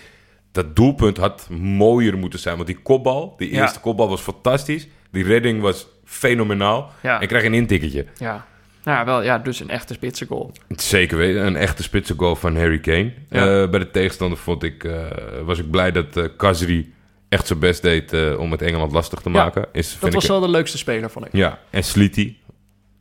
dat 0.54 0.76
doelpunt 0.76 1.16
had 1.16 1.48
mooier 1.50 2.16
moeten 2.18 2.38
zijn. 2.38 2.54
Want 2.54 2.66
die 2.66 2.78
kopbal, 2.82 3.34
die 3.38 3.52
Ja. 3.54 3.60
eerste 3.60 3.80
kopbal 3.80 4.08
was 4.08 4.20
fantastisch. 4.20 4.86
Die 5.10 5.24
redding 5.24 5.60
was 5.60 5.86
fenomenaal. 6.04 6.92
Ja. 7.02 7.20
En 7.20 7.26
kreeg 7.28 7.44
een 7.44 7.54
intikketje. 7.54 8.06
Ja. 8.16 8.46
Nou, 8.84 9.04
wel, 9.04 9.22
ja, 9.22 9.38
dus 9.38 9.60
een 9.60 9.70
echte 9.70 9.94
spitse 9.94 10.26
goal. 10.26 10.52
Zeker 10.68 11.16
weten. 11.16 11.46
Een 11.46 11.56
echte 11.56 11.82
spitse 11.82 12.14
goal 12.16 12.36
van 12.36 12.56
Harry 12.56 12.78
Kane. 12.80 13.12
Ja. 13.30 13.62
Eh, 13.62 13.70
bij 13.70 13.78
de 13.78 13.90
tegenstander 13.90 14.38
vond 14.38 14.62
ik, 14.62 14.84
eh, 14.84 15.00
was 15.44 15.58
ik 15.58 15.70
blij 15.70 15.92
dat 15.92 16.16
eh 16.16 16.24
Kazri 16.36 16.92
echt 17.28 17.46
zijn 17.46 17.58
best 17.58 17.82
deed 17.82 18.36
om 18.36 18.50
het 18.50 18.62
Engeland 18.62 18.92
lastig 18.92 19.20
te 19.20 19.30
Ja, 19.30 19.34
maken. 19.36 19.66
Is, 19.72 19.96
Dat 20.00 20.12
was 20.12 20.24
ik, 20.24 20.30
wel 20.30 20.40
de 20.40 20.48
leukste 20.48 20.78
speler, 20.78 21.10
vond 21.10 21.26
ik. 21.26 21.32
Ja, 21.32 21.58
en 21.70 21.84
Sliti. 21.84 22.38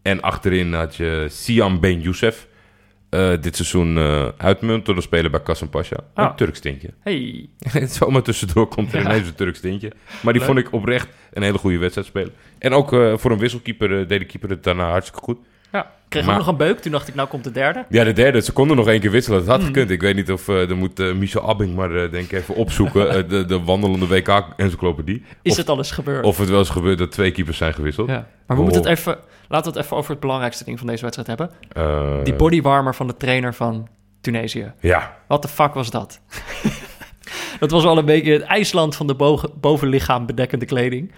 En 0.01 0.21
achterin 0.21 0.73
had 0.73 0.95
je 0.95 1.25
Siam 1.29 1.79
Ben 1.79 2.01
Youssef. 2.01 2.47
Eh, 3.13 3.31
dit 3.41 3.55
seizoen 3.55 3.97
eh 3.97 4.27
uitmuntende 4.37 5.01
speler 5.01 5.31
bij 5.31 5.41
Kassenpasja. 5.41 5.97
Ah. 6.13 6.25
Een 6.29 6.35
Turks 6.35 6.59
tintje. 6.59 6.89
Hey. 6.99 7.49
Zomaar 7.87 8.21
tussendoor 8.21 8.67
komt 8.67 8.93
er 8.93 8.99
Ja. 9.01 9.05
ineens 9.05 9.27
een 9.27 9.35
Turks 9.35 9.59
tintje. 9.59 9.91
Maar 10.21 10.33
die 10.33 10.41
Leuk. 10.41 10.51
vond 10.51 10.57
ik 10.67 10.71
oprecht 10.73 11.07
een 11.33 11.43
hele 11.43 11.57
goede 11.57 11.77
wedstrijd 11.77 12.07
spelen. 12.07 12.31
En 12.59 12.73
ook 12.73 12.93
eh, 12.93 13.17
voor 13.17 13.31
een 13.31 13.37
wisselkeeper 13.37 14.07
deed 14.07 14.19
de 14.19 14.25
keeper 14.25 14.49
het 14.49 14.63
daarna 14.63 14.89
hartstikke 14.89 15.21
goed. 15.23 15.37
Ja. 15.73 15.91
Kreeg 16.09 16.25
Maar- 16.25 16.33
ook 16.33 16.39
nog 16.39 16.49
een 16.49 16.57
beuk. 16.57 16.79
Toen 16.79 16.91
dacht 16.91 17.07
ik, 17.07 17.15
nou 17.15 17.27
komt 17.27 17.43
de 17.43 17.51
derde. 17.51 17.85
Ja, 17.89 18.03
de 18.03 18.13
derde. 18.13 18.41
Ze 18.41 18.51
konden 18.51 18.77
nog 18.77 18.87
één 18.87 18.99
keer 18.99 19.11
wisselen. 19.11 19.39
Dat 19.39 19.47
had 19.47 19.57
Hmm. 19.57 19.65
gekund. 19.65 19.89
Ik 19.89 20.01
weet 20.01 20.15
niet 20.15 20.31
of... 20.31 20.47
eh 20.47 20.69
er 20.69 20.75
moet 20.77 20.99
eh, 20.99 21.13
Michel 21.13 21.47
Abbing 21.49 21.75
maar 21.75 21.95
eh, 21.95 22.11
denk 22.11 22.23
ik 22.25 22.31
even 22.31 22.55
opzoeken. 22.55 23.29
de, 23.29 23.45
de 23.45 23.59
wandelende 23.63 24.07
WK-encyclopedie. 24.07 25.23
Is 25.41 25.51
Of- 25.51 25.57
het 25.57 25.69
al 25.69 25.77
eens 25.77 25.91
gebeurd? 25.91 26.25
Of 26.25 26.37
het 26.37 26.49
wel 26.49 26.59
eens 26.59 26.69
gebeurt 26.69 26.97
dat 26.97 27.11
twee 27.11 27.31
keepers 27.31 27.57
zijn 27.57 27.73
gewisseld. 27.73 28.09
ja. 28.09 28.13
Maar 28.47 28.57
we 28.57 28.63
Oh. 28.63 28.69
moeten 28.69 28.81
het 28.89 28.99
even... 28.99 29.17
Laten 29.47 29.71
we 29.71 29.77
het 29.77 29.85
even 29.85 29.97
over 29.97 30.11
het 30.11 30.19
belangrijkste 30.19 30.63
ding 30.63 30.77
van 30.77 30.87
deze 30.87 31.01
wedstrijd 31.01 31.27
hebben. 31.27 31.51
Eh, 31.71 32.23
Die 32.23 32.33
bodywarmer 32.33 32.95
van 32.95 33.07
de 33.07 33.17
trainer 33.17 33.53
van 33.53 33.87
Tunesië. 34.21 34.71
Ja. 34.79 35.17
Wat 35.27 35.41
de 35.41 35.47
fuck 35.47 35.73
was 35.73 35.89
dat? 35.91 36.19
dat 37.59 37.71
was 37.71 37.83
wel 37.83 37.97
een 37.97 38.05
beetje 38.05 38.31
het 38.33 38.41
IJsland 38.41 38.95
van 38.95 39.07
de 39.07 39.15
bovenlichaam 39.59 40.25
bedekkende 40.25 40.65
kleding. 40.65 41.11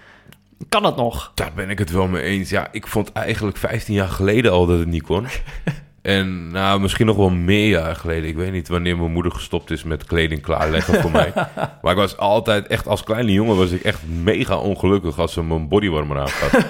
Kan 0.69 0.83
dat 0.83 0.95
nog? 0.95 1.31
Daar 1.35 1.51
ben 1.55 1.69
ik 1.69 1.79
het 1.79 1.91
wel 1.91 2.07
mee 2.07 2.23
eens. 2.23 2.49
Ja, 2.49 2.67
ik 2.71 2.87
vond 2.87 3.11
eigenlijk 3.11 3.57
15 3.57 3.93
jaar 3.93 4.07
geleden 4.07 4.51
al 4.51 4.65
dat 4.65 4.79
het 4.79 4.87
niet 4.87 5.03
kon. 5.03 5.25
En 6.05 6.51
nou, 6.51 6.79
misschien 6.79 7.05
nog 7.05 7.15
wel 7.15 7.29
meer 7.29 7.69
jaar 7.69 7.95
geleden. 7.95 8.29
Ik 8.29 8.35
weet 8.35 8.51
niet 8.51 8.67
wanneer 8.67 8.97
mijn 8.97 9.11
moeder 9.11 9.31
gestopt 9.31 9.71
is 9.71 9.83
met 9.83 10.05
kleding 10.05 10.41
klaarleggen 10.41 11.01
voor 11.01 11.11
mij. 11.11 11.33
Maar 11.81 11.91
ik 11.91 11.97
was 11.97 12.17
altijd, 12.17 12.67
echt 12.67 12.87
als 12.87 13.03
kleine 13.03 13.31
jongen, 13.31 13.57
was 13.57 13.71
ik 13.71 13.81
echt 13.81 14.01
mega 14.23 14.57
ongelukkig 14.57 15.19
als 15.19 15.33
ze 15.33 15.43
mijn 15.43 15.67
bodywarmer 15.67 16.19
aangat. 16.19 16.65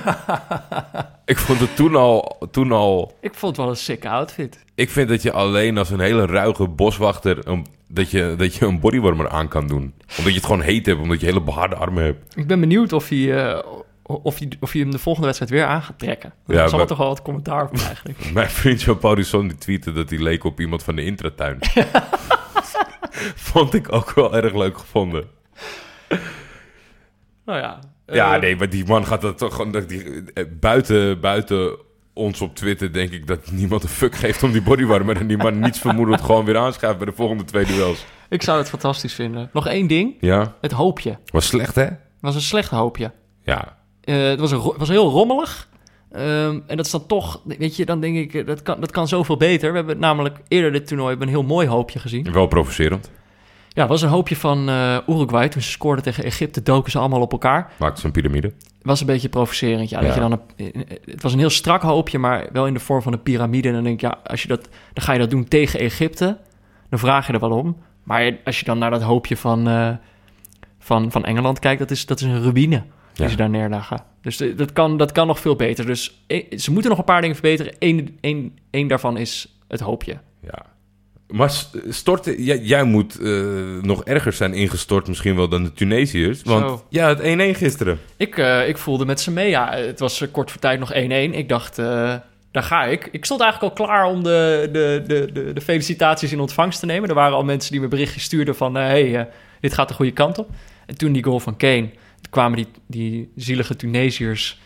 ik 1.25 1.37
vond 1.37 1.59
het 1.59 1.75
toen 1.75 1.95
al, 1.95 2.37
toen 2.51 2.71
al... 2.71 3.17
Ik 3.21 3.33
vond 3.33 3.55
het 3.55 3.65
wel 3.65 3.73
een 3.73 3.79
sick 3.79 4.05
outfit. 4.05 4.63
Ik 4.75 4.89
vind 4.89 5.09
dat 5.09 5.21
je 5.21 5.31
alleen 5.31 5.77
als 5.77 5.89
een 5.89 5.99
hele 5.99 6.25
ruige 6.25 6.67
boswachter... 6.67 7.47
Een, 7.47 7.65
dat, 7.87 8.11
je, 8.11 8.33
dat 8.37 8.55
je 8.55 8.65
een 8.65 8.79
bodywarmer 8.79 9.29
aan 9.29 9.47
kan 9.47 9.67
doen. 9.67 9.93
Omdat 10.17 10.33
je 10.33 10.39
het 10.39 10.45
gewoon 10.45 10.61
heet 10.61 10.85
hebt, 10.85 11.01
omdat 11.01 11.19
je 11.19 11.25
hele 11.25 11.41
behaarde 11.41 11.75
armen 11.75 12.03
hebt. 12.03 12.35
Ik 12.37 12.47
ben 12.47 12.59
benieuwd 12.59 12.93
of 12.93 13.09
hij, 13.09 13.43
eh, 13.43 13.65
of 14.07 14.39
hij, 14.39 14.51
of 14.59 14.71
hij 14.71 14.81
hem 14.81 14.91
de 14.91 14.99
volgende 14.99 15.27
wedstrijd 15.27 15.51
weer 15.51 15.65
aan 15.65 15.81
gaat 15.81 15.99
trekken. 15.99 16.33
Ja, 16.47 16.55
Ja, 16.55 16.67
zal 16.67 16.79
er 16.79 16.87
toch 16.87 16.97
wel 16.97 17.07
wat 17.07 17.21
commentaar 17.21 17.63
op 17.63 17.77
eigenlijk. 17.77 18.31
Mijn 18.33 18.49
vriend 18.49 18.81
Jean 18.81 18.97
Paulison 18.97 19.47
die 19.47 19.57
tweette 19.57 19.91
dat 19.91 20.09
hij 20.09 20.19
leek 20.19 20.43
op 20.43 20.59
iemand 20.59 20.83
van 20.83 20.95
de 20.95 21.03
intratuin. 21.05 21.57
Vond 23.35 23.73
ik 23.73 23.91
ook 23.93 24.13
wel 24.13 24.35
erg 24.35 24.53
leuk 24.53 24.77
gevonden. 24.77 25.25
nou 27.45 27.59
ja. 27.59 27.79
eh, 28.05 28.15
ja, 28.15 28.37
nee, 28.37 28.55
maar 28.55 28.69
die 28.69 28.85
man 28.85 29.05
gaat 29.05 29.21
dat 29.21 29.37
toch 29.37 29.55
gewoon... 29.55 29.71
Dat 29.71 29.89
die, 29.89 30.23
eh, 30.33 30.43
buiten, 30.59 31.19
buiten 31.19 31.77
ons 32.13 32.41
op 32.41 32.55
Twitter 32.55 32.93
denk 32.93 33.11
ik 33.11 33.27
dat 33.27 33.51
niemand 33.51 33.83
een 33.83 33.89
fuck 33.89 34.15
geeft 34.15 34.43
om 34.43 34.51
die 34.51 34.61
bodywarmer. 34.61 35.17
En 35.17 35.27
die 35.27 35.37
man 35.37 35.59
niets 35.59 35.79
vermoedend 35.79 36.21
gewoon 36.21 36.45
weer 36.45 36.57
aanschuift 36.57 36.97
bij 36.97 37.05
de 37.07 37.13
volgende 37.13 37.43
twee 37.43 37.65
duels. 37.65 38.05
Ik 38.29 38.41
zou 38.41 38.57
het 38.57 38.69
fantastisch 38.69 39.13
vinden. 39.13 39.49
Nog 39.53 39.67
één 39.67 39.87
ding. 39.87 40.15
Ja, 40.19 40.55
Het 40.61 40.71
hoopje. 40.71 41.17
was 41.25 41.47
slecht 41.47 41.75
hè? 41.75 41.87
Was 42.19 42.35
een 42.35 42.41
slecht 42.41 42.69
hoopje. 42.69 43.11
Ja, 43.43 43.77
Eh, 44.05 44.27
het, 44.27 44.39
was 44.39 44.51
een, 44.51 44.73
was 44.77 44.89
heel 44.89 45.09
rommelig. 45.09 45.67
Ehm, 46.11 46.59
en 46.67 46.77
dat 46.77 46.85
is 46.85 46.91
dan 46.91 47.05
toch, 47.05 47.41
weet 47.43 47.75
je, 47.75 47.85
dan 47.85 47.99
denk 47.99 48.15
ik, 48.17 48.33
eh, 48.33 48.45
dat 48.45 48.61
kan, 48.61 48.79
dat 48.79 48.91
kan 48.91 49.07
zoveel 49.07 49.37
beter. 49.37 49.71
We 49.71 49.77
hebben 49.77 49.99
namelijk 49.99 50.37
eerder 50.47 50.71
dit 50.71 50.87
toernooi 50.87 51.09
hebben 51.09 51.27
een 51.27 51.33
heel 51.33 51.43
mooi 51.43 51.67
hoopje 51.67 51.99
gezien. 51.99 52.31
wel 52.31 52.47
provocerend. 52.47 53.11
Ja, 53.69 53.81
het 53.81 53.89
was 53.89 54.01
een 54.01 54.09
hoopje 54.09 54.35
van 54.35 54.69
eh, 54.69 54.97
Uruguay. 55.07 55.49
Toen 55.49 55.61
ze 55.61 55.69
scoorden 55.69 56.03
tegen 56.03 56.23
Egypte, 56.23 56.63
doken 56.63 56.91
ze 56.91 56.99
allemaal 56.99 57.21
op 57.21 57.31
elkaar. 57.31 57.71
Maakte 57.77 58.01
zijn 58.01 58.11
piramide. 58.11 58.53
was 58.81 58.99
een 58.99 59.05
beetje 59.05 59.29
provocerend. 59.29 59.89
Ja, 59.89 60.01
Dat 60.01 60.13
je 60.13 60.19
dan 60.19 60.31
een, 60.31 60.85
het 61.05 61.21
was 61.21 61.33
een 61.33 61.39
heel 61.39 61.49
strak 61.49 61.81
hoopje, 61.81 62.19
maar 62.19 62.49
wel 62.51 62.67
in 62.67 62.73
de 62.73 62.79
vorm 62.79 63.01
van 63.01 63.13
een 63.13 63.23
piramide. 63.23 63.67
En 63.67 63.73
dan 63.73 63.83
denk 63.83 63.95
ik, 63.95 64.01
ja, 64.01 64.19
als 64.23 64.41
je 64.41 64.47
dat, 64.47 64.69
dan 64.93 65.03
ga 65.03 65.13
je 65.13 65.19
dat 65.19 65.29
doen 65.29 65.47
tegen 65.47 65.79
Egypte. 65.79 66.37
Dan 66.89 66.99
vraag 66.99 67.27
je 67.27 67.33
er 67.33 67.39
wel 67.39 67.51
om. 67.51 67.77
Maar 68.03 68.37
als 68.43 68.59
je 68.59 68.65
dan 68.65 68.77
naar 68.77 68.91
dat 68.91 69.01
hoopje 69.01 69.37
van, 69.37 69.97
van, 70.79 71.11
van 71.11 71.25
Engeland 71.25 71.59
kijkt, 71.59 71.79
dat 71.79 71.91
is, 71.91 72.05
dat 72.05 72.19
is 72.19 72.25
een 72.25 72.43
ruïne 72.43 72.83
die 73.15 73.25
Ja. 73.25 73.31
ze 73.31 73.37
daar 73.37 73.49
neerleggen. 73.49 74.03
Dus 74.21 74.37
de- 74.37 74.55
dat 74.55 74.73
kan, 74.73 74.97
dat 74.97 75.11
kan 75.11 75.27
nog 75.27 75.39
veel 75.39 75.55
beter. 75.55 75.85
Dus 75.85 76.23
eh, 76.27 76.57
ze 76.57 76.71
moeten 76.71 76.89
nog 76.89 76.99
een 76.99 77.05
paar 77.05 77.21
dingen 77.21 77.35
verbeteren. 77.35 77.73
Eén, 77.79 78.17
één, 78.21 78.57
één 78.69 78.87
daarvan 78.87 79.17
is 79.17 79.57
het 79.67 79.79
hoopje. 79.79 80.17
Ja. 80.43 80.65
Maar 81.27 81.51
storten, 81.89 82.43
jij, 82.43 82.59
jij 82.59 82.83
moet 82.83 83.19
eh, 83.19 83.43
nog 83.81 84.03
erger 84.03 84.33
zijn 84.33 84.53
ingestort 84.53 85.07
misschien 85.07 85.35
wel 85.35 85.47
dan 85.49 85.63
de 85.63 85.73
Tunesiërs. 85.73 86.41
Want 86.43 86.69
Zo. 86.69 86.85
ja, 86.89 87.07
het 87.07 87.19
1-1 87.19 87.55
gisteren. 87.57 87.99
Ik, 88.17 88.37
eh, 88.37 88.67
ik 88.67 88.77
voelde 88.77 89.05
met 89.05 89.19
ze 89.21 89.31
mee. 89.31 89.49
Ja, 89.49 89.73
het 89.75 89.99
was 89.99 90.21
eh, 90.21 90.27
kort 90.31 90.51
voor 90.51 90.59
tijd 90.61 90.79
nog 90.79 90.91
1-1. 90.93 91.33
Ik 91.33 91.49
dacht, 91.49 91.75
daar 91.75 92.63
ga 92.63 92.83
ik. 92.83 93.09
Ik 93.11 93.25
stond 93.25 93.41
eigenlijk 93.41 93.77
al 93.79 93.85
klaar 93.85 94.05
om 94.05 94.23
de, 94.23 94.69
de, 94.71 95.03
de, 95.07 95.29
de, 95.33 95.53
de 95.53 95.61
felicitaties 95.61 96.31
in 96.31 96.39
ontvangst 96.39 96.79
te 96.79 96.85
nemen. 96.85 97.09
Er 97.09 97.15
waren 97.15 97.35
al 97.37 97.43
mensen 97.43 97.71
die 97.71 97.81
me 97.81 97.87
berichtjes 97.87 98.23
stuurden 98.23 98.55
van... 98.55 98.75
hé, 98.75 99.09
hey, 99.11 99.29
dit 99.59 99.73
gaat 99.73 99.87
de 99.87 99.93
goede 99.93 100.11
kant 100.11 100.37
op. 100.37 100.49
En 100.85 100.97
toen 100.97 101.11
die 101.11 101.23
goal 101.23 101.39
van 101.39 101.57
Kane, 101.57 101.89
kwamen 102.29 102.57
die, 102.57 102.67
die 102.87 103.31
zielige 103.35 103.75
Tunesiërs... 103.75 104.59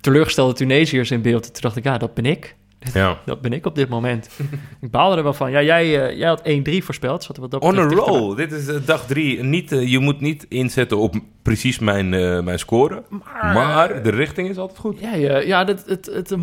teleurgestelde 0.00 0.52
Tunesiërs 0.52 1.10
in 1.10 1.22
beeld. 1.22 1.42
Toen 1.42 1.62
dacht 1.62 1.76
ik, 1.76 1.84
ja, 1.84 1.98
dat 1.98 2.14
ben 2.14 2.26
ik. 2.26 2.56
Ja. 2.92 3.18
Dat 3.26 3.40
ben 3.40 3.52
ik 3.52 3.66
op 3.66 3.74
dit 3.74 3.88
moment. 3.88 4.30
ik 4.80 4.90
baalde 4.90 5.16
er 5.16 5.22
wel 5.22 5.32
van. 5.32 5.50
Ja, 5.50 5.62
jij, 5.62 6.08
eh, 6.08 6.18
jij 6.18 6.28
had 6.28 6.42
1-3 6.80 6.84
voorspeld. 6.84 7.22
Zat 7.22 7.36
er 7.36 7.42
wat 7.42 7.50
dat 7.50 7.62
On 7.62 7.78
a 7.78 7.82
roll. 7.82 8.36
Dit 8.36 8.52
is 8.52 8.68
eh, 8.68 8.76
dag 8.84 9.06
drie. 9.06 9.42
Niet, 9.42 9.72
eh, 9.72 9.90
je 9.90 9.98
moet 9.98 10.20
niet 10.20 10.46
inzetten 10.48 10.98
op 10.98 11.14
precies 11.42 11.78
mijn, 11.78 12.08
mijn 12.44 12.58
score. 12.58 13.02
Maar, 13.40 14.02
de 14.02 14.10
richting 14.10 14.48
is 14.48 14.56
altijd 14.56 14.78
goed. 14.78 15.00
Ja, 15.00 15.14
ja, 15.14 15.38
ja 15.38 15.64
het, 15.64 15.84
het, 15.86 16.06
het, 16.06 16.36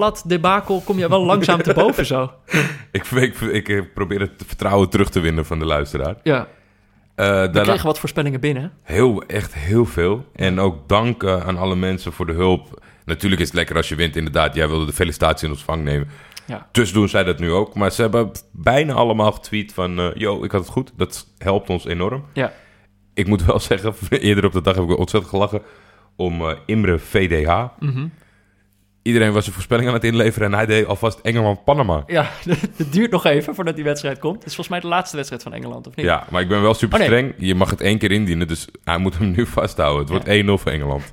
het 0.00 0.22
debakel 0.26 0.82
kom 0.84 0.98
je 0.98 1.08
wel 1.08 1.24
langzaam 1.24 1.62
te 1.62 1.74
boven 1.74 2.06
zo. 2.06 2.30
Ik, 2.92 3.04
ik, 3.40 3.68
ik, 3.68 3.94
probeer 3.94 4.20
het 4.20 4.42
vertrouwen 4.46 4.88
terug 4.88 5.10
te 5.10 5.20
winnen 5.20 5.46
van 5.46 5.58
de 5.58 5.64
luisteraar. 5.64 6.16
Ja, 6.22 6.48
Eh, 7.22 7.28
we 7.40 7.50
daarna, 7.50 7.62
kregen 7.62 7.86
wat 7.86 7.98
voorspellingen 7.98 8.40
binnen. 8.40 8.72
heel, 8.82 9.22
echt 9.22 9.54
heel 9.54 9.86
veel. 9.86 10.26
En 10.34 10.60
ook 10.60 10.88
dank 10.88 11.24
aan 11.24 11.58
alle 11.58 11.76
mensen 11.76 12.12
voor 12.12 12.26
de 12.26 12.32
hulp. 12.32 12.82
Natuurlijk 13.04 13.40
is 13.40 13.46
het 13.46 13.56
lekker 13.56 13.76
als 13.76 13.88
je 13.88 13.94
wint, 13.94 14.16
inderdaad. 14.16 14.54
Jij 14.54 14.68
wilde 14.68 14.86
de 14.86 14.92
felicitatie 14.92 15.46
in 15.48 15.52
ontvang 15.54 15.84
nemen. 15.84 16.08
Ja. 16.46 16.68
Dus 16.72 16.92
doen 16.92 17.08
zij 17.08 17.24
dat 17.24 17.38
nu 17.38 17.50
ook. 17.52 17.74
Maar 17.74 17.92
ze 17.92 18.02
hebben 18.02 18.30
bijna 18.52 18.92
allemaal 18.92 19.32
getweet 19.32 19.72
van... 19.72 19.98
eh, 19.98 20.14
yo, 20.14 20.44
ik 20.44 20.52
had 20.52 20.60
het 20.60 20.70
goed. 20.70 20.92
Dat 20.96 21.26
helpt 21.38 21.70
ons 21.70 21.86
enorm. 21.86 22.24
Ja. 22.32 22.52
Ik 23.14 23.26
moet 23.26 23.44
wel 23.44 23.60
zeggen, 23.70 23.94
eerder 24.10 24.44
op 24.44 24.52
de 24.52 24.60
dag 24.60 24.74
heb 24.74 24.84
ik 24.84 24.98
ontzettend 24.98 25.32
gelachen... 25.32 25.62
om 26.16 26.40
eh, 26.48 26.56
Imre 26.66 26.98
VDH. 26.98 27.64
Mhm. 27.78 28.06
Iedereen 29.02 29.32
was 29.32 29.46
een 29.46 29.52
voorspelling 29.52 29.88
aan 29.88 29.94
het 29.94 30.04
inleveren... 30.04 30.48
en 30.48 30.54
hij 30.54 30.66
deed 30.66 30.86
alvast 30.86 31.18
Engeland-Panama. 31.22 32.02
Ja, 32.06 32.30
het 32.76 32.92
duurt 32.92 33.10
nog 33.10 33.24
even 33.24 33.54
voordat 33.54 33.74
die 33.74 33.84
wedstrijd 33.84 34.18
komt. 34.18 34.34
Het 34.34 34.46
is 34.46 34.54
volgens 34.54 34.68
mij 34.68 34.80
de 34.80 34.86
laatste 34.96 35.16
wedstrijd 35.16 35.42
van 35.42 35.52
Engeland, 35.54 35.86
of 35.86 35.96
niet? 35.96 36.06
Ja, 36.06 36.26
maar 36.30 36.40
ik 36.42 36.48
ben 36.48 36.62
wel 36.62 36.74
super 36.74 37.00
Oh, 37.00 37.08
nee. 37.08 37.18
streng. 37.18 37.34
Je 37.38 37.54
mag 37.54 37.70
het 37.70 37.80
één 37.80 37.98
keer 37.98 38.10
indienen, 38.10 38.48
dus 38.48 38.68
hij 38.84 38.98
moet 38.98 39.18
hem 39.18 39.30
nu 39.30 39.46
vasthouden. 39.46 40.00
Het 40.00 40.24
wordt 40.26 40.60
1-0 40.60 40.62
voor 40.62 40.72
Engeland. 40.72 41.12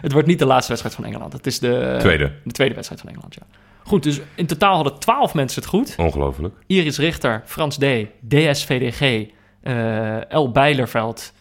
Het 0.00 0.12
wordt 0.12 0.26
niet 0.28 0.38
de 0.38 0.46
laatste 0.46 0.68
wedstrijd 0.68 0.96
van 0.96 1.04
Engeland. 1.04 1.32
Het 1.32 1.46
is 1.46 1.58
de 1.58 1.96
Tweede. 1.98 2.32
de 2.44 2.52
tweede 2.52 2.74
wedstrijd 2.74 3.00
van 3.02 3.10
Engeland, 3.10 3.34
ja. 3.34 3.42
Goed, 3.82 4.02
dus 4.02 4.20
in 4.34 4.46
totaal 4.46 4.74
hadden 4.74 4.98
twaalf 4.98 5.34
mensen 5.34 5.60
het 5.60 5.70
goed. 5.70 5.94
Ongelooflijk. 5.96 6.54
Iris 6.66 6.98
Richter, 6.98 7.42
Frans 7.44 7.76
D, 7.78 7.84
DSVDG, 8.28 9.28
eh 9.62 10.16
L. 10.28 10.50
Bijlerveld, 10.50 11.32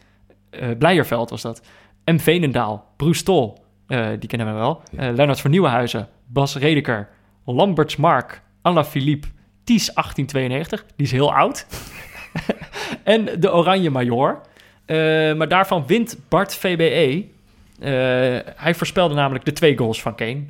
eh 0.49 0.67
Blijerveld 0.79 1.29
was 1.29 1.41
dat, 1.41 1.61
M. 2.05 2.17
Veenendaal, 2.17 2.93
Bruce 2.97 3.23
Tol, 3.23 3.57
die 4.19 4.27
kennen 4.27 4.47
we 4.47 4.53
wel, 4.53 4.81
eh 4.97 5.09
Lennart 5.13 5.41
van 5.41 5.51
Nieuwenhuizen, 5.51 6.07
Bas 6.25 6.55
Redeker, 6.55 7.09
Lamberts 7.45 7.95
Mark, 7.95 8.41
Alla 8.61 8.85
Philippe, 8.85 9.27
Ties 9.63 9.93
1892, 9.93 10.85
die 10.95 11.05
is 11.05 11.11
heel 11.11 11.33
oud, 11.33 11.65
en 13.03 13.39
de 13.39 13.53
Oranje 13.53 13.89
Major. 13.89 14.41
Eh, 14.89 14.97
maar 15.33 15.47
daarvan 15.47 15.83
wint 15.87 16.17
Bart 16.27 16.55
VBE. 16.55 17.25
Eh, 17.79 17.91
hij 18.55 18.75
voorspelde 18.75 19.15
namelijk 19.15 19.45
de 19.45 19.53
twee 19.53 19.77
goals 19.77 20.01
van 20.01 20.15
Kane. 20.15 20.43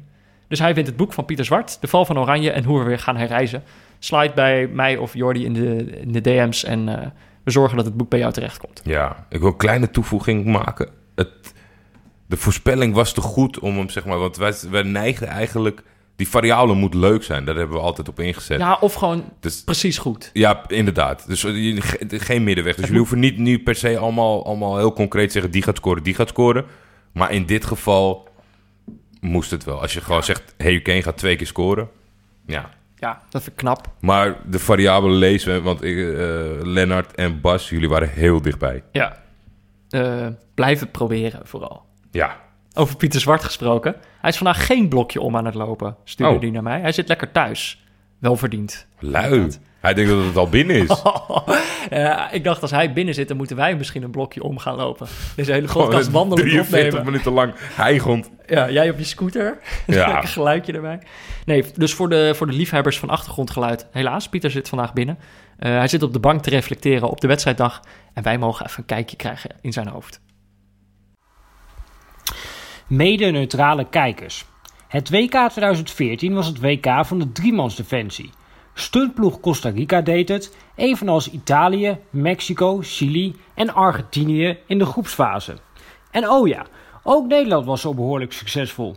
Dus 0.47 0.59
hij 0.59 0.73
wint 0.73 0.87
het 0.87 0.95
boek 0.95 1.13
van 1.13 1.25
Pieter 1.25 1.45
Zwart, 1.45 1.81
De 1.81 1.87
Val 1.87 2.05
van 2.05 2.19
Oranje 2.19 2.51
en 2.51 2.63
hoe 2.63 2.79
we 2.79 2.85
weer 2.85 2.99
gaan 2.99 3.17
herreizen. 3.17 3.63
Slide 3.99 4.33
bij 4.33 4.67
mij 4.67 4.97
of 4.97 5.13
Jordi 5.13 5.45
in 5.45 5.53
de, 5.53 5.99
in 6.01 6.11
de 6.11 6.21
DM's 6.21 6.63
en 6.63 6.89
eh, 6.89 7.07
we 7.43 7.51
zorgen 7.51 7.77
dat 7.77 7.85
het 7.85 7.97
boek 7.97 8.09
bij 8.09 8.19
jou 8.19 8.33
terechtkomt. 8.33 8.81
Ja, 8.83 9.25
ik 9.29 9.39
wil 9.39 9.49
een 9.49 9.57
kleine 9.57 9.91
toevoeging 9.91 10.45
maken. 10.45 10.89
Het, 11.15 11.53
de 12.29 12.37
voorspelling 12.37 12.93
was 12.93 13.13
te 13.13 13.21
goed 13.21 13.59
om 13.59 13.77
hem, 13.77 13.89
zeg 13.89 14.05
maar... 14.05 14.17
Want 14.17 14.37
wij, 14.37 14.53
wij 14.69 14.83
neigden 14.83 15.27
eigenlijk... 15.27 15.83
Die 16.15 16.29
variabele 16.29 16.73
moet 16.73 16.93
leuk 16.93 17.23
zijn. 17.23 17.45
Daar 17.45 17.55
hebben 17.55 17.77
we 17.77 17.83
altijd 17.83 18.07
op 18.09 18.19
ingezet. 18.19 18.59
Ja, 18.59 18.77
of 18.81 18.93
gewoon 18.93 19.23
Dus 19.39 19.63
precies 19.63 19.97
goed. 19.97 20.29
Ja, 20.33 20.63
inderdaad. 20.67 21.27
Dus 21.27 21.43
eh, 21.43 21.77
geen 22.09 22.43
middenweg. 22.43 22.75
Dus 22.75 22.83
jullie 22.83 22.99
hoeven 22.99 23.19
niet 23.19 23.37
nu 23.37 23.63
per 23.63 23.75
se 23.75 23.97
allemaal, 23.97 24.45
allemaal 24.45 24.77
heel 24.77 24.93
concreet 24.93 25.27
te 25.27 25.33
zeggen... 25.33 25.51
die 25.51 25.61
gaat 25.61 25.77
scoren, 25.77 26.03
die 26.03 26.13
gaat 26.13 26.29
scoren. 26.29 26.65
Maar 27.11 27.31
in 27.31 27.45
dit 27.45 27.65
geval 27.65 28.27
moest 29.21 29.51
het 29.51 29.63
wel. 29.63 29.81
Als 29.81 29.93
je 29.93 30.01
gewoon 30.01 30.23
zegt, 30.23 30.53
Harry 30.57 30.81
Kane 30.81 31.03
gaat 31.03 31.17
twee 31.17 31.35
keer 31.35 31.47
scoren. 31.47 31.89
Ja. 32.45 32.69
Ja, 32.95 33.21
dat 33.29 33.43
vind 33.43 33.55
ik 33.55 33.61
knap. 33.63 33.91
Maar 33.99 34.37
de 34.49 34.59
variabele 34.59 35.13
lezen 35.13 35.53
we, 35.53 35.61
want 35.61 35.83
ik, 35.83 35.97
eh, 35.97 36.65
Lennart 36.65 37.15
en 37.15 37.41
Bas, 37.41 37.69
jullie 37.69 37.89
waren 37.89 38.09
heel 38.09 38.41
dichtbij. 38.41 38.83
Ja. 38.91 39.17
Eh, 39.89 40.27
blijven 40.53 40.91
proberen 40.91 41.41
vooral. 41.47 41.87
Ja. 42.11 42.37
Over 42.73 42.95
Pieter 42.95 43.19
Zwart 43.19 43.43
gesproken. 43.43 43.95
Hij 44.21 44.29
is 44.29 44.37
vandaag 44.37 44.65
geen 44.65 44.89
blokje 44.89 45.21
om 45.21 45.37
aan 45.37 45.45
het 45.45 45.53
lopen, 45.55 45.95
stuurde 46.03 46.33
Oh. 46.35 46.41
hij 46.41 46.49
naar 46.49 46.63
mij. 46.63 46.79
Hij 46.79 46.91
zit 46.91 47.07
lekker 47.07 47.31
thuis. 47.31 47.83
Wel 48.19 48.35
verdiend. 48.35 48.87
Lui. 48.99 49.49
Hij 49.79 49.93
denkt 49.93 50.11
dat 50.11 50.25
het 50.25 50.35
al 50.37 50.49
binnen 50.49 50.75
is. 50.75 51.01
Ja, 51.89 52.31
ik 52.31 52.43
dacht, 52.43 52.61
als 52.61 52.71
hij 52.71 52.93
binnen 52.93 53.13
zit, 53.13 53.27
dan 53.27 53.37
moeten 53.37 53.55
wij 53.55 53.75
misschien 53.75 54.03
een 54.03 54.11
blokje 54.11 54.43
om 54.43 54.57
gaan 54.57 54.75
lopen. 54.75 55.07
Deze 55.35 55.51
hele 55.51 55.67
podcast 55.67 56.11
wandelen 56.11 56.43
43 56.45 56.85
opnemen. 56.85 57.05
minuten 57.05 57.31
lang 57.31 57.53
hijgend. 57.57 58.29
Ja, 58.47 58.69
jij 58.69 58.89
op 58.89 58.97
je 58.97 59.03
scooter. 59.03 59.57
Ja. 59.87 60.07
Lekker 60.07 60.29
geluidje 60.29 60.73
erbij. 60.73 60.99
Nee, 61.45 61.65
dus 61.75 61.93
voor 61.93 62.09
de, 62.09 62.31
voor 62.35 62.47
de 62.47 62.53
liefhebbers 62.53 62.99
van 62.99 63.09
achtergrondgeluid, 63.09 63.87
helaas, 63.91 64.29
Pieter 64.29 64.51
zit 64.51 64.69
vandaag 64.69 64.93
binnen. 64.93 65.17
Eh, 65.59 65.71
hij 65.71 65.87
zit 65.87 66.03
op 66.03 66.13
de 66.13 66.19
bank 66.19 66.41
te 66.41 66.49
reflecteren 66.49 67.09
op 67.09 67.21
de 67.21 67.27
wedstrijddag. 67.27 67.81
En 68.13 68.23
wij 68.23 68.37
mogen 68.37 68.65
even 68.65 68.79
een 68.79 68.85
kijkje 68.85 69.15
krijgen 69.15 69.49
in 69.61 69.73
zijn 69.73 69.87
hoofd. 69.87 70.19
Mede-neutrale 72.89 73.89
kijkers. 73.89 74.45
Het 74.87 75.09
WK 75.09 75.49
2014 75.49 76.33
was 76.33 76.47
het 76.47 76.59
WK 76.59 77.05
van 77.05 77.19
de 77.19 77.31
driemansdefensie. 77.31 78.29
Stuntploeg 78.73 79.39
Costa 79.39 79.69
Rica 79.69 80.01
deed 80.01 80.29
het, 80.29 80.55
evenals 80.75 81.31
Italië, 81.31 81.97
Mexico, 82.09 82.79
Chili 82.81 83.35
en 83.53 83.73
Argentinië 83.73 84.57
in 84.67 84.77
de 84.77 84.85
groepsfase. 84.85 85.57
En 86.11 86.29
oh 86.29 86.47
ja, 86.47 86.65
ook 87.03 87.27
Nederland 87.27 87.65
was 87.65 87.81
zo 87.81 87.93
behoorlijk 87.93 88.33
succesvol. 88.33 88.95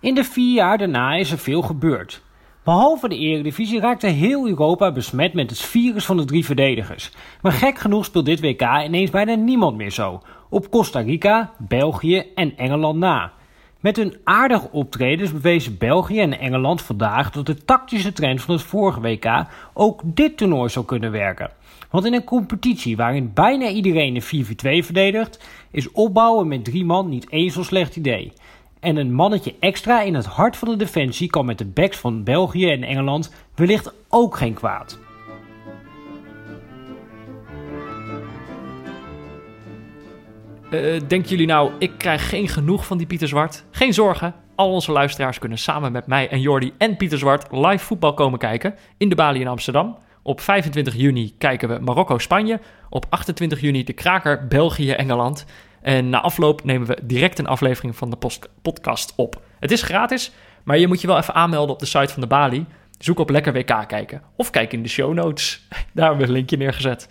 In 0.00 0.14
de 0.14 0.24
vier 0.24 0.54
jaar 0.54 0.78
daarna 0.78 1.14
is 1.14 1.30
er 1.30 1.38
veel 1.38 1.62
gebeurd. 1.62 2.22
Behalve 2.64 3.08
de 3.08 3.16
Eredivisie 3.16 3.80
raakte 3.80 4.06
heel 4.06 4.48
Europa 4.48 4.92
besmet 4.92 5.32
met 5.32 5.50
het 5.50 5.58
virus 5.60 6.04
van 6.04 6.16
de 6.16 6.24
drie 6.24 6.44
verdedigers. 6.44 7.10
Maar 7.40 7.52
gek 7.52 7.78
genoeg 7.78 8.04
speelt 8.04 8.24
dit 8.24 8.40
WK 8.40 8.62
ineens 8.84 9.10
bijna 9.10 9.34
niemand 9.34 9.76
meer 9.76 9.90
zo. 9.90 10.22
Op 10.48 10.70
Costa 10.70 11.00
Rica, 11.00 11.52
België 11.58 12.24
en 12.34 12.56
Engeland 12.56 12.98
na. 12.98 13.32
Met 13.80 13.96
hun 13.96 14.16
aardige 14.24 14.68
optredens 14.72 15.32
bewezen 15.32 15.78
België 15.78 16.20
en 16.20 16.38
Engeland 16.38 16.82
vandaag 16.82 17.30
dat 17.30 17.46
de 17.46 17.64
tactische 17.64 18.12
trend 18.12 18.42
van 18.42 18.54
het 18.54 18.62
vorige 18.62 19.00
WK 19.00 19.46
ook 19.74 20.00
dit 20.04 20.36
toernooi 20.36 20.68
zou 20.68 20.84
kunnen 20.84 21.10
werken. 21.10 21.50
Want 21.90 22.04
in 22.04 22.14
een 22.14 22.24
competitie 22.24 22.96
waarin 22.96 23.32
bijna 23.34 23.68
iedereen 23.68 24.16
een 24.16 24.44
4-4-2 24.82 24.84
verdedigt, 24.84 25.44
is 25.70 25.90
opbouwen 25.90 26.48
met 26.48 26.64
drie 26.64 26.84
man 26.84 27.08
niet 27.08 27.30
eens 27.30 27.54
zo'n 27.54 27.64
slecht 27.64 27.96
idee. 27.96 28.32
En 28.82 28.96
een 28.96 29.12
mannetje 29.12 29.54
extra 29.60 30.00
in 30.00 30.14
het 30.14 30.26
hart 30.26 30.56
van 30.56 30.68
de 30.68 30.76
defensie 30.76 31.30
kan 31.30 31.44
met 31.44 31.58
de 31.58 31.64
backs 31.64 31.96
van 31.96 32.24
België 32.24 32.70
en 32.70 32.82
Engeland 32.82 33.34
wellicht 33.54 33.92
ook 34.08 34.36
geen 34.36 34.54
kwaad. 34.54 34.98
Eh, 40.70 41.00
denken 41.08 41.28
jullie 41.28 41.46
nou, 41.46 41.70
ik 41.78 41.92
krijg 41.98 42.28
geen 42.28 42.48
genoeg 42.48 42.86
van 42.86 42.98
die 42.98 43.06
Pieter 43.06 43.28
Zwart? 43.28 43.64
Geen 43.70 43.94
zorgen, 43.94 44.34
al 44.54 44.72
onze 44.72 44.92
luisteraars 44.92 45.38
kunnen 45.38 45.58
samen 45.58 45.92
met 45.92 46.06
mij 46.06 46.28
en 46.28 46.40
Jordi 46.40 46.72
en 46.78 46.96
Pieter 46.96 47.18
Zwart 47.18 47.46
live 47.50 47.84
voetbal 47.84 48.14
komen 48.14 48.38
kijken 48.38 48.74
in 48.96 49.08
de 49.08 49.14
Bali 49.14 49.40
in 49.40 49.48
Amsterdam. 49.48 49.98
Op 50.22 50.40
25 50.40 50.94
juni 50.94 51.34
kijken 51.38 51.68
we 51.68 51.78
Marokko-Spanje. 51.78 52.60
Op 52.88 53.06
28 53.08 53.60
juni 53.60 53.84
de 53.84 53.92
kraker 53.92 54.46
België-Engeland. 54.46 55.46
En 55.82 56.08
na 56.10 56.20
afloop 56.20 56.64
nemen 56.64 56.86
we 56.86 56.98
direct 57.02 57.38
een 57.38 57.46
aflevering 57.46 57.96
van 57.96 58.10
de 58.10 58.16
podcast 58.62 59.12
op. 59.16 59.40
Het 59.58 59.70
is 59.70 59.82
gratis, 59.82 60.32
maar 60.62 60.78
je 60.78 60.88
moet 60.88 61.00
je 61.00 61.06
wel 61.06 61.18
even 61.18 61.34
aanmelden 61.34 61.74
op 61.74 61.80
de 61.80 61.86
site 61.86 62.12
van 62.12 62.20
de 62.20 62.26
Bali. 62.26 62.66
Zoek 62.98 63.18
op 63.18 63.30
Lekker 63.30 63.52
WK 63.52 63.84
kijken. 63.88 64.22
Of 64.36 64.50
kijk 64.50 64.72
in 64.72 64.82
de 64.82 64.88
show 64.88 65.14
notes. 65.14 65.66
Daar 65.94 66.06
hebben 66.06 66.18
we 66.22 66.26
een 66.26 66.36
linkje 66.36 66.56
neergezet. 66.56 67.08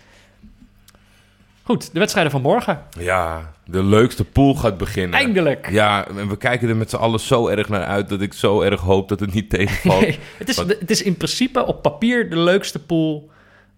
Goed, 1.62 1.92
de 1.92 1.98
wedstrijden 1.98 2.32
van 2.32 2.42
morgen. 2.42 2.82
Ja, 2.98 3.52
de 3.64 3.82
leukste 3.84 4.24
pool 4.24 4.54
gaat 4.54 4.78
beginnen. 4.78 5.18
Eindelijk. 5.18 5.70
Ja, 5.70 6.06
en 6.08 6.28
we 6.28 6.36
kijken 6.36 6.68
er 6.68 6.76
met 6.76 6.90
z'n 6.90 6.96
allen 6.96 7.20
zo 7.20 7.48
erg 7.48 7.68
naar 7.68 7.84
uit 7.84 8.08
dat 8.08 8.20
ik 8.20 8.32
zo 8.32 8.60
erg 8.60 8.80
hoop 8.80 9.08
dat 9.08 9.20
het 9.20 9.32
niet 9.32 9.50
tegenvalt. 9.50 10.00
Nee, 10.06 10.18
het, 10.38 10.48
is, 10.48 10.56
het 10.56 10.90
is 10.90 11.02
in 11.02 11.16
principe 11.16 11.66
op 11.66 11.82
papier 11.82 12.30
de 12.30 12.38
leukste 12.38 12.78
pool 12.78 13.30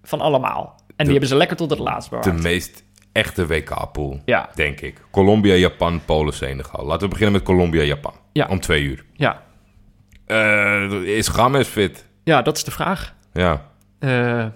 van 0.02 0.20
allemaal. 0.20 0.80
En 0.96 1.04
die 1.04 1.10
hebben 1.10 1.28
ze 1.28 1.36
lekker 1.36 1.56
tot 1.56 1.70
het 1.70 1.78
laatst 1.78 2.10
De 2.10 2.16
bewaard. 2.16 2.42
meest 2.42 2.82
echte 3.14 3.46
WK-pool, 3.46 4.20
Ja. 4.24 4.50
denk 4.54 4.80
ik. 4.80 4.96
Colombia, 5.10 5.54
Japan, 5.54 6.00
Polen, 6.04 6.34
Senegal. 6.34 6.84
Laten 6.84 7.02
we 7.02 7.08
beginnen 7.08 7.32
met 7.34 7.42
Colombia, 7.42 7.82
Japan. 7.82 8.14
Ja. 8.32 8.46
Om 8.46 8.60
twee 8.60 8.82
uur. 8.82 9.04
Ja. 9.12 9.42
Eh, 10.26 10.90
is 10.92 11.28
Games 11.28 11.68
fit? 11.68 12.06
ja, 12.24 12.42
dat 12.42 12.56
is 12.56 12.64
de 12.64 12.70
vraag. 12.70 13.14
Ja, 13.32 13.72
Eh, 13.98 14.46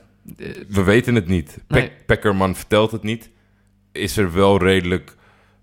we 0.68 0.82
weten 0.84 1.14
het 1.14 1.26
niet. 1.26 1.58
Nee. 1.68 1.90
Peckerman 2.06 2.54
vertelt 2.54 2.90
het 2.92 3.02
niet. 3.02 3.30
Is 3.92 4.16
er 4.16 4.32
wel 4.32 4.58
redelijk 4.62 5.16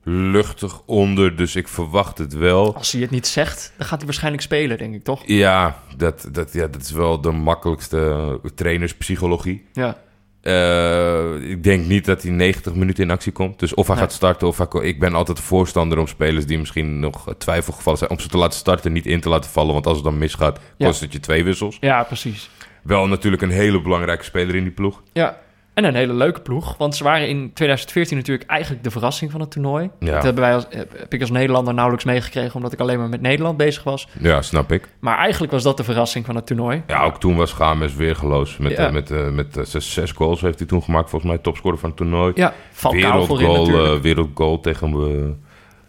luchtig 0.03 0.81
onder, 0.85 1.35
dus 1.35 1.55
ik 1.55 1.67
verwacht 1.67 2.17
het 2.17 2.33
wel. 2.33 2.75
als 2.75 2.91
hij 2.91 3.01
het 3.01 3.09
niet 3.09 3.27
zegt, 3.27 3.73
dan 3.77 3.87
gaat 3.87 3.97
hij 3.97 4.05
waarschijnlijk 4.05 4.43
spelen, 4.43 4.77
denk 4.77 4.93
ik, 4.93 5.03
toch? 5.03 5.21
Ja, 5.25 5.79
dat, 5.97 6.27
dat, 6.31 6.53
ja, 6.53 6.67
dat 6.67 6.81
is 6.81 6.91
wel 6.91 7.21
de 7.21 7.31
makkelijkste 7.31 8.39
trainerspsychologie. 8.55 9.65
Ja. 9.73 9.97
Eh, 10.45 11.49
ik 11.49 11.63
denk 11.63 11.85
niet 11.85 12.05
dat 12.05 12.21
hij 12.21 12.31
90 12.31 12.73
minuten 12.75 13.03
in 13.03 13.11
actie 13.11 13.31
komt. 13.31 13.59
Dus 13.59 13.73
of 13.73 13.87
hij 13.87 13.95
Nee. 13.95 14.05
gaat 14.05 14.13
starten 14.13 14.47
of 14.47 14.57
hij... 14.57 14.67
Ik 14.81 14.99
ben 14.99 15.13
altijd 15.15 15.39
voorstander 15.39 15.97
om 15.99 16.07
spelers 16.07 16.45
die 16.45 16.59
misschien 16.59 16.99
nog 16.99 17.33
twijfelgevallen 17.37 17.99
zijn... 17.99 18.11
om 18.11 18.19
ze 18.19 18.27
te 18.27 18.37
laten 18.37 18.57
starten, 18.59 18.91
niet 18.91 19.05
in 19.05 19.19
te 19.21 19.29
laten 19.29 19.49
vallen. 19.49 19.73
Want 19.73 19.85
als 19.87 19.95
het 19.95 20.05
dan 20.05 20.17
misgaat, 20.17 20.59
Ja. 20.77 20.85
kost 20.87 20.99
het 21.01 21.13
je 21.13 21.19
twee 21.19 21.43
wissels. 21.43 21.77
Ja, 21.79 22.03
precies. 22.03 22.49
Wel 22.83 23.07
natuurlijk 23.07 23.41
een 23.41 23.49
hele 23.49 23.81
belangrijke 23.81 24.23
speler 24.23 24.55
in 24.55 24.63
die 24.63 24.71
ploeg. 24.71 25.01
Ja. 25.13 25.37
En 25.75 25.83
een 25.83 25.95
hele 25.95 26.13
leuke 26.13 26.41
ploeg, 26.41 26.77
want 26.77 26.95
ze 26.95 27.03
waren 27.03 27.27
in 27.27 27.51
2014 27.53 28.17
natuurlijk 28.17 28.49
eigenlijk 28.49 28.83
de 28.83 28.91
verrassing 28.91 29.31
van 29.31 29.39
het 29.39 29.51
toernooi. 29.51 29.89
Ja. 29.99 30.13
Dat 30.13 30.23
hebben 30.23 30.43
wij 30.43 30.53
als, 30.53 30.65
heb 30.69 31.13
ik 31.13 31.21
als 31.21 31.29
Nederlander 31.31 31.73
nauwelijks 31.73 32.05
meegekregen, 32.05 32.55
omdat 32.55 32.73
ik 32.73 32.79
alleen 32.79 32.99
maar 32.99 33.09
met 33.09 33.21
Nederland 33.21 33.57
bezig 33.57 33.83
was. 33.83 34.07
Ja, 34.19 34.41
snap 34.41 34.71
ik. 34.71 34.87
Maar 34.99 35.17
eigenlijk 35.17 35.51
was 35.51 35.63
dat 35.63 35.77
de 35.77 35.83
verrassing 35.83 36.25
van 36.25 36.35
het 36.35 36.45
toernooi. 36.47 36.83
Ja, 36.87 37.03
ook 37.03 37.19
toen 37.19 37.35
was 37.35 37.51
Games 37.53 37.95
weergeloos. 37.95 38.57
Met, 38.57 38.71
Ja. 38.71 38.85
eh, 38.87 38.93
met, 38.93 39.11
eh, 39.11 39.29
met 39.29 39.57
eh, 39.57 39.63
zes, 39.65 40.11
goals 40.11 40.41
heeft 40.41 40.59
hij 40.59 40.67
toen 40.67 40.83
gemaakt. 40.83 41.09
Volgens 41.09 41.31
mij 41.31 41.41
topscorer 41.41 41.77
van 41.79 41.89
het 41.89 41.97
toernooi. 41.97 42.31
Ja, 42.35 42.53
Falcao 42.71 42.99
wereldgoal, 43.01 43.67
eh, 43.85 43.99
wereldgoal 43.99 44.59
tegen 44.59 44.93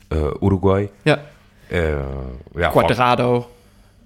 eh, 0.09 0.19
eh, 0.19 0.31
Uruguay. 0.41 0.91
ja, 1.03 1.21
Eh, 1.69 1.89
ja, 2.55 2.69
Quadrado. 2.69 3.51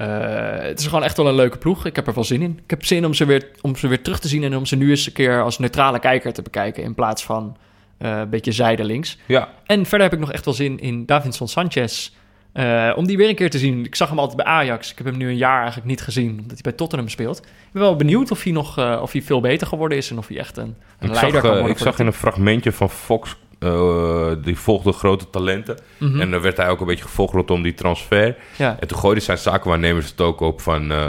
Eh, 0.01 0.63
het 0.63 0.79
is 0.81 0.87
gewoon 0.87 1.05
echt 1.05 1.17
wel 1.17 1.29
een 1.29 1.35
leuke 1.35 1.59
ploeg. 1.59 1.87
Ik 1.87 1.97
heb 1.97 2.07
er 2.07 2.15
wel 2.15 2.25
zin 2.25 2.43
in. 2.43 2.61
Ik 2.65 2.71
heb 2.71 2.85
zin 2.85 3.05
om 3.07 3.15
ze, 3.15 3.25
weer, 3.25 3.47
om 3.61 3.77
ze 3.77 3.89
weer 3.89 4.03
terug 4.03 4.19
te 4.21 4.29
zien 4.29 4.45
en 4.45 4.57
om 4.57 4.67
ze 4.67 4.77
nu 4.77 4.91
eens 4.91 5.07
een 5.07 5.13
keer 5.13 5.43
als 5.43 5.59
neutrale 5.59 5.99
kijker 5.99 6.33
te 6.33 6.43
bekijken 6.43 6.83
in 6.83 6.95
plaats 6.95 7.25
van 7.25 7.57
eh, 7.99 8.19
een 8.19 8.29
beetje 8.31 8.53
zijdelings. 8.53 9.19
Ja, 9.27 9.49
En 9.67 9.87
verder 9.87 10.07
heb 10.09 10.13
ik 10.17 10.21
nog 10.25 10.33
echt 10.33 10.45
wel 10.45 10.55
zin 10.55 10.79
in 10.79 11.07
Davinson 11.07 11.49
Sanchez. 11.49 12.11
eh, 12.53 12.93
om 12.97 13.07
die 13.07 13.17
weer 13.17 13.29
een 13.29 13.35
keer 13.35 13.51
te 13.51 13.59
zien. 13.59 13.85
Ik 13.85 13.95
zag 13.95 14.09
hem 14.09 14.19
altijd 14.19 14.37
bij 14.37 14.47
Ajax. 14.47 14.91
Ik 14.91 14.97
heb 14.99 15.07
hem 15.07 15.17
nu 15.17 15.29
een 15.29 15.37
jaar 15.37 15.59
eigenlijk 15.59 15.87
niet 15.87 16.01
gezien, 16.01 16.31
omdat 16.31 16.51
hij 16.51 16.61
bij 16.63 16.73
Tottenham 16.73 17.09
speelt. 17.09 17.39
Ik 17.39 17.73
ben 17.73 17.83
wel 17.83 17.97
benieuwd 17.97 18.31
of 18.31 18.43
hij 18.43 18.53
nog 18.53 19.01
of 19.01 19.13
hij 19.13 19.23
veel 19.23 19.41
beter 19.41 19.67
geworden 19.67 19.99
is 19.99 20.11
en 20.11 20.19
of 20.19 20.29
hij 20.29 20.39
echt 20.39 20.57
een, 20.57 20.65
een 20.99 21.09
Ik 21.09 21.15
leider 21.15 21.33
zag, 21.33 21.41
kan 21.43 21.51
worden. 21.51 21.71
ik 21.71 21.79
zag 21.79 21.99
in 21.99 22.07
een 22.07 22.13
fragmentje 22.13 22.73
van 22.73 22.91
Fox, 22.91 23.37
eh, 23.61 24.31
die 24.43 24.59
volgde 24.59 24.93
grote 24.93 25.31
talenten. 25.31 25.79
Mhm. 25.99 26.21
En 26.21 26.31
dan 26.31 26.41
werd 26.41 26.57
hij 26.57 26.69
ook 26.69 26.81
een 26.81 26.87
beetje 26.87 27.05
gevolgd 27.05 27.35
rondom 27.35 27.63
die 27.63 27.75
transfer. 27.75 28.37
Ja, 28.57 28.77
En 28.81 28.89
toen 28.89 28.99
gooide 28.99 29.21
zijn 29.21 29.39
zakenwaarnemers 29.39 30.11
het 30.11 30.21
ook 30.21 30.41
op 30.41 30.61
van... 30.61 30.93
eh, 30.93 31.09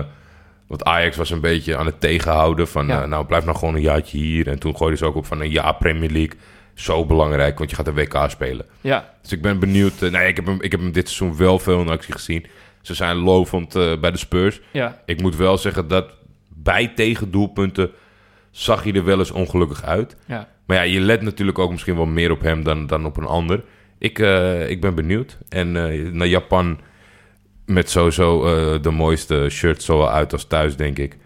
want 0.68 0.84
Ajax 0.84 1.18
was 1.18 1.30
een 1.30 1.42
beetje 1.42 1.78
aan 1.78 1.86
het 1.86 2.00
tegenhouden 2.02 2.68
van... 2.68 2.88
Ja. 2.88 3.02
eh, 3.02 3.08
nou, 3.08 3.26
blijf 3.26 3.46
nou 3.46 3.58
gewoon 3.58 3.76
een 3.76 3.82
jaartje 3.82 4.18
hier. 4.18 4.48
En 4.48 4.60
toen 4.60 4.76
gooiden 4.78 5.00
ze 5.00 5.06
ook 5.06 5.16
op 5.16 5.26
van 5.26 5.42
een 5.42 5.50
jaar 5.50 5.76
Premier 5.76 6.10
League. 6.10 6.40
Zo 6.74 7.06
belangrijk, 7.06 7.58
want 7.58 7.70
je 7.70 7.76
gaat 7.76 7.88
een 7.88 7.94
WK 7.94 8.26
spelen. 8.28 8.66
ja, 8.82 9.14
Dus 9.22 9.32
ik 9.32 9.42
ben 9.42 9.60
benieuwd. 9.60 10.00
nee, 10.00 10.28
ik 10.28 10.36
heb, 10.36 10.46
hem, 10.46 10.62
ik 10.62 10.72
heb 10.72 10.80
hem 10.82 10.92
dit 10.92 11.10
seizoen 11.10 11.38
wel 11.38 11.60
veel 11.60 11.82
in 11.82 11.90
actie 11.90 12.14
gezien. 12.14 12.46
Ze 12.82 12.94
zijn 12.94 13.16
lovend 13.18 13.74
bij 14.00 14.12
de 14.12 14.18
Spurs. 14.18 14.62
ja, 14.72 15.02
Ik 15.06 15.22
moet 15.22 15.36
wel 15.36 15.58
zeggen 15.58 15.88
dat 15.88 16.06
bij 16.50 16.88
tegendoelpunten 16.96 17.92
zag 18.52 18.84
hij 18.84 18.94
er 18.94 19.04
wel 19.04 19.20
eens 19.20 19.32
ongelukkig 19.32 19.84
uit. 19.84 20.16
ja. 20.26 20.48
Maar 20.72 20.86
ja, 20.86 20.94
je 20.94 21.00
let 21.00 21.22
natuurlijk 21.22 21.60
ook 21.60 21.72
misschien 21.72 21.96
wel 21.96 22.06
meer 22.06 22.32
op 22.32 22.42
hem 22.42 22.64
dan, 22.64 22.88
dan 22.88 23.06
op 23.06 23.18
een 23.18 23.26
ander. 23.26 23.64
Ik, 23.98 24.20
eh, 24.20 24.70
ik 24.70 24.82
ben 24.82 24.96
benieuwd. 24.96 25.38
En 25.50 25.92
eh, 25.92 26.12
naar 26.12 26.28
Japan 26.28 26.80
met 27.66 27.90
sowieso 27.90 28.46
eh, 28.46 28.82
de 28.82 28.92
mooiste 28.92 29.48
shirt 29.50 29.84
zo 29.84 30.06
uit 30.06 30.34
als 30.34 30.46
thuis, 30.46 30.76
denk 30.76 30.98
ik. 30.98 31.18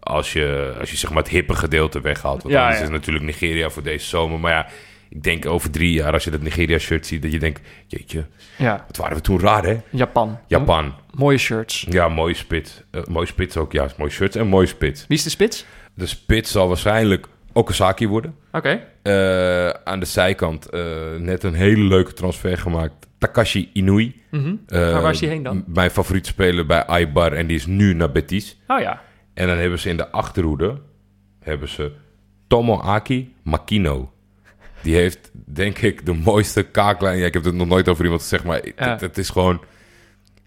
Als 0.00 0.32
je, 0.32 0.74
als 0.80 0.90
je 0.90 0.96
zeg 0.96 1.10
maar 1.10 1.22
het 1.22 1.32
hippe 1.32 1.54
gedeelte 1.54 2.00
weghaalt. 2.00 2.42
Want 2.42 2.54
Ja, 2.54 2.60
anders 2.60 2.78
ja. 2.78 2.84
is 2.84 2.90
natuurlijk 2.90 3.24
Nigeria 3.24 3.70
voor 3.70 3.82
deze 3.82 4.06
zomer. 4.06 4.40
Maar 4.40 4.52
ja, 4.52 4.66
ik 5.08 5.22
denk 5.22 5.46
over 5.46 5.70
drie 5.70 5.92
jaar 5.92 6.12
als 6.12 6.24
je 6.24 6.30
dat 6.30 6.42
Nigeria-shirt 6.42 7.06
ziet... 7.06 7.22
dat 7.22 7.32
je 7.32 7.38
denkt, 7.38 7.60
jeetje, 7.86 8.26
ja. 8.58 8.84
wat 8.86 8.96
waren 8.96 9.16
we 9.16 9.22
toen 9.22 9.40
raar, 9.40 9.64
hè? 9.64 9.76
Japan. 9.90 10.38
Japan. 10.46 10.94
Mooie 11.10 11.38
shirts. 11.38 11.86
Ja, 11.88 12.08
mooie 12.08 12.34
spits. 12.34 12.82
Mooie 13.04 13.26
spits 13.26 13.56
ook, 13.56 13.72
ja. 13.72 13.88
Mooie 13.96 14.10
shirts 14.10 14.36
en 14.36 14.46
mooie 14.46 14.66
spits. 14.66 15.06
Wie 15.08 15.16
is 15.16 15.24
de 15.24 15.30
spits? 15.30 15.66
De 15.94 16.06
spits 16.06 16.50
zal 16.50 16.68
waarschijnlijk 16.68 17.26
Okazaki 17.52 18.08
worden. 18.08 18.34
Oké. 18.52 18.80
Eh, 19.02 19.68
aan 19.68 20.00
de 20.00 20.06
zijkant 20.06 20.68
eh, 20.68 20.82
net 21.18 21.42
een 21.42 21.54
hele 21.54 21.82
leuke 21.84 22.12
transfer 22.12 22.58
gemaakt. 22.58 22.94
Takashi 23.18 23.70
Inui. 23.72 24.22
Mhm. 24.30 24.54
Eh, 24.66 24.92
Maar 24.92 25.02
waar 25.02 25.12
is 25.12 25.20
hij 25.20 25.28
heen 25.28 25.42
dan? 25.42 25.64
Mijn 25.66 25.90
favoriete 25.90 26.28
speler 26.28 26.66
bij 26.66 26.84
Aibar 26.84 27.32
en 27.32 27.46
die 27.46 27.56
is 27.56 27.66
nu 27.66 27.94
naar 27.94 28.12
Betis. 28.12 28.60
Oh 28.68 28.80
ja. 28.80 29.02
En 29.34 29.46
dan 29.46 29.56
hebben 29.56 29.78
ze 29.78 29.88
in 29.88 29.96
de 29.96 30.10
achterhoede 30.10 30.80
hebben 31.40 31.68
ze 31.68 31.92
Tomoaki 32.46 33.34
Makino. 33.42 34.12
Die 34.82 34.94
heeft, 34.94 35.30
denk 35.32 35.78
ik, 35.78 36.06
de 36.06 36.12
mooiste 36.12 36.62
kaaklijn. 36.62 37.18
Ja, 37.18 37.26
ik 37.26 37.34
heb 37.34 37.44
het 37.44 37.54
nog 37.54 37.68
nooit 37.68 37.88
over 37.88 38.04
iemand 38.04 38.22
gezegd, 38.22 38.44
maar 38.44 38.60
het 38.76 39.18
is 39.18 39.30
gewoon... 39.30 39.60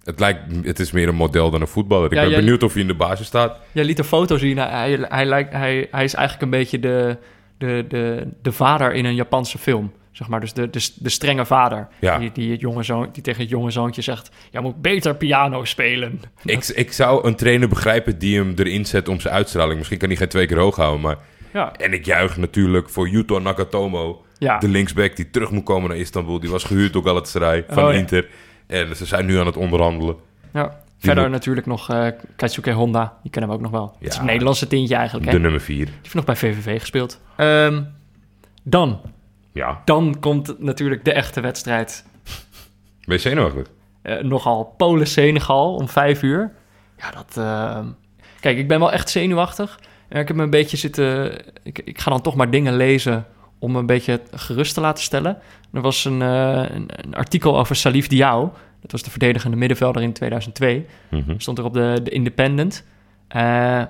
Het, 0.08 0.20
lijkt, 0.20 0.40
het 0.64 0.80
is 0.80 0.92
meer 0.92 1.08
een 1.08 1.16
model 1.16 1.50
dan 1.50 1.62
een 1.62 1.68
voetballer. 1.68 2.06
Ik 2.06 2.14
Ja, 2.14 2.22
ben 2.22 2.30
jij- 2.30 2.40
benieuwd 2.40 2.64
of 2.64 2.72
hij 2.74 2.82
in 2.82 2.88
de 2.88 2.94
basis 2.96 3.28
staat. 3.28 3.60
Jij 3.72 3.84
liet 3.84 4.00
een 4.00 4.06
foto 4.06 4.38
zien. 4.38 4.58
Hij, 4.58 4.68
hij, 4.70 5.06
hij, 5.10 5.26
lijkt, 5.26 5.54
hij, 5.54 5.88
hij 5.92 6.04
is 6.04 6.14
eigenlijk 6.14 6.42
een 6.42 6.60
beetje 6.60 6.80
de, 6.80 7.18
de, 7.58 7.86
de, 7.88 8.28
de 8.42 8.52
vader 8.52 8.94
in 8.94 9.06
een 9.06 9.16
Japanse 9.16 9.58
film. 9.58 9.92
Zeg 10.12 10.28
maar, 10.28 10.40
dus 10.40 10.54
de, 10.54 10.70
de, 10.70 10.90
de 10.96 11.10
strenge 11.10 11.46
vader. 11.46 11.88
Ja. 12.00 12.18
Die, 12.18 12.32
die, 12.32 12.52
het 12.52 12.60
jonge 12.60 12.84
zoon, 12.84 13.10
die 13.12 13.24
tegen 13.24 13.42
het 13.42 13.50
jonge 13.50 13.72
zoontje 13.72 14.02
zegt... 14.02 14.30
Jij 14.52 14.62
moet 14.62 14.82
beter 14.82 15.16
piano 15.16 15.64
spelen. 15.66 16.22
Ik, 16.46 16.68
ik 16.68 16.92
zou 16.92 17.28
een 17.28 17.36
trainer 17.36 17.68
begrijpen 17.68 18.20
die 18.20 18.38
hem 18.38 18.54
erin 18.56 18.86
zet 18.86 19.08
om 19.10 19.20
zijn 19.20 19.34
uitstraling. 19.34 19.78
Misschien 19.78 19.98
kan 19.98 20.08
hij 20.08 20.18
geen 20.18 20.28
twee 20.28 20.46
keer 20.46 20.58
hoog 20.58 20.76
houden, 20.76 21.02
maar... 21.02 21.18
Ja, 21.54 21.72
En 21.74 21.94
ik 21.94 22.06
juich 22.06 22.38
natuurlijk 22.38 22.90
voor 22.90 23.10
Yuto 23.10 23.40
Nakatomo. 23.40 24.22
ja. 24.38 24.58
De 24.58 24.68
linksback 24.68 25.16
die 25.16 25.30
terug 25.30 25.52
moet 25.52 25.64
komen 25.64 25.90
naar 25.90 25.98
Istanbul. 25.98 26.40
Die 26.40 26.50
was 26.50 26.64
gehuurd 26.64 26.94
door 26.94 27.04
Galatasaray 27.04 27.66
van 27.70 27.84
Oh, 27.86 27.94
ja. 27.94 28.00
En 28.68 28.96
ze 28.96 29.06
zijn 29.06 29.26
nu 29.26 29.40
aan 29.40 29.46
het 29.46 29.58
onderhandelen. 29.58 30.16
ja. 30.54 30.86
Verder 31.00 31.24
moet- 31.24 31.32
natuurlijk 31.32 31.68
nog 31.68 32.12
Keisuke 32.36 32.72
Honda. 32.72 33.18
Die 33.22 33.32
kennen 33.32 33.50
we 33.50 33.56
ook 33.56 33.62
nog 33.62 33.72
wel. 33.72 33.96
Het 34.00 34.12
is 34.14 34.18
een 34.18 34.26
Nederlandse 34.26 34.68
tintje 34.68 34.96
eigenlijk. 34.96 35.26
Hè? 35.26 35.32
De 35.32 35.38
Die 35.38 35.46
nummer 35.48 35.66
vier. 35.66 35.90
heeft 36.02 36.14
nog 36.14 36.26
bij 36.26 36.36
VVV 36.36 36.80
gespeeld. 36.80 37.22
Ehm, 37.36 37.84
dan. 38.64 39.02
Ja. 39.54 39.82
Dan 39.86 40.18
komt 40.20 40.60
natuurlijk 40.60 41.06
de 41.06 41.14
echte 41.14 41.42
wedstrijd. 41.42 42.06
Ben 43.06 43.16
je 43.16 43.18
zenuwachtig? 43.18 43.68
Eh, 44.02 44.22
nogal 44.22 44.74
Polen-Senegal 44.78 45.76
om 45.76 45.88
vijf 45.90 46.22
uur. 46.24 46.52
Ja, 46.98 47.12
dat... 47.12 47.38
eh, 47.38 47.86
Kijk, 48.40 48.58
ik 48.58 48.68
ben 48.68 48.80
wel 48.80 48.92
echt 48.92 49.10
zenuwachtig. 49.10 49.80
En 50.10 50.20
ik 50.22 50.28
heb 50.28 50.38
me 50.38 50.44
een 50.44 50.50
beetje 50.50 50.78
zitten... 50.78 51.38
Ik, 51.64 51.80
ik 51.80 52.00
ga 52.00 52.10
dan 52.12 52.22
toch 52.22 52.36
maar 52.36 52.50
dingen 52.50 52.76
lezen 52.76 53.26
om 53.60 53.76
een 53.76 53.86
beetje 53.86 54.22
gerust 54.32 54.74
te 54.74 54.82
laten 54.82 55.04
stellen. 55.04 55.38
Er 55.74 55.82
was 55.82 56.06
een, 56.06 56.22
eh, 56.22 56.64
een, 56.70 56.90
een 57.06 57.16
artikel 57.16 57.58
over 57.60 57.76
Salif 57.76 58.08
Diao. 58.08 58.54
Dat 58.82 58.92
was 58.92 59.04
de 59.04 59.10
verdedigende 59.10 59.58
middenvelder 59.58 60.02
in 60.02 60.14
2002. 60.14 60.86
Mhm. 61.10 61.34
Stond 61.38 61.58
er 61.58 61.64
op 61.66 61.74
de, 61.74 62.00
de 62.04 62.10
Independent. 62.12 62.84
Eh, 63.28 63.82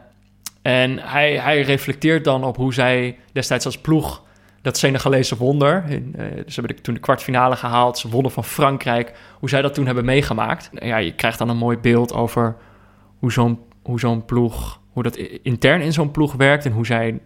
en 0.61 0.99
hij, 0.99 1.37
hij 1.39 1.61
reflecteert 1.61 2.23
dan 2.23 2.43
op 2.43 2.55
hoe 2.57 2.73
zij 2.73 3.17
destijds 3.31 3.65
als 3.65 3.77
ploeg 3.81 4.23
dat 4.61 4.77
Senegalese 4.77 5.37
wonder. 5.37 5.83
In, 5.87 6.13
eh, 6.17 6.25
ze 6.25 6.59
hebben 6.59 6.75
de- 6.75 6.81
toen 6.81 6.93
de 6.93 6.99
kwartfinale 6.99 7.55
gehaald. 7.55 7.97
Ze 7.97 8.09
wonnen 8.09 8.31
van 8.31 8.43
Frankrijk. 8.43 9.13
Hoe 9.39 9.49
zij 9.49 9.61
dat 9.61 9.73
toen 9.73 9.85
hebben 9.85 10.05
meegemaakt. 10.05 10.69
Ja, 10.73 10.97
je 10.97 11.13
krijgt 11.15 11.37
dan 11.37 11.49
een 11.49 11.57
mooi 11.57 11.77
beeld 11.77 12.13
over 12.13 12.55
hoe 13.19 13.31
zo'n, 13.31 13.59
hoe 13.83 13.99
zo'n 13.99 14.25
ploeg... 14.25 14.79
hoe 14.91 15.03
dat 15.03 15.15
intern 15.41 15.81
in 15.81 15.93
zo'n 15.93 16.11
ploeg 16.11 16.33
werkt... 16.33 16.65
en 16.65 16.71
hoe 16.71 16.85
zij 16.85 17.19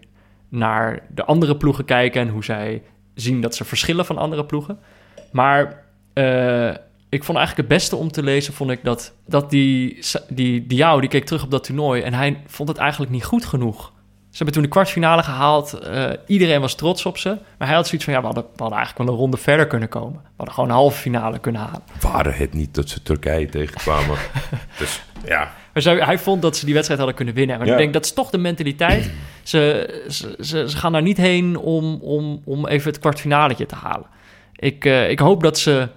naar 0.51 0.99
de 1.09 1.25
andere 1.25 1.57
ploegen 1.57 1.85
kijken... 1.85 2.21
en 2.21 2.29
hoe 2.29 2.43
zij 2.43 2.83
zien 3.13 3.41
dat 3.41 3.55
ze 3.55 3.65
verschillen 3.65 4.05
van 4.05 4.17
andere 4.17 4.45
ploegen. 4.45 4.79
Maar 5.31 5.83
eh, 6.13 6.69
ik 7.09 7.23
vond 7.23 7.37
eigenlijk 7.37 7.69
het 7.69 7.77
beste 7.77 7.95
om 7.95 8.11
te 8.11 8.23
lezen... 8.23 8.53
vond 8.53 8.71
ik 8.71 8.83
dat, 8.83 9.13
dat 9.25 9.49
die, 9.49 9.99
die 10.29 10.67
Diao, 10.67 10.99
die 10.99 11.09
keek 11.09 11.25
terug 11.25 11.43
op 11.43 11.51
dat 11.51 11.63
toernooi... 11.63 12.01
en 12.01 12.13
hij 12.13 12.41
vond 12.47 12.69
het 12.69 12.77
eigenlijk 12.77 13.11
niet 13.11 13.23
goed 13.25 13.45
genoeg. 13.45 13.91
Ze 14.29 14.37
hebben 14.37 14.53
toen 14.53 14.63
de 14.63 14.69
kwartfinale 14.69 15.23
gehaald. 15.23 15.73
eh, 15.73 16.09
iedereen 16.27 16.61
was 16.61 16.75
trots 16.75 17.05
op 17.05 17.17
ze. 17.17 17.29
Maar 17.29 17.67
hij 17.67 17.75
had 17.75 17.87
zoiets 17.87 18.05
van... 18.05 18.13
ja, 18.13 18.19
we 18.19 18.25
hadden, 18.25 18.43
we 18.43 18.61
hadden 18.61 18.77
eigenlijk 18.77 19.07
wel 19.07 19.15
een 19.15 19.21
ronde 19.21 19.37
verder 19.37 19.67
kunnen 19.67 19.89
komen. 19.89 20.21
We 20.23 20.29
hadden 20.37 20.53
gewoon 20.53 20.69
een 20.69 20.75
halve 20.75 20.97
finale 20.97 21.39
kunnen 21.39 21.61
halen. 21.61 21.81
Waren 22.01 22.33
het 22.33 22.53
niet 22.53 22.73
dat 22.73 22.89
ze 22.89 23.03
Turkije 23.03 23.49
tegenkwamen? 23.49 24.17
dus 24.79 25.01
ja, 25.25 25.51
Maar 25.73 25.83
hij 26.05 26.17
vond 26.19 26.41
dat 26.41 26.57
ze 26.57 26.63
die 26.65 26.73
wedstrijd 26.73 26.99
hadden 26.99 27.17
kunnen 27.17 27.35
winnen. 27.35 27.57
Maar 27.57 27.67
Ja. 27.67 27.71
ik 27.73 27.79
denk, 27.79 27.93
dat 27.93 28.05
is 28.05 28.13
toch 28.13 28.29
de 28.29 28.37
mentaliteit. 28.37 29.11
Ze, 29.43 30.03
ze, 30.09 30.35
ze, 30.39 30.69
ze 30.69 30.77
gaan 30.77 30.91
daar 30.91 31.01
niet 31.01 31.17
heen 31.17 31.57
om, 31.57 31.99
om, 32.01 32.41
om 32.45 32.67
even 32.67 32.91
het 32.91 32.99
kwartfinaletje 32.99 33.65
te 33.65 33.75
halen. 33.75 34.07
Ik, 34.55 34.85
eh, 34.85 35.09
ik 35.09 35.19
hoop 35.19 35.43
dat 35.43 35.59
ze, 35.59 35.87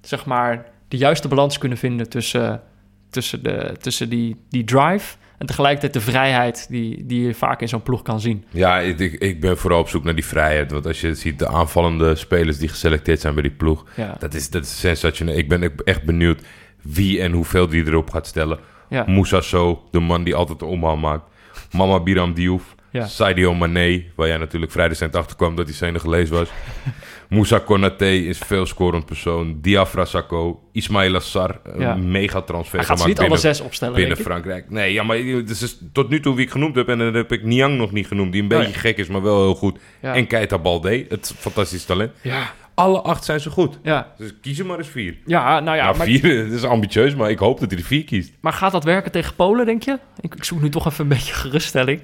zeg 0.00 0.24
maar, 0.26 0.66
de 0.88 0.96
juiste 0.96 1.28
balans 1.28 1.58
kunnen 1.58 1.78
vinden 1.78 2.08
tussen, 2.08 2.62
tussen, 3.10 3.42
de, 3.42 3.74
tussen 3.80 4.08
die, 4.08 4.36
die 4.48 4.64
drive... 4.64 5.16
en 5.38 5.46
tegelijkertijd 5.46 5.92
de 5.92 6.00
vrijheid 6.00 6.66
die, 6.68 7.06
die 7.06 7.26
je 7.26 7.34
vaak 7.34 7.60
in 7.60 7.68
zo'n 7.68 7.82
ploeg 7.82 8.02
kan 8.02 8.20
zien. 8.20 8.44
ja 8.50 8.78
ik, 8.78 9.00
ik- 9.00 9.40
ben 9.40 9.58
vooral 9.58 9.80
op 9.80 9.88
zoek 9.88 10.04
naar 10.04 10.14
die 10.14 10.24
vrijheid. 10.26 10.70
Want 10.70 10.86
als 10.86 11.00
je 11.00 11.14
ziet 11.14 11.38
de 11.38 11.48
aanvallende 11.48 12.14
spelers 12.14 12.58
die 12.58 12.68
geselecteerd 12.68 13.20
zijn 13.20 13.34
bij 13.34 13.42
die 13.42 13.52
ploeg... 13.52 13.84
Ja, 13.96 14.16
Dat 14.18 14.34
is, 14.34 14.50
dat 14.50 14.62
is 14.62 14.80
sensationeel. 14.80 15.36
Ik 15.36 15.48
ben 15.48 15.72
echt 15.84 16.02
benieuwd 16.02 16.42
wie 16.82 17.20
en 17.20 17.32
hoeveel 17.32 17.68
die 17.68 17.86
erop 17.86 18.10
gaat 18.10 18.26
stellen. 18.26 18.58
Ja, 18.90 19.04
Moussa 19.06 19.40
So, 19.40 19.82
de 19.90 20.00
man 20.00 20.24
die 20.24 20.34
altijd 20.34 20.58
de 20.58 20.64
omhaal 20.64 20.96
maakt. 20.96 21.24
Mama 21.72 22.00
Biram 22.00 22.34
Diouf. 22.34 22.74
Ja. 22.92 23.06
Sadio 23.06 23.54
Mane, 23.54 24.04
waar 24.16 24.26
jij 24.28 24.36
natuurlijk 24.36 24.72
vrij 24.72 24.86
recent 24.86 25.16
achter 25.16 25.36
kwam 25.36 25.56
dat 25.56 25.66
hij 25.66 25.74
Senegalees 25.74 26.28
was. 26.30 26.48
Moussa 27.28 27.58
Konaté 27.58 28.06
is 28.10 28.38
veel 28.38 28.66
scorend 28.66 29.06
persoon. 29.06 29.58
Diafra 29.60 30.04
Sakho, 30.04 30.60
Ismail 30.72 31.14
Assar, 31.14 31.60
een 31.64 31.80
Ja. 31.80 31.94
mega 31.94 32.40
transfer 32.42 32.78
hij 32.78 32.86
gaat 32.86 33.00
gemaakt 33.00 33.18
niet 33.20 33.28
alle 33.28 33.38
zes 33.38 33.60
opstellen, 33.60 33.94
binnen. 33.94 34.16
Frankrijk. 34.16 34.70
Nee, 34.70 34.92
ja, 34.92 35.02
maar 35.02 35.16
het 35.16 35.50
is 35.50 35.78
tot 35.92 36.08
nu 36.08 36.20
toe 36.20 36.34
wie 36.36 36.44
ik 36.44 36.50
genoemd 36.50 36.74
heb. 36.74 36.88
En 36.88 36.98
dan 36.98 37.14
heb 37.14 37.32
ik 37.32 37.42
Niang 37.44 37.76
nog 37.76 37.92
niet 37.92 38.06
genoemd, 38.06 38.32
die 38.32 38.42
een 38.42 38.52
Oh, 38.52 38.56
beetje 38.58 38.72
ja. 38.72 38.78
gek 38.78 38.96
is, 38.98 39.08
maar 39.08 39.22
wel 39.22 39.40
heel 39.42 39.54
goed. 39.54 39.78
En 40.00 40.26
Keita 40.26 40.58
Balde, 40.58 41.06
het 41.08 41.34
fantastisch 41.38 41.84
talent. 41.84 42.12
Ja, 42.22 42.52
Alle 42.80 43.00
acht 43.00 43.24
zijn 43.24 43.40
ze 43.40 43.50
goed. 43.50 43.78
ja. 43.82 44.12
Dus 44.18 44.34
kies 44.40 44.58
er 44.58 44.66
maar 44.66 44.78
eens 44.78 44.88
vier. 44.88 45.16
ja, 45.26 45.60
nou 45.60 45.76
ja, 45.76 45.84
nou, 45.84 45.96
maar, 45.96 46.06
vier 46.06 46.44
dat 46.44 46.52
is 46.52 46.64
ambitieus, 46.64 47.14
maar 47.14 47.30
ik 47.30 47.38
hoop 47.38 47.60
dat 47.60 47.70
hij 47.70 47.78
er 47.78 47.86
vier 47.86 48.04
kiest. 48.04 48.32
maar 48.40 48.52
gaat 48.52 48.72
dat 48.72 48.84
werken 48.84 49.12
tegen 49.12 49.34
Polen, 49.34 49.66
denk 49.66 49.82
je? 49.82 49.98
Ik, 50.20 50.34
ik 50.34 50.44
zoek 50.44 50.60
nu 50.60 50.68
toch 50.68 50.86
even 50.86 51.02
een 51.02 51.08
beetje 51.08 51.34
geruststelling. 51.34 52.00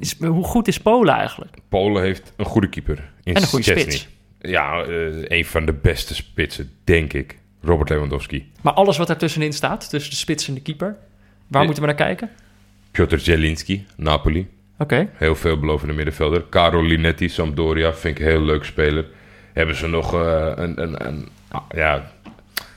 Is, 0.00 0.16
hoe 0.20 0.44
goed 0.44 0.68
is 0.68 0.78
Polen 0.80 1.14
eigenlijk? 1.14 1.56
Polen 1.68 2.02
heeft 2.02 2.32
een 2.36 2.44
goede 2.44 2.68
keeper. 2.68 3.10
In 3.22 3.34
En 3.34 3.42
een 3.42 3.48
goede 3.48 3.64
spits. 3.64 4.08
Ja, 4.40 4.82
eh, 4.82 5.24
een 5.38 5.44
van 5.44 5.66
de 5.66 5.72
beste 5.72 6.14
spitsen, 6.14 6.70
denk 6.84 7.12
ik. 7.12 7.38
Robert 7.62 7.88
Lewandowski. 7.88 8.50
Maar 8.60 8.72
alles 8.72 8.96
wat 8.96 9.10
er 9.10 9.16
tussenin 9.16 9.52
staat, 9.52 9.90
tussen 9.90 10.10
de 10.10 10.16
spits 10.16 10.48
en 10.48 10.54
de 10.54 10.60
keeper, 10.60 10.96
waar 11.46 11.60
Ja. 11.60 11.66
moeten 11.66 11.82
we 11.82 11.88
naar 11.88 11.98
kijken? 11.98 12.30
Piotr 12.90 13.16
Zielinski, 13.16 13.86
Napoli. 13.96 14.48
Oké, 14.78 15.08
Heel 15.14 15.34
veelbelovende 15.34 15.92
middenvelder. 15.94 16.44
Caro 16.50 16.82
Linetti, 16.82 17.28
Sampdoria. 17.28 17.92
Vind 17.94 18.18
ik 18.18 18.24
een 18.24 18.30
heel 18.30 18.42
leuk 18.42 18.64
speler. 18.64 19.04
Hebben 19.58 19.76
ze 19.76 19.86
nog 19.86 20.14
eh, 20.14 20.52
een, 20.54 20.82
een, 20.82 21.06
een... 21.06 21.28
ja, 21.70 22.10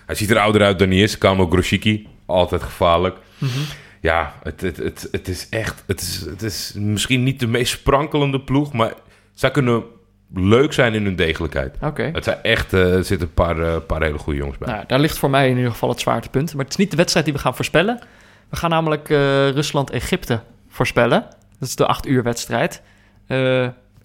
hij 0.05 0.15
ziet 0.15 0.29
er 0.29 0.39
ouder 0.39 0.61
uit 0.61 0.79
dan 0.79 0.89
hij 0.89 0.97
is. 0.97 1.17
Kamo 1.17 1.47
Grosicki. 1.47 2.07
Altijd 2.25 2.63
gevaarlijk. 2.63 3.17
Mhm. 3.37 3.59
Ja, 3.99 4.33
het, 4.43 4.61
het, 4.61 4.77
het, 4.77 5.07
het 5.11 5.27
is 5.27 5.49
echt... 5.49 5.83
Het 5.87 6.01
is, 6.01 6.25
het 6.29 6.41
is 6.41 6.73
misschien 6.75 7.23
niet 7.23 7.39
de 7.39 7.47
meest 7.47 7.71
sprankelende 7.71 8.39
ploeg... 8.39 8.73
maar 8.73 8.93
zij 9.33 9.51
kunnen 9.51 9.83
leuk 10.33 10.73
zijn 10.73 10.93
in 10.93 11.03
hun 11.03 11.15
degelijkheid. 11.15 11.77
oké. 11.81 12.09
Het 12.13 12.23
zijn 12.23 12.37
echt... 12.41 12.73
eh, 12.73 12.95
er 12.95 13.03
zitten 13.03 13.27
een 13.27 13.33
paar, 13.33 13.59
eh, 13.59 13.75
paar 13.87 14.01
hele 14.01 14.17
goede 14.17 14.39
jongens 14.39 14.57
bij. 14.57 14.73
Nou, 14.73 14.83
daar 14.87 14.99
ligt 14.99 15.17
voor 15.17 15.29
mij 15.29 15.49
in 15.49 15.55
ieder 15.55 15.71
geval 15.71 15.89
het 15.89 15.99
zwaartepunt. 15.99 16.53
Maar 16.53 16.63
het 16.63 16.73
is 16.73 16.79
niet 16.79 16.91
de 16.91 16.97
wedstrijd 16.97 17.25
die 17.25 17.35
we 17.35 17.41
gaan 17.41 17.55
voorspellen. 17.55 17.99
We 18.49 18.55
gaan 18.55 18.69
namelijk 18.69 19.07
Rusland-Egypte 19.53 20.41
voorspellen. 20.69 21.21
Dat 21.59 21.67
is 21.67 21.75
de 21.75 21.85
acht 21.85 22.07
uur 22.07 22.23
wedstrijd. 22.23 22.81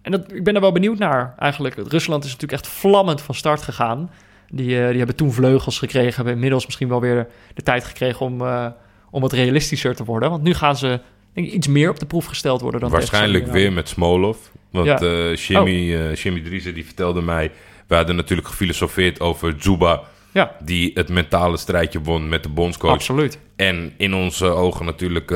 En 0.07 0.13
dat, 0.13 0.33
ik 0.33 0.45
ben 0.45 0.55
er 0.55 0.61
wel 0.61 0.73
benieuwd 0.73 0.99
naar 0.99 1.35
eigenlijk. 1.39 1.75
Rusland 1.89 2.25
is 2.25 2.31
natuurlijk 2.31 2.63
echt 2.63 2.73
vlammend 2.73 3.21
van 3.21 3.35
start 3.35 3.63
gegaan. 3.63 4.11
Die, 4.49 4.81
eh, 4.81 4.89
die 4.89 4.97
hebben 4.97 5.17
toen 5.17 5.33
vleugels 5.33 5.79
gekregen. 5.79 6.15
Hebben 6.15 6.33
inmiddels 6.33 6.65
misschien 6.65 6.89
wel 6.89 7.01
weer 7.01 7.27
de 7.55 7.63
tijd 7.63 7.85
gekregen 7.85 8.27
om, 8.27 8.41
eh, 8.41 8.67
om 9.11 9.21
wat 9.21 9.33
realistischer 9.33 9.95
te 9.95 10.05
worden. 10.05 10.31
Want 10.31 10.43
nu 10.43 10.55
gaan 10.55 10.77
ze 10.77 11.01
denk 11.33 11.47
ik, 11.47 11.53
iets 11.53 11.67
meer 11.67 11.91
op 11.91 11.99
de 11.99 12.07
proef 12.07 12.25
gesteld 12.25 12.61
worden 12.61 12.81
dan 12.81 12.91
Waarschijnlijk 12.91 13.47
weer 13.47 13.73
met 13.73 13.89
Smolov. 13.89 14.37
Want 14.71 14.87
Ja. 14.87 14.95
Oh. 14.95 15.31
eh 15.31 15.37
Jimmy, 15.37 15.95
eh, 15.95 16.15
Jimmy 16.15 16.41
Driessen 16.41 16.75
die 16.75 16.85
vertelde 16.85 17.23
mij... 17.23 17.51
We 17.87 17.95
hadden 17.95 18.17
natuurlijk 18.17 18.49
gefilosofeerd 18.49 19.21
over 19.21 19.55
Zuba... 19.59 20.03
Ja, 20.33 20.57
die 20.61 20.91
het 20.95 21.09
mentale 21.09 21.57
strijdje 21.57 22.01
won 22.01 22.29
met 22.29 22.43
de 22.43 22.49
bondscoach. 22.49 22.93
absoluut. 22.93 23.39
En 23.57 23.93
in 23.97 24.15
onze 24.15 24.47
ogen 24.47 24.85
natuurlijk 24.85 25.31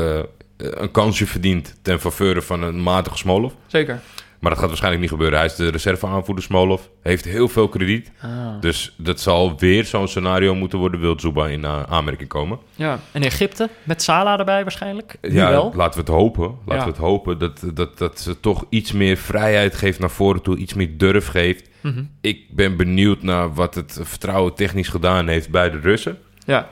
een 0.56 0.90
kansje 0.90 1.26
verdient... 1.26 1.78
ten 1.82 2.00
faveur 2.00 2.42
van 2.42 2.62
een 2.62 2.82
matige 2.82 3.16
Smolov. 3.16 3.52
Zeker. 3.66 4.00
Maar 4.40 4.50
dat 4.50 4.58
gaat 4.58 4.68
waarschijnlijk 4.68 5.02
niet 5.02 5.10
gebeuren. 5.12 5.38
Hij 5.38 5.46
is 5.46 5.54
de 5.54 5.68
reserveaanvoerder 5.68 6.44
Smolov. 6.44 6.80
Heeft 7.02 7.24
heel 7.24 7.48
veel 7.48 7.68
krediet. 7.68 8.10
Ah. 8.20 8.60
Dus 8.60 8.94
dat 8.96 9.20
zal 9.20 9.58
weer 9.58 9.84
zo'n 9.84 10.08
scenario 10.08 10.54
moeten 10.54 10.78
worden... 10.78 11.00
wil 11.00 11.20
Zuba 11.20 11.46
in 11.48 11.64
eh, 11.64 11.82
aanmerking 11.82 12.28
komen. 12.28 12.58
Ja, 12.74 12.98
en 13.12 13.22
Egypte 13.22 13.68
met 13.82 14.02
Salah 14.02 14.38
erbij 14.38 14.62
waarschijnlijk. 14.62 15.16
Ja, 15.22 15.50
wel. 15.50 15.72
laten 15.74 15.94
we 16.04 16.10
het 16.12 16.20
hopen. 16.20 16.44
Laten 16.64 16.74
Ja. 16.74 16.84
we 16.84 16.90
het 16.90 16.98
hopen 17.00 17.38
dat, 17.38 17.62
dat, 17.74 17.98
dat 17.98 18.20
ze 18.20 18.40
toch 18.40 18.64
iets 18.68 18.92
meer 18.92 19.16
vrijheid 19.16 19.74
geeft 19.74 19.98
naar 19.98 20.10
voren 20.10 20.42
toe. 20.42 20.56
Iets 20.56 20.74
meer 20.74 20.96
durf 20.98 21.26
geeft. 21.26 21.68
Mhm. 21.80 22.02
Ik 22.20 22.54
ben 22.54 22.76
benieuwd 22.76 23.22
naar 23.22 23.54
wat 23.54 23.74
het 23.74 24.00
vertrouwen 24.02 24.54
technisch 24.54 24.88
gedaan 24.88 25.28
heeft 25.28 25.50
bij 25.50 25.70
de 25.70 25.78
Russen. 25.78 26.18
Ja, 26.46 26.68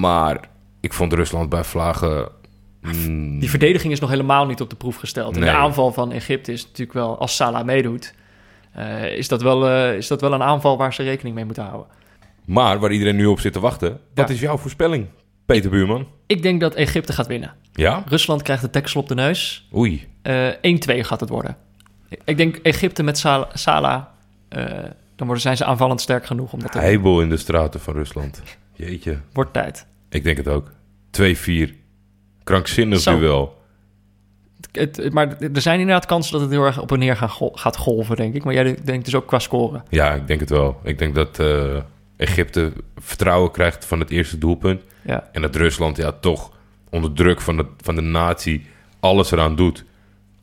Maar 0.00 0.40
ik 0.80 0.92
vond 0.92 1.12
Rusland 1.12 1.48
bij 1.48 1.64
Vlagen... 1.64 2.28
mm, 2.82 3.38
Die 3.38 3.50
verdediging 3.50 3.92
is 3.92 4.00
nog 4.00 4.10
helemaal 4.10 4.46
niet 4.46 4.60
op 4.60 4.70
de 4.70 4.76
proef 4.76 4.96
gesteld. 4.96 5.34
En 5.34 5.40
de 5.40 5.50
aanval 5.50 5.92
van 5.92 6.12
Egypte 6.12 6.52
is 6.52 6.62
natuurlijk 6.64 6.92
wel, 6.92 7.18
als 7.18 7.36
Salah 7.36 7.64
meedoet, 7.64 8.14
eh, 8.72 9.16
is, 9.16 9.28
dat 9.28 9.42
wel, 9.42 9.68
eh, 9.68 9.96
is 9.96 10.06
dat 10.06 10.20
wel 10.20 10.32
een 10.32 10.42
aanval 10.42 10.76
waar 10.76 10.94
ze 10.94 11.02
rekening 11.02 11.34
mee 11.34 11.44
moeten 11.44 11.64
houden. 11.64 11.86
Maar 12.46 12.78
waar 12.78 12.92
iedereen 12.92 13.16
nu 13.16 13.26
op 13.26 13.40
zit 13.40 13.52
te 13.52 13.60
wachten... 13.60 14.00
Wat 14.14 14.28
Ja. 14.28 14.34
is 14.34 14.40
jouw 14.40 14.56
voorspelling, 14.56 15.06
Peter 15.46 15.70
Buurman? 15.70 16.06
Ik 16.26 16.42
denk 16.42 16.60
dat 16.60 16.74
Egypte 16.74 17.12
gaat 17.12 17.26
winnen. 17.26 17.54
Ja? 17.72 18.02
Rusland 18.06 18.42
krijgt 18.42 18.62
de 18.62 18.70
deksel 18.70 19.00
op 19.00 19.08
de 19.08 19.14
neus. 19.14 19.68
Oei. 19.74 20.06
Eh 20.22 20.48
1-2 20.62 21.04
gaat 21.04 21.20
het 21.20 21.28
worden. 21.28 21.56
Ik 22.24 22.36
denk 22.36 22.56
Egypte 22.56 23.02
met 23.02 23.18
Sal- 23.18 23.46
Salah, 23.52 24.02
dan 25.16 25.26
worden, 25.26 25.40
zijn 25.40 25.56
ze 25.56 25.64
aanvallend 25.64 26.00
sterk 26.00 26.26
genoeg. 26.26 26.52
Om 26.52 26.60
dat 26.60 26.72
te 26.72 26.78
Heibel 26.78 27.20
in 27.20 27.28
de 27.28 27.36
straten 27.36 27.80
van 27.80 27.94
Rusland. 27.94 28.42
Jeetje. 28.72 29.18
Wordt 29.32 29.52
tijd. 29.52 29.86
Ik 30.10 30.24
denk 30.24 30.36
het 30.36 30.48
ook. 30.48 30.72
2-4. 31.10 31.74
Krankzinnig 32.44 33.00
Zo. 33.00 33.18
duel. 33.18 33.60
Het, 34.72 34.96
het- 34.96 35.12
maar 35.12 35.36
er 35.40 35.60
zijn 35.60 35.80
inderdaad 35.80 36.06
kansen 36.06 36.32
dat 36.32 36.40
het 36.40 36.50
heel 36.50 36.64
erg 36.64 36.80
op 36.80 36.92
en 36.92 36.98
neer 36.98 37.16
gaat 37.52 37.76
golven, 37.76 38.16
denk 38.16 38.34
ik. 38.34 38.44
Maar 38.44 38.54
jij 38.54 38.76
denkt 38.84 39.04
dus 39.04 39.14
ook 39.14 39.26
qua 39.26 39.38
scoren. 39.38 39.82
Ja, 39.88 40.12
ik 40.14 40.26
denk 40.26 40.40
het 40.40 40.50
wel. 40.50 40.80
Ik 40.84 40.98
denk 40.98 41.14
dat 41.14 41.38
eh, 41.38 41.76
Egypte 42.16 42.72
vertrouwen 42.96 43.50
krijgt 43.50 43.84
van 43.84 44.00
het 44.00 44.10
eerste 44.10 44.38
doelpunt. 44.38 44.82
Ja. 45.04 45.28
En 45.32 45.42
dat 45.42 45.56
Rusland 45.56 45.96
ja, 45.96 46.12
toch 46.12 46.50
onder 46.90 47.12
druk 47.12 47.40
van 47.40 47.56
de, 47.56 47.66
van 47.80 47.94
de 47.94 48.00
natie 48.00 48.66
alles 49.00 49.30
eraan 49.30 49.56
doet 49.56 49.84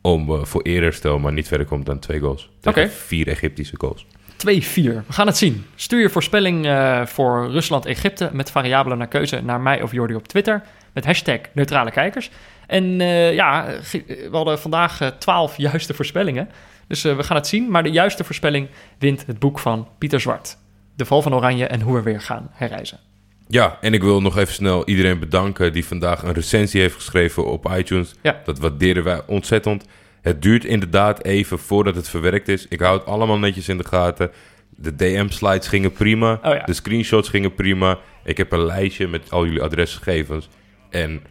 om 0.01 0.29
eh, 0.33 0.43
voor 0.43 0.61
eerherstel, 0.61 1.19
maar 1.19 1.33
niet 1.33 1.47
verder 1.47 1.67
komt 1.67 1.85
dan 1.85 1.99
twee 1.99 2.19
goals. 2.19 2.49
Tegen 2.59 2.91
vier 2.91 3.27
Egyptische 3.27 3.75
goals. 3.77 4.05
2-4. 4.05 4.45
We 4.45 5.01
gaan 5.09 5.27
het 5.27 5.37
zien. 5.37 5.65
Stuur 5.75 6.01
je 6.01 6.09
voorspelling 6.09 6.65
eh, 6.65 7.05
voor 7.05 7.49
Rusland-Egypte 7.51 8.29
met 8.33 8.51
variabelen 8.51 8.97
naar 8.97 9.07
keuze 9.07 9.41
naar 9.41 9.61
mij 9.61 9.81
of 9.81 9.91
Jordi 9.91 10.15
op 10.15 10.27
Twitter. 10.27 10.61
Met 10.99 11.07
hashtag 11.07 11.39
neutrale 11.53 11.91
kijkers. 11.91 12.29
En 12.67 13.01
eh, 13.01 13.33
ja, 13.33 13.65
we 14.05 14.29
hadden 14.31 14.59
vandaag 14.59 15.01
eh, 15.01 15.07
12 15.07 15.57
juiste 15.57 15.93
voorspellingen. 15.93 16.49
Dus 16.87 17.03
eh, 17.03 17.15
we 17.15 17.23
gaan 17.23 17.35
het 17.35 17.47
zien. 17.47 17.71
Maar 17.71 17.83
de 17.83 17.91
juiste 17.91 18.23
voorspelling 18.23 18.67
wint 18.97 19.25
het 19.25 19.39
boek 19.39 19.59
van 19.59 19.87
Pieter 19.97 20.19
Zwart. 20.19 20.57
De 20.95 21.05
val 21.05 21.21
van 21.21 21.35
Oranje 21.35 21.67
en 21.67 21.81
hoe 21.81 21.95
we 21.95 22.01
weer 22.01 22.21
gaan 22.21 22.49
herreizen. 22.51 22.99
Ja, 23.47 23.77
en 23.81 23.93
ik 23.93 24.01
wil 24.01 24.21
nog 24.21 24.37
even 24.37 24.53
snel 24.53 24.87
iedereen 24.87 25.19
bedanken 25.19 25.73
die 25.73 25.85
vandaag 25.85 26.23
een 26.23 26.33
recensie 26.33 26.81
heeft 26.81 26.95
geschreven 26.95 27.45
op 27.45 27.71
iTunes. 27.77 28.15
Ja. 28.21 28.41
Dat 28.43 28.59
waarderen 28.59 29.03
wij 29.03 29.21
ontzettend. 29.25 29.85
Het 30.21 30.41
duurt 30.41 30.65
inderdaad 30.65 31.23
even 31.23 31.59
voordat 31.59 31.95
het 31.95 32.09
verwerkt 32.09 32.47
is. 32.47 32.67
Ik 32.67 32.79
hou 32.79 32.97
het 32.97 33.07
allemaal 33.07 33.39
netjes 33.39 33.69
in 33.69 33.77
de 33.77 33.87
gaten. 33.87 34.31
De 34.69 34.95
DM-slides 34.95 35.67
gingen 35.67 35.91
prima. 35.91 36.39
Oh 36.43 36.53
ja. 36.53 36.63
De 36.63 36.73
screenshots 36.73 37.29
gingen 37.29 37.53
prima. 37.53 37.97
Ik 38.23 38.37
heb 38.37 38.51
een 38.51 38.65
lijstje 38.65 39.07
met 39.07 39.31
al 39.31 39.45
jullie 39.45 39.61
adresgegevens. 39.61 40.49
En 40.89 41.21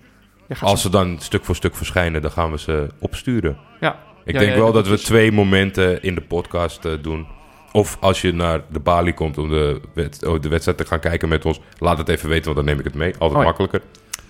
Je 0.49 0.55
als 0.61 0.83
ze 0.83 0.91
dan 0.91 1.17
stuk 1.21 1.45
voor 1.45 1.57
stuk 1.57 1.77
verschijnen, 1.77 2.23
dan 2.23 2.31
gaan 2.31 2.51
we 2.51 2.59
ze 2.59 2.87
opsturen. 2.99 3.57
ja. 3.81 4.07
Ik 4.25 4.35
Ja, 4.35 4.41
denk 4.41 4.53
ja, 4.53 4.59
wel 4.59 4.73
dat 4.73 4.89
we 4.89 4.99
twee 4.99 5.33
momenten 5.33 6.03
in 6.03 6.15
de 6.15 6.21
podcast 6.21 6.85
eh, 6.85 6.93
doen. 7.03 7.27
Of 7.73 7.97
als 8.01 8.21
je 8.21 8.33
naar 8.33 8.61
de 8.71 8.79
balie 8.81 9.15
komt 9.15 9.39
om 9.39 9.49
de, 9.49 9.81
oh, 10.27 10.41
de 10.41 10.49
wedstrijd 10.49 10.79
te 10.79 10.85
gaan 10.87 11.01
kijken 11.01 11.29
met 11.29 11.45
ons, 11.45 11.61
laat 11.79 11.99
het 11.99 12.09
even 12.09 12.29
weten, 12.29 12.45
want 12.45 12.57
dan 12.57 12.65
neem 12.65 12.79
ik 12.79 12.85
het 12.85 12.95
mee. 12.95 13.13
Altijd 13.13 13.31
Oh 13.33 13.39
ja. 13.39 13.43
makkelijker. 13.45 13.81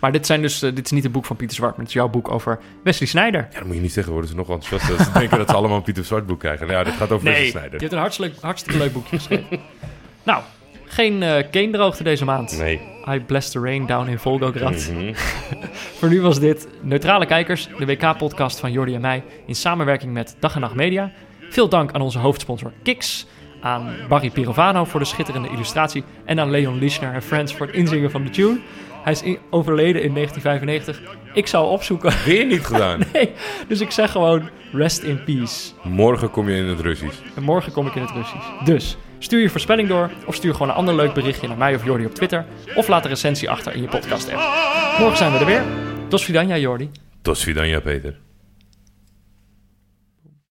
Maar 0.01 0.12
dit, 0.12 0.26
zijn 0.26 0.43
dus, 0.43 0.62
eh, 0.62 0.74
dit 0.74 0.85
is 0.85 0.91
niet 0.91 1.03
het 1.03 1.12
boek 1.12 1.24
van 1.24 1.37
Pieter 1.37 1.57
Zwart, 1.57 1.70
maar 1.70 1.81
het 1.81 1.89
is 1.89 1.95
jouw 1.95 2.09
boek 2.09 2.31
over 2.31 2.59
Wesley 2.85 3.09
Sneijder. 3.09 3.49
Ja, 3.51 3.59
dat 3.59 3.64
moet 3.66 3.74
je 3.74 3.81
niet 3.81 3.93
zeggen, 3.93 4.12
worden 4.12 4.31
ze 4.31 4.37
nog 4.37 4.49
enthousiast. 4.51 5.05
Ze 5.05 5.12
denken 5.18 5.39
dat 5.39 5.49
ze 5.49 5.55
allemaal 5.59 5.76
een 5.76 5.83
Pieter 5.83 6.05
Zwart 6.05 6.26
boek 6.26 6.39
krijgen. 6.41 6.66
Nou, 6.66 6.79
ja, 6.79 6.85
dit 6.85 6.95
gaat 6.95 7.11
over 7.12 7.24
Wesley 7.24 7.45
je 7.45 7.51
Sneijder. 7.51 7.81
hebt 7.81 7.93
een 7.93 7.99
hartstikke, 7.99 8.37
hartstikke 8.41 8.79
leuk 8.79 8.93
boekje 8.93 9.16
geschreven. 9.16 9.61
nou, 10.22 10.43
geen 10.89 11.22
uh, 11.22 11.34
keendroogte 11.51 12.03
deze 12.03 12.24
maand. 12.24 12.59
Nee. 12.59 12.80
I 13.09 13.20
bless 13.20 13.51
the 13.51 13.61
rain 13.61 13.86
down 13.86 14.09
in 14.09 14.18
Volgograd. 14.18 14.91
Mhm. 14.93 15.12
Voor 15.99 16.09
nu 16.09 16.20
was 16.20 16.41
dit 16.41 16.68
Neutrale 16.82 17.26
Kijkers, 17.26 17.68
de 17.78 17.86
WK-podcast 17.86 18.61
van 18.61 18.72
Jordi 18.72 18.95
en 18.95 19.01
mij... 19.01 19.22
in 19.47 19.55
samenwerking 19.55 20.12
met 20.12 20.36
Dag 20.39 20.55
en 20.55 20.61
Nacht 20.61 20.74
Media. 20.74 21.12
Veel 21.51 21.68
dank 21.68 21.93
aan 21.93 22.01
onze 22.01 22.18
hoofdsponsor 22.18 22.72
Kiks... 22.82 23.26
aan 23.61 23.91
Barry 24.09 24.30
Pirovano 24.30 24.84
voor 24.84 25.01
de 25.01 25.07
schitterende 25.07 25.49
illustratie... 25.49 26.05
en 26.24 26.41
aan 26.41 26.51
Leon 26.51 26.78
Lischner 26.78 27.14
en 27.14 27.22
Friends 27.22 27.55
voor 27.55 27.66
het 27.66 27.74
inzingen 27.74 28.11
van 28.11 28.24
de 28.24 28.30
tune. 28.30 28.61
Hij 29.03 29.12
is 29.12 29.22
in- 29.22 29.39
overleden 29.51 30.03
in 30.03 30.14
1995. 30.14 31.01
Ik 31.34 31.47
zou 31.47 31.68
opzoeken. 31.70 32.12
Weer 32.24 32.47
niet 32.47 32.66
gedaan. 32.70 33.01
Nee, 33.12 33.30
dus 33.68 33.80
ik 33.80 33.91
zeg 33.91 34.11
gewoon 34.11 34.49
rest 34.72 35.03
in 35.03 35.24
peace. 35.24 35.70
Morgen 35.82 36.30
kom 36.30 36.49
je 36.49 36.57
in 36.57 36.64
het 36.66 36.80
Russisch. 36.80 37.18
En 37.36 37.43
morgen 37.43 37.72
kom 37.72 37.86
ik 37.86 37.95
in 37.95 38.03
het 38.03 38.11
Russisch. 38.11 38.47
Dus 38.64 38.97
stuur 39.18 39.40
je 39.40 39.48
voorspelling 39.50 39.88
door 39.88 40.10
of 40.26 40.34
stuur 40.34 40.52
gewoon 40.52 40.68
een 40.68 40.74
ander 40.74 40.94
leuk 40.94 41.12
berichtje 41.12 41.48
naar 41.48 41.56
mij 41.56 41.74
of 41.74 41.84
Jordi 41.84 42.04
op 42.04 42.14
Twitter. 42.14 42.44
Of 42.74 42.88
laat 42.88 43.04
een 43.04 43.10
recensie 43.10 43.50
achter 43.50 43.74
in 43.74 43.82
je 43.82 43.88
podcast 43.88 44.32
app. 44.32 44.98
Morgen 44.98 45.16
zijn 45.16 45.32
we 45.32 45.38
er 45.38 45.46
weer. 45.46 45.62
Dos 46.08 46.24
vidania 46.24 46.56
Jordi. 46.56 46.90
Tot 47.22 47.38
svidanja, 47.38 47.80
Peter. 47.80 48.28